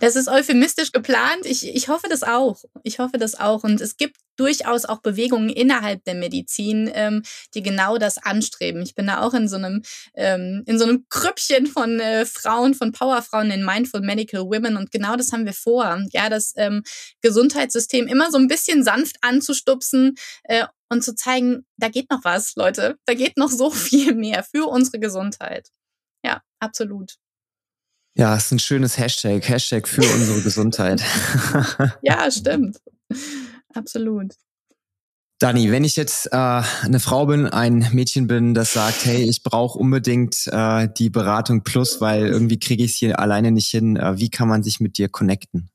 das 0.00 0.14
ist 0.14 0.28
euphemistisch 0.28 0.92
geplant. 0.92 1.44
Ich, 1.44 1.66
ich 1.66 1.88
hoffe 1.88 2.06
das 2.08 2.22
auch. 2.22 2.62
Ich 2.84 3.00
hoffe 3.00 3.18
das 3.18 3.34
auch. 3.34 3.64
Und 3.64 3.80
es 3.80 3.96
gibt 3.96 4.18
durchaus 4.36 4.84
auch 4.84 5.00
Bewegungen 5.00 5.48
innerhalb 5.48 6.04
der 6.04 6.14
Medizin, 6.14 6.90
ähm, 6.94 7.22
die 7.54 7.62
genau 7.62 7.98
das 7.98 8.18
anstreben. 8.18 8.82
Ich 8.82 8.94
bin 8.94 9.06
da 9.06 9.22
auch 9.22 9.34
in 9.34 9.48
so 9.48 9.56
einem 9.56 9.82
ähm, 10.14 10.62
in 10.66 10.78
so 10.78 10.84
einem 10.84 11.06
Krüppchen 11.08 11.66
von 11.66 12.00
äh, 12.00 12.26
Frauen, 12.26 12.74
von 12.74 12.92
Powerfrauen 12.92 13.50
in 13.50 13.64
Mindful 13.64 14.00
Medical 14.00 14.42
Women 14.42 14.76
und 14.76 14.90
genau 14.90 15.16
das 15.16 15.32
haben 15.32 15.46
wir 15.46 15.54
vor. 15.54 16.02
Ja, 16.12 16.28
das 16.28 16.52
ähm, 16.56 16.82
Gesundheitssystem 17.20 18.06
immer 18.06 18.30
so 18.30 18.38
ein 18.38 18.48
bisschen 18.48 18.82
sanft 18.82 19.16
anzustupsen 19.20 20.16
äh, 20.44 20.66
und 20.88 21.02
zu 21.02 21.14
zeigen, 21.14 21.64
da 21.76 21.88
geht 21.88 22.10
noch 22.10 22.24
was, 22.24 22.54
Leute. 22.54 22.98
Da 23.06 23.14
geht 23.14 23.36
noch 23.36 23.50
so 23.50 23.70
viel 23.72 24.14
mehr 24.14 24.44
für 24.44 24.66
unsere 24.68 24.98
Gesundheit. 24.98 25.68
Ja, 26.24 26.42
absolut. 26.60 27.16
Ja, 28.14 28.36
ist 28.36 28.52
ein 28.52 28.58
schönes 28.58 28.98
Hashtag. 28.98 29.48
Hashtag 29.48 29.88
für 29.88 30.02
unsere 30.02 30.42
Gesundheit. 30.42 31.02
ja, 32.02 32.30
stimmt. 32.30 32.78
Absolut. 33.74 34.34
Dani, 35.42 35.72
wenn 35.72 35.82
ich 35.82 35.96
jetzt 35.96 36.26
äh, 36.26 36.36
eine 36.36 37.00
Frau 37.00 37.26
bin, 37.26 37.46
ein 37.46 37.88
Mädchen 37.92 38.28
bin, 38.28 38.54
das 38.54 38.74
sagt, 38.74 39.06
hey, 39.06 39.28
ich 39.28 39.42
brauche 39.42 39.76
unbedingt 39.76 40.46
äh, 40.46 40.86
die 40.96 41.10
Beratung 41.10 41.64
plus, 41.64 42.00
weil 42.00 42.28
irgendwie 42.28 42.60
kriege 42.60 42.84
ich 42.84 42.92
es 42.92 42.98
hier 42.98 43.18
alleine 43.18 43.50
nicht 43.50 43.68
hin, 43.68 43.96
äh, 43.96 44.16
wie 44.18 44.30
kann 44.30 44.46
man 44.46 44.62
sich 44.62 44.78
mit 44.78 44.98
dir 44.98 45.08
connecten? 45.08 45.68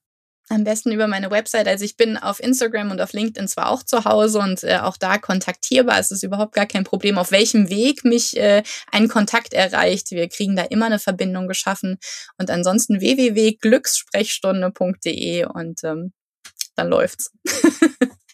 Am 0.49 0.63
besten 0.63 0.93
über 0.93 1.07
meine 1.07 1.31
Website. 1.31 1.67
Also 1.67 1.83
ich 1.83 1.97
bin 1.97 2.15
auf 2.15 2.41
Instagram 2.41 2.91
und 2.91 3.01
auf 3.01 3.11
LinkedIn 3.11 3.49
zwar 3.49 3.69
auch 3.69 3.83
zu 3.83 4.05
Hause 4.05 4.39
und 4.39 4.63
äh, 4.63 4.77
auch 4.77 4.95
da 4.95 5.17
kontaktierbar. 5.17 5.99
Es 5.99 6.11
ist 6.11 6.23
überhaupt 6.23 6.53
gar 6.53 6.65
kein 6.65 6.85
Problem, 6.85 7.17
auf 7.17 7.31
welchem 7.31 7.69
Weg 7.69 8.05
mich 8.05 8.37
äh, 8.37 8.63
ein 8.89 9.09
Kontakt 9.09 9.53
erreicht. 9.53 10.11
Wir 10.11 10.29
kriegen 10.29 10.55
da 10.55 10.63
immer 10.63 10.85
eine 10.85 10.99
Verbindung 10.99 11.49
geschaffen. 11.49 11.97
Und 12.37 12.49
ansonsten 12.49 13.01
www.glückssprechstunde.de 13.01 15.47
und 15.47 15.83
ähm, 15.83 16.13
dann 16.77 16.87
läuft's. 16.89 17.31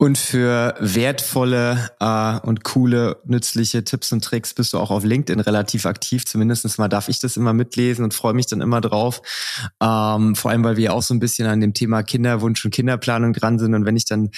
Und 0.00 0.16
für 0.16 0.76
wertvolle 0.78 1.90
äh, 1.98 2.38
und 2.46 2.62
coole, 2.62 3.16
nützliche 3.24 3.82
Tipps 3.82 4.12
und 4.12 4.22
Tricks 4.22 4.54
bist 4.54 4.72
du 4.72 4.78
auch 4.78 4.92
auf 4.92 5.02
LinkedIn 5.02 5.40
relativ 5.40 5.86
aktiv. 5.86 6.24
Zumindest 6.24 6.78
mal 6.78 6.86
darf 6.86 7.08
ich 7.08 7.18
das 7.18 7.36
immer 7.36 7.52
mitlesen 7.52 8.04
und 8.04 8.14
freue 8.14 8.32
mich 8.32 8.46
dann 8.46 8.60
immer 8.60 8.80
drauf. 8.80 9.20
Ähm, 9.82 10.36
vor 10.36 10.52
allem, 10.52 10.62
weil 10.62 10.76
wir 10.76 10.94
auch 10.94 11.02
so 11.02 11.14
ein 11.14 11.18
bisschen 11.18 11.48
an 11.48 11.60
dem 11.60 11.74
Thema 11.74 12.04
Kinderwunsch 12.04 12.64
und 12.64 12.70
Kinderplanung 12.70 13.32
dran 13.32 13.58
sind. 13.58 13.74
Und 13.74 13.86
wenn 13.86 13.96
ich 13.96 14.04
dann 14.04 14.30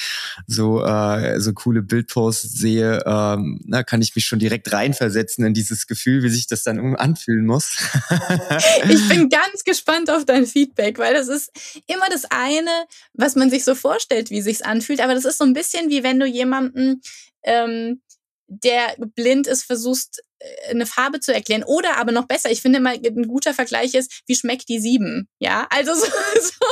so, 0.46 0.83
äh, 0.83 1.38
so 1.40 1.53
coole 1.53 1.83
Bildposts 1.83 2.55
sehe, 2.55 3.03
ähm, 3.05 3.61
na, 3.66 3.83
kann 3.83 4.01
ich 4.01 4.16
mich 4.16 4.25
schon 4.25 4.38
direkt 4.38 4.73
reinversetzen 4.73 5.44
in 5.44 5.53
dieses 5.53 5.87
Gefühl, 5.87 6.23
wie 6.23 6.31
sich 6.31 6.46
das 6.46 6.62
dann 6.62 6.96
anfühlen 6.96 7.44
muss. 7.44 7.77
ich 8.88 9.09
bin 9.11 9.29
ganz 9.29 9.62
gespannt 9.66 10.11
auf 10.11 10.25
dein 10.25 10.46
Feedback, 10.46 10.99
weil 10.99 11.12
das 11.12 11.29
ist 11.29 11.53
immer 11.87 12.09
das 12.11 12.25
eine, 12.31 12.70
was 13.12 13.37
man 13.37 13.51
sich 13.51 13.62
so 13.62 13.75
vorstellt, 13.75 14.31
wie 14.31 14.40
sich's 14.40 14.62
anfühlt. 14.62 15.03
Aber 15.03 15.12
das 15.12 15.27
ist 15.27 15.37
so 15.37 15.49
ein 15.50 15.54
bisschen 15.54 15.90
wie 15.90 16.02
wenn 16.02 16.20
du 16.20 16.26
jemanden, 16.26 17.02
ähm, 17.42 18.02
der 18.46 18.96
blind 19.14 19.46
ist, 19.46 19.64
versuchst, 19.64 20.22
äh, 20.40 20.70
eine 20.70 20.86
Farbe 20.86 21.20
zu 21.20 21.32
erklären. 21.32 21.64
Oder 21.64 21.96
aber 21.98 22.12
noch 22.12 22.26
besser, 22.26 22.50
ich 22.50 22.62
finde 22.62 22.80
mal, 22.80 22.94
ein 22.94 23.28
guter 23.28 23.54
Vergleich 23.54 23.94
ist, 23.94 24.22
wie 24.26 24.34
schmeckt 24.34 24.68
die 24.68 24.80
sieben? 24.80 25.28
Ja, 25.38 25.66
also 25.70 25.94
so, 25.94 26.06
so, 26.06 26.66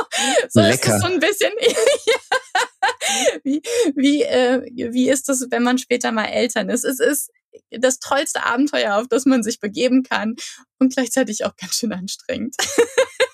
so 0.48 0.60
ist 0.60 0.86
es 0.86 1.00
so 1.00 1.06
ein 1.06 1.20
bisschen. 1.20 1.52
wie, 3.44 3.62
wie, 3.94 4.22
äh, 4.22 4.62
wie 4.92 5.08
ist 5.08 5.28
das, 5.28 5.46
wenn 5.50 5.62
man 5.62 5.78
später 5.78 6.12
mal 6.12 6.26
Eltern 6.26 6.68
ist? 6.68 6.84
Es 6.84 7.00
ist 7.00 7.30
das 7.70 7.98
tollste 7.98 8.44
Abenteuer, 8.44 8.96
auf 8.96 9.08
das 9.08 9.24
man 9.24 9.42
sich 9.42 9.60
begeben 9.60 10.02
kann 10.02 10.36
und 10.78 10.94
gleichzeitig 10.94 11.44
auch 11.44 11.56
ganz 11.56 11.76
schön 11.76 11.92
anstrengend. 11.92 12.56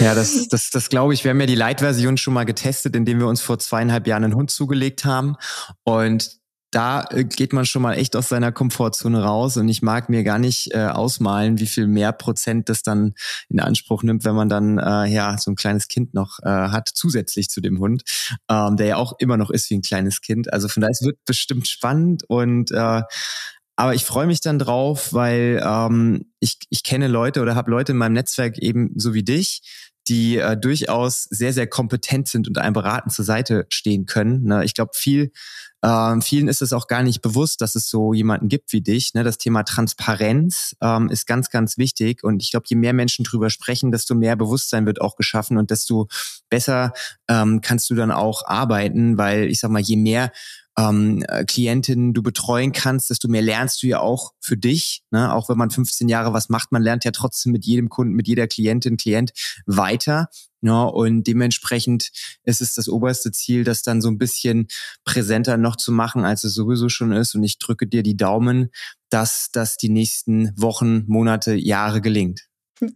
Ja, 0.00 0.14
das, 0.14 0.48
das, 0.48 0.70
das 0.70 0.88
glaube 0.88 1.14
ich. 1.14 1.24
Wir 1.24 1.30
haben 1.30 1.40
ja 1.40 1.46
die 1.46 1.54
Light-Version 1.54 2.16
schon 2.16 2.34
mal 2.34 2.44
getestet, 2.44 2.96
indem 2.96 3.18
wir 3.18 3.26
uns 3.26 3.40
vor 3.40 3.58
zweieinhalb 3.58 4.06
Jahren 4.06 4.24
einen 4.24 4.34
Hund 4.34 4.50
zugelegt 4.50 5.04
haben. 5.04 5.36
Und 5.84 6.38
da 6.74 7.04
äh, 7.10 7.24
geht 7.24 7.52
man 7.52 7.64
schon 7.64 7.82
mal 7.82 7.94
echt 7.94 8.16
aus 8.16 8.28
seiner 8.28 8.52
Komfortzone 8.52 9.22
raus 9.22 9.56
und 9.56 9.68
ich 9.68 9.82
mag 9.82 10.08
mir 10.08 10.24
gar 10.24 10.38
nicht 10.38 10.74
äh, 10.74 10.86
ausmalen, 10.86 11.58
wie 11.58 11.66
viel 11.66 11.86
mehr 11.86 12.12
Prozent 12.12 12.68
das 12.68 12.82
dann 12.82 13.14
in 13.48 13.60
Anspruch 13.60 14.02
nimmt, 14.02 14.24
wenn 14.24 14.34
man 14.34 14.48
dann 14.48 14.78
äh, 14.78 15.06
ja 15.06 15.36
so 15.38 15.52
ein 15.52 15.56
kleines 15.56 15.88
Kind 15.88 16.14
noch 16.14 16.40
äh, 16.42 16.48
hat, 16.48 16.90
zusätzlich 16.92 17.48
zu 17.48 17.60
dem 17.60 17.78
Hund, 17.78 18.02
ähm, 18.50 18.76
der 18.76 18.86
ja 18.86 18.96
auch 18.96 19.14
immer 19.18 19.36
noch 19.36 19.50
ist 19.50 19.70
wie 19.70 19.74
ein 19.74 19.82
kleines 19.82 20.20
Kind. 20.20 20.52
Also 20.52 20.68
von 20.68 20.80
daher, 20.80 20.92
es 20.92 21.02
wird 21.02 21.18
bestimmt 21.26 21.68
spannend 21.68 22.24
und 22.28 22.72
äh, 22.72 23.02
aber 23.76 23.94
ich 23.94 24.04
freue 24.04 24.26
mich 24.26 24.40
dann 24.40 24.58
drauf, 24.58 25.12
weil 25.12 25.62
ähm, 25.64 26.26
ich, 26.40 26.58
ich 26.70 26.82
kenne 26.84 27.08
Leute 27.08 27.42
oder 27.42 27.54
habe 27.54 27.70
Leute 27.70 27.92
in 27.92 27.98
meinem 27.98 28.12
Netzwerk 28.12 28.58
eben 28.58 28.92
so 28.96 29.14
wie 29.14 29.24
dich, 29.24 29.62
die 30.06 30.38
äh, 30.38 30.56
durchaus 30.56 31.24
sehr, 31.24 31.52
sehr 31.52 31.66
kompetent 31.66 32.28
sind 32.28 32.46
und 32.46 32.58
einem 32.58 32.74
beraten 32.74 33.10
zur 33.10 33.24
Seite 33.24 33.66
stehen 33.70 34.06
können. 34.06 34.44
Ne? 34.44 34.64
Ich 34.64 34.74
glaube, 34.74 34.92
viel, 34.94 35.32
äh, 35.84 36.20
vielen 36.22 36.48
ist 36.48 36.62
es 36.62 36.72
auch 36.72 36.86
gar 36.86 37.02
nicht 37.02 37.20
bewusst, 37.20 37.60
dass 37.60 37.74
es 37.74 37.90
so 37.90 38.14
jemanden 38.14 38.48
gibt 38.48 38.72
wie 38.72 38.80
dich. 38.80 39.12
Ne? 39.12 39.22
Das 39.22 39.36
Thema 39.36 39.64
Transparenz 39.64 40.74
ähm, 40.80 41.10
ist 41.10 41.26
ganz, 41.26 41.50
ganz 41.50 41.76
wichtig. 41.76 42.24
Und 42.24 42.42
ich 42.42 42.52
glaube, 42.52 42.64
je 42.68 42.76
mehr 42.76 42.94
Menschen 42.94 43.22
drüber 43.22 43.50
sprechen, 43.50 43.92
desto 43.92 44.14
mehr 44.14 44.34
Bewusstsein 44.34 44.86
wird 44.86 45.02
auch 45.02 45.14
geschaffen 45.14 45.58
und 45.58 45.70
desto 45.70 46.08
besser 46.48 46.94
ähm, 47.28 47.60
kannst 47.60 47.90
du 47.90 47.94
dann 47.94 48.10
auch 48.10 48.46
arbeiten, 48.46 49.18
weil 49.18 49.44
ich 49.50 49.60
sag 49.60 49.70
mal, 49.70 49.82
je 49.82 49.96
mehr 49.96 50.32
ähm, 50.78 51.22
äh, 51.28 51.44
Klientinnen 51.44 52.14
du 52.14 52.22
betreuen 52.22 52.72
kannst, 52.72 53.10
desto 53.10 53.28
mehr 53.28 53.42
lernst 53.42 53.82
du 53.82 53.86
ja 53.86 54.00
auch 54.00 54.32
für 54.40 54.56
dich. 54.56 55.02
Ne? 55.10 55.34
Auch 55.34 55.50
wenn 55.50 55.58
man 55.58 55.70
15 55.70 56.08
Jahre 56.08 56.32
was 56.32 56.48
macht, 56.48 56.72
man 56.72 56.82
lernt 56.82 57.04
ja 57.04 57.10
trotzdem 57.10 57.52
mit 57.52 57.66
jedem 57.66 57.90
Kunden, 57.90 58.14
mit 58.14 58.26
jeder 58.26 58.46
Klientin, 58.46 58.96
Klient 58.96 59.32
weiter. 59.66 60.28
Ja, 60.66 60.84
und 60.84 61.24
dementsprechend 61.24 62.10
ist 62.44 62.62
es 62.62 62.72
das 62.72 62.88
oberste 62.88 63.30
Ziel, 63.32 63.64
das 63.64 63.82
dann 63.82 64.00
so 64.00 64.08
ein 64.08 64.16
bisschen 64.16 64.66
präsenter 65.04 65.58
noch 65.58 65.76
zu 65.76 65.92
machen, 65.92 66.24
als 66.24 66.42
es 66.42 66.54
sowieso 66.54 66.88
schon 66.88 67.12
ist. 67.12 67.34
Und 67.34 67.44
ich 67.44 67.58
drücke 67.58 67.86
dir 67.86 68.02
die 68.02 68.16
Daumen, 68.16 68.70
dass 69.10 69.50
das 69.52 69.76
die 69.76 69.90
nächsten 69.90 70.52
Wochen, 70.56 71.04
Monate, 71.06 71.52
Jahre 71.52 72.00
gelingt. 72.00 72.48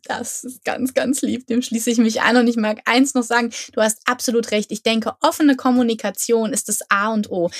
Das 0.05 0.45
ist 0.45 0.65
ganz, 0.65 0.95
ganz 0.95 1.21
lieb. 1.21 1.47
Dem 1.47 1.61
schließe 1.61 1.91
ich 1.91 1.99
mich 1.99 2.23
an. 2.23 2.39
Und 2.39 2.49
ich 2.49 2.57
mag 2.57 2.81
eins 2.87 3.13
noch 3.13 3.23
sagen. 3.23 3.51
Du 3.73 3.83
hast 3.83 4.01
absolut 4.07 4.51
recht. 4.51 4.73
Ich 4.73 4.83
denke, 4.83 5.13
offene 5.21 5.55
Kommunikation 5.55 6.55
ist 6.55 6.71
das 6.71 6.81
A 6.89 7.13
und 7.13 7.31
O. 7.31 7.51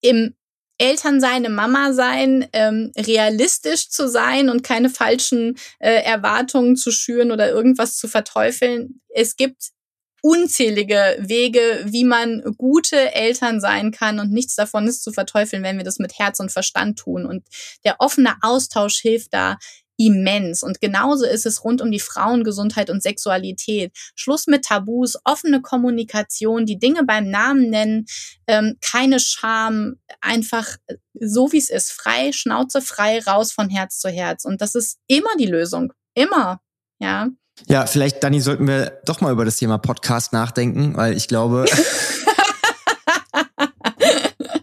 Im 0.00 0.34
Elternsein, 0.80 1.44
im 1.44 1.54
Mama 1.54 1.92
sein, 1.92 2.48
ähm, 2.52 2.90
realistisch 2.96 3.90
zu 3.90 4.08
sein 4.08 4.48
und 4.48 4.62
keine 4.62 4.88
falschen 4.90 5.58
äh, 5.78 6.02
Erwartungen 6.02 6.76
zu 6.76 6.90
schüren 6.90 7.30
oder 7.30 7.50
irgendwas 7.50 7.96
zu 7.96 8.08
verteufeln. 8.08 9.00
Es 9.08 9.36
gibt 9.36 9.70
unzählige 10.22 11.16
Wege, 11.18 11.84
wie 11.84 12.04
man 12.04 12.42
gute 12.56 13.14
Eltern 13.14 13.60
sein 13.60 13.90
kann 13.90 14.20
und 14.20 14.32
nichts 14.32 14.54
davon 14.54 14.86
ist 14.86 15.02
zu 15.02 15.12
verteufeln, 15.12 15.62
wenn 15.62 15.78
wir 15.78 15.84
das 15.84 15.98
mit 15.98 16.18
Herz 16.18 16.40
und 16.40 16.52
Verstand 16.52 16.98
tun. 16.98 17.26
Und 17.26 17.44
der 17.84 17.96
offene 18.00 18.36
Austausch 18.42 19.00
hilft 19.00 19.32
da 19.32 19.58
immens. 20.00 20.62
Und 20.62 20.80
genauso 20.80 21.26
ist 21.26 21.44
es 21.44 21.62
rund 21.62 21.82
um 21.82 21.90
die 21.90 22.00
Frauengesundheit 22.00 22.88
und 22.88 23.02
Sexualität. 23.02 23.92
Schluss 24.14 24.46
mit 24.46 24.64
Tabus, 24.64 25.18
offene 25.24 25.60
Kommunikation, 25.60 26.64
die 26.64 26.78
Dinge 26.78 27.04
beim 27.04 27.28
Namen 27.28 27.68
nennen, 27.68 28.06
ähm, 28.46 28.78
keine 28.80 29.20
Scham, 29.20 29.96
einfach 30.22 30.76
so 31.12 31.52
wie 31.52 31.58
es 31.58 31.68
ist, 31.68 31.92
frei, 31.92 32.32
Schnauze 32.32 32.80
frei, 32.80 33.20
raus 33.20 33.52
von 33.52 33.68
Herz 33.68 33.98
zu 34.00 34.08
Herz. 34.08 34.46
Und 34.46 34.62
das 34.62 34.74
ist 34.74 34.98
immer 35.06 35.36
die 35.38 35.46
Lösung. 35.46 35.92
Immer. 36.14 36.60
Ja. 36.98 37.28
Ja, 37.68 37.84
vielleicht, 37.84 38.24
Dani, 38.24 38.40
sollten 38.40 38.66
wir 38.66 39.00
doch 39.04 39.20
mal 39.20 39.32
über 39.32 39.44
das 39.44 39.56
Thema 39.56 39.76
Podcast 39.76 40.32
nachdenken, 40.32 40.96
weil 40.96 41.14
ich 41.14 41.28
glaube, 41.28 41.66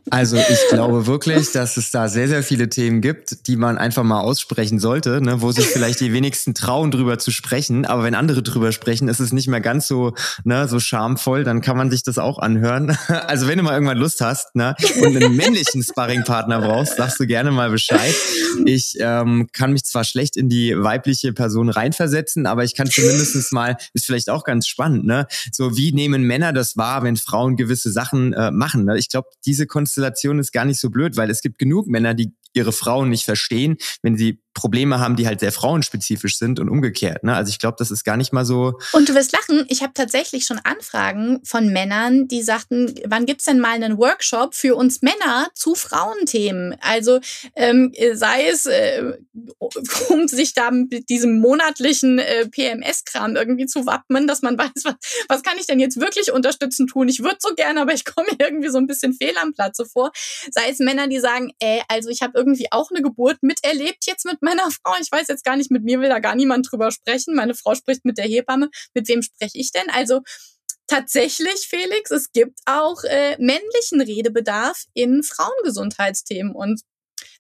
Also 0.09 0.37
ich 0.37 0.59
glaube 0.69 1.05
wirklich, 1.05 1.51
dass 1.51 1.77
es 1.77 1.91
da 1.91 2.07
sehr, 2.07 2.27
sehr 2.27 2.43
viele 2.43 2.69
Themen 2.69 3.01
gibt, 3.01 3.47
die 3.47 3.57
man 3.57 3.77
einfach 3.77 4.03
mal 4.03 4.21
aussprechen 4.21 4.79
sollte, 4.79 5.21
ne, 5.21 5.41
wo 5.41 5.51
sich 5.51 5.65
vielleicht 5.67 5.99
die 5.99 6.13
wenigsten 6.13 6.53
trauen, 6.53 6.91
drüber 6.91 7.19
zu 7.19 7.31
sprechen. 7.31 7.85
Aber 7.85 8.03
wenn 8.03 8.15
andere 8.15 8.41
drüber 8.41 8.71
sprechen, 8.71 9.09
ist 9.09 9.19
es 9.19 9.33
nicht 9.33 9.47
mehr 9.47 9.59
ganz 9.59 9.87
so, 9.87 10.13
ne, 10.43 10.67
so 10.67 10.79
schamvoll, 10.79 11.43
dann 11.43 11.61
kann 11.61 11.77
man 11.77 11.91
sich 11.91 12.03
das 12.03 12.17
auch 12.17 12.39
anhören. 12.39 12.97
Also 13.27 13.47
wenn 13.47 13.57
du 13.57 13.63
mal 13.63 13.73
irgendwann 13.73 13.97
Lust 13.97 14.21
hast 14.21 14.55
ne, 14.55 14.75
und 15.01 15.15
einen 15.15 15.35
männlichen 15.35 15.83
Sparringpartner 15.83 16.61
brauchst, 16.61 16.97
sagst 16.97 17.19
du 17.19 17.27
gerne 17.27 17.51
mal 17.51 17.69
Bescheid. 17.69 18.13
Ich 18.65 18.95
ähm, 18.99 19.49
kann 19.51 19.73
mich 19.73 19.83
zwar 19.83 20.03
schlecht 20.03 20.37
in 20.37 20.49
die 20.49 20.73
weibliche 20.77 21.33
Person 21.33 21.69
reinversetzen, 21.69 22.45
aber 22.45 22.63
ich 22.63 22.75
kann 22.75 22.89
zumindest 22.89 23.51
mal, 23.51 23.75
ist 23.93 24.05
vielleicht 24.05 24.29
auch 24.29 24.43
ganz 24.43 24.67
spannend, 24.67 25.05
ne? 25.05 25.27
So 25.51 25.75
wie 25.75 25.91
nehmen 25.91 26.23
Männer 26.23 26.53
das 26.53 26.77
wahr, 26.77 27.03
wenn 27.03 27.17
Frauen 27.17 27.57
gewisse 27.57 27.91
Sachen 27.91 28.33
äh, 28.33 28.51
machen? 28.51 28.85
Ne? 28.85 28.97
Ich 28.97 29.09
glaube, 29.09 29.29
diese 29.45 29.67
Konstellation 29.67 29.96
Konstellation 29.97 30.39
ist 30.39 30.51
gar 30.51 30.65
nicht 30.65 30.79
so 30.79 30.89
blöd, 30.89 31.17
weil 31.17 31.29
es 31.29 31.41
gibt 31.41 31.57
genug 31.57 31.87
Männer, 31.87 32.13
die 32.13 32.33
ihre 32.53 32.71
Frauen 32.71 33.09
nicht 33.09 33.25
verstehen, 33.25 33.77
wenn 34.01 34.17
sie 34.17 34.41
Probleme 34.57 34.99
haben, 34.99 35.15
die 35.15 35.27
halt 35.27 35.39
sehr 35.39 35.51
frauenspezifisch 35.51 36.37
sind 36.37 36.59
und 36.59 36.67
umgekehrt. 36.67 37.23
Ne? 37.23 37.35
Also 37.35 37.49
ich 37.49 37.59
glaube, 37.59 37.75
das 37.77 37.91
ist 37.91 38.03
gar 38.03 38.17
nicht 38.17 38.33
mal 38.33 38.43
so. 38.43 38.79
Und 38.91 39.07
du 39.07 39.13
wirst 39.13 39.31
lachen, 39.31 39.65
ich 39.69 39.83
habe 39.83 39.93
tatsächlich 39.93 40.45
schon 40.45 40.59
Anfragen 40.63 41.39
von 41.43 41.69
Männern, 41.69 42.27
die 42.27 42.41
sagten, 42.41 42.95
wann 43.05 43.27
gibt's 43.27 43.45
denn 43.45 43.59
mal 43.59 43.73
einen 43.73 43.99
Workshop 43.99 44.55
für 44.55 44.75
uns 44.75 45.03
Männer 45.03 45.49
zu 45.53 45.75
Frauenthemen? 45.75 46.75
Also 46.81 47.19
ähm, 47.55 47.93
sei 48.13 48.47
es, 48.47 48.65
äh, 48.65 49.13
um 50.09 50.27
sich 50.27 50.55
da 50.55 50.71
mit 50.71 51.07
diesem 51.09 51.39
monatlichen 51.39 52.17
äh, 52.17 52.47
PMS-Kram 52.47 53.35
irgendwie 53.35 53.67
zu 53.67 53.85
wappnen, 53.85 54.25
dass 54.25 54.41
man 54.41 54.57
weiß, 54.57 54.71
was, 54.85 54.95
was 55.29 55.43
kann 55.43 55.59
ich 55.59 55.67
denn 55.67 55.79
jetzt 55.79 55.99
wirklich 55.99 56.31
unterstützen 56.31 56.87
tun? 56.87 57.09
Ich 57.09 57.21
würde 57.21 57.37
so 57.39 57.53
gerne, 57.53 57.81
aber 57.81 57.93
ich 57.93 58.05
komme 58.05 58.29
irgendwie 58.39 58.69
so 58.69 58.79
ein 58.79 58.87
bisschen 58.87 59.13
fehl 59.13 59.37
am 59.37 59.53
Platze 59.53 59.85
vor. 59.85 60.11
Sei 60.49 60.71
es 60.71 60.79
Männer, 60.79 61.07
die 61.07 61.19
sagen, 61.19 61.51
ey, 61.59 61.83
also 61.89 62.09
ich 62.09 62.23
habe 62.23 62.33
irgendwie 62.35 62.71
auch 62.71 62.89
eine 62.89 63.03
Geburt 63.03 63.37
miterlebt 63.43 64.07
jetzt 64.07 64.25
mit 64.25 64.41
meiner 64.47 64.69
Frau. 64.83 64.93
Ich 65.01 65.11
weiß 65.11 65.27
jetzt 65.27 65.43
gar 65.43 65.57
nicht, 65.57 65.71
mit 65.71 65.83
mir 65.83 65.99
will 65.99 66.09
da 66.09 66.19
gar 66.19 66.35
niemand 66.35 66.69
drüber 66.71 66.91
sprechen. 66.91 67.35
Meine 67.35 67.55
Frau 67.55 67.75
spricht 67.75 68.05
mit 68.05 68.17
der 68.17 68.25
Hebamme. 68.25 68.69
Mit 68.93 69.07
wem 69.07 69.21
spreche 69.21 69.57
ich 69.57 69.71
denn? 69.71 69.89
Also 69.89 70.21
tatsächlich, 70.87 71.67
Felix, 71.67 72.11
es 72.11 72.31
gibt 72.31 72.59
auch 72.65 73.03
äh, 73.03 73.35
männlichen 73.39 74.01
Redebedarf 74.01 74.85
in 74.93 75.23
Frauengesundheitsthemen 75.23 76.53
und 76.53 76.81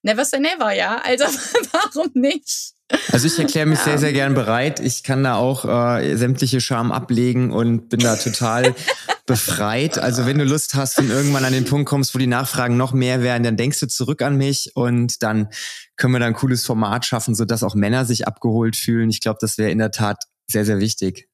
never 0.01 0.25
say 0.25 0.39
never, 0.39 0.73
ja. 0.73 0.97
Also 1.03 1.25
warum 1.71 2.11
nicht? 2.13 2.73
Also 3.11 3.27
ich 3.27 3.37
erkläre 3.37 3.65
mich 3.65 3.79
ja. 3.79 3.85
sehr, 3.85 3.97
sehr 3.97 4.13
gern 4.13 4.33
bereit. 4.33 4.79
Ich 4.79 5.03
kann 5.03 5.23
da 5.23 5.35
auch 5.35 5.65
äh, 5.65 6.15
sämtliche 6.15 6.61
Scham 6.61 6.91
ablegen 6.91 7.51
und 7.51 7.89
bin 7.89 7.99
da 7.99 8.15
total 8.15 8.75
befreit. 9.27 9.99
Also 9.99 10.25
wenn 10.25 10.39
du 10.39 10.45
Lust 10.45 10.73
hast 10.73 10.97
und 10.97 11.11
irgendwann 11.11 11.45
an 11.45 11.53
den 11.53 11.65
Punkt 11.65 11.87
kommst, 11.87 12.15
wo 12.15 12.19
die 12.19 12.25
Nachfragen 12.25 12.77
noch 12.77 12.93
mehr 12.93 13.21
werden, 13.21 13.43
dann 13.43 13.57
denkst 13.57 13.79
du 13.79 13.87
zurück 13.87 14.23
an 14.23 14.37
mich 14.37 14.71
und 14.73 15.21
dann 15.21 15.49
können 15.97 16.13
wir 16.13 16.19
da 16.19 16.25
ein 16.25 16.33
cooles 16.33 16.65
Format 16.65 17.05
schaffen, 17.05 17.35
sodass 17.35 17.61
auch 17.61 17.75
Männer 17.75 18.05
sich 18.05 18.27
abgeholt 18.27 18.75
fühlen. 18.75 19.11
Ich 19.11 19.21
glaube, 19.21 19.37
das 19.39 19.59
wäre 19.59 19.69
in 19.69 19.77
der 19.77 19.91
Tat 19.91 20.23
sehr, 20.47 20.65
sehr 20.65 20.79
wichtig. 20.79 21.29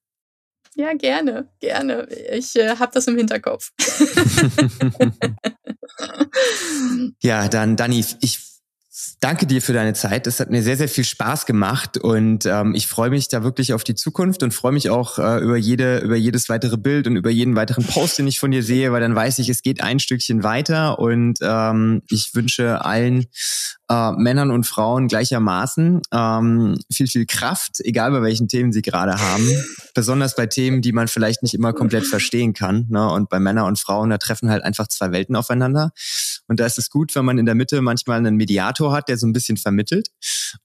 Ja, 0.76 0.94
gerne, 0.94 1.50
gerne. 1.60 2.08
Ich 2.32 2.56
äh, 2.56 2.78
habe 2.78 2.92
das 2.94 3.08
im 3.08 3.16
Hinterkopf. 3.16 3.72
ja, 7.22 7.48
dann, 7.48 7.76
Dani, 7.76 8.04
ich 8.22 8.40
danke 9.20 9.48
dir 9.48 9.62
für 9.62 9.74
deine 9.74 9.94
Zeit. 9.94 10.28
Das 10.28 10.40
hat 10.40 10.50
mir 10.50 10.62
sehr, 10.62 10.78
sehr 10.78 10.88
viel 10.88 11.04
Spaß 11.04 11.46
gemacht 11.46 11.98
und 11.98 12.46
ähm, 12.46 12.76
ich 12.76 12.88
freue 12.88 13.10
mich 13.10 13.28
da 13.28 13.44
wirklich 13.44 13.74
auf 13.74 13.84
die 13.84 13.96
Zukunft 13.96 14.44
und 14.44 14.54
freue 14.54 14.72
mich 14.72 14.90
auch 14.90 15.18
äh, 15.18 15.40
über 15.40 15.58
jede, 15.58 16.00
über 16.00 16.16
jedes 16.16 16.50
weitere 16.50 16.78
Bild 16.78 17.08
und 17.08 17.16
über 17.16 17.30
jeden 17.30 17.56
weiteren 17.56 17.86
Post, 17.86 18.20
den 18.20 18.28
ich 18.28 18.40
von 18.40 18.52
dir 18.52 18.62
sehe, 18.62 18.92
weil 18.92 19.02
dann 19.02 19.16
weiß 19.16 19.40
ich, 19.40 19.50
es 19.50 19.64
geht 19.64 19.82
ein 19.82 20.00
Stückchen 20.00 20.44
weiter 20.44 21.00
und 21.00 21.40
ähm, 21.42 22.04
ich 22.10 22.36
wünsche 22.36 22.86
allen 22.86 23.26
äh, 23.90 24.12
Männern 24.14 24.52
und 24.52 24.66
Frauen 24.66 25.08
gleichermaßen 25.08 26.02
ähm, 26.12 26.78
viel, 26.92 27.08
viel 27.08 27.26
Kraft, 27.26 27.80
egal 27.80 28.12
bei 28.12 28.22
welchen 28.22 28.48
Themen 28.48 28.72
sie 28.72 28.82
gerade 28.82 29.20
haben. 29.20 29.50
Besonders 29.94 30.36
bei 30.36 30.46
Themen, 30.46 30.82
die 30.82 30.92
man 30.92 31.08
vielleicht 31.08 31.44
nicht 31.44 31.54
immer 31.54 31.74
komplett 31.74 32.06
verstehen 32.06 32.54
kann. 32.54 32.88
Ne? 32.90 33.10
Und 33.12 33.30
bei 33.30 33.40
Männern 33.40 33.66
und 33.66 33.80
Frauen, 33.80 34.10
da 34.10 34.18
treffen 34.18 34.50
halt 34.50 34.64
einfach 34.64 34.88
zwei 34.88 35.12
Welten 35.12 35.36
aufeinander. 35.36 35.92
Und 36.48 36.60
da 36.60 36.66
ist 36.66 36.78
es 36.78 36.90
gut, 36.90 37.16
wenn 37.16 37.26
man 37.26 37.38
in 37.38 37.46
der 37.46 37.56
Mitte 37.56 37.82
manchmal 37.82 38.18
einen 38.18 38.36
Mediator 38.36 38.94
hat, 38.94 39.10
der 39.10 39.18
so 39.18 39.28
ein 39.28 39.34
bisschen 39.34 39.58
vermittelt. 39.58 40.10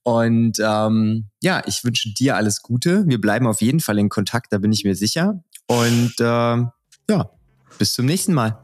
Und 0.03 0.59
ähm, 0.61 1.27
ja, 1.43 1.63
ich 1.67 1.85
wünsche 1.85 2.13
dir 2.13 2.37
alles 2.37 2.63
Gute. 2.63 3.05
Wir 3.07 3.21
bleiben 3.21 3.47
auf 3.47 3.61
jeden 3.61 3.81
Fall 3.81 3.99
in 3.99 4.09
Kontakt, 4.09 4.53
da 4.53 4.59
bin 4.59 4.73
ich 4.73 4.85
mir 4.85 4.95
sicher. 4.95 5.43
Und 5.67 6.15
äh, 6.19 6.25
ja, 6.25 7.31
bis 7.79 7.95
zum 7.95 8.07
nächsten 8.07 8.35
Mal. 8.35 8.59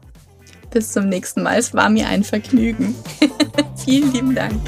Bis 0.71 0.91
zum 0.91 1.07
nächsten 1.07 1.43
Mal. 1.43 1.57
Es 1.57 1.73
war 1.73 1.89
mir 1.89 2.07
ein 2.07 2.23
Vergnügen. 2.23 2.95
Vielen 3.77 4.11
lieben 4.11 4.35
Dank. 4.35 4.61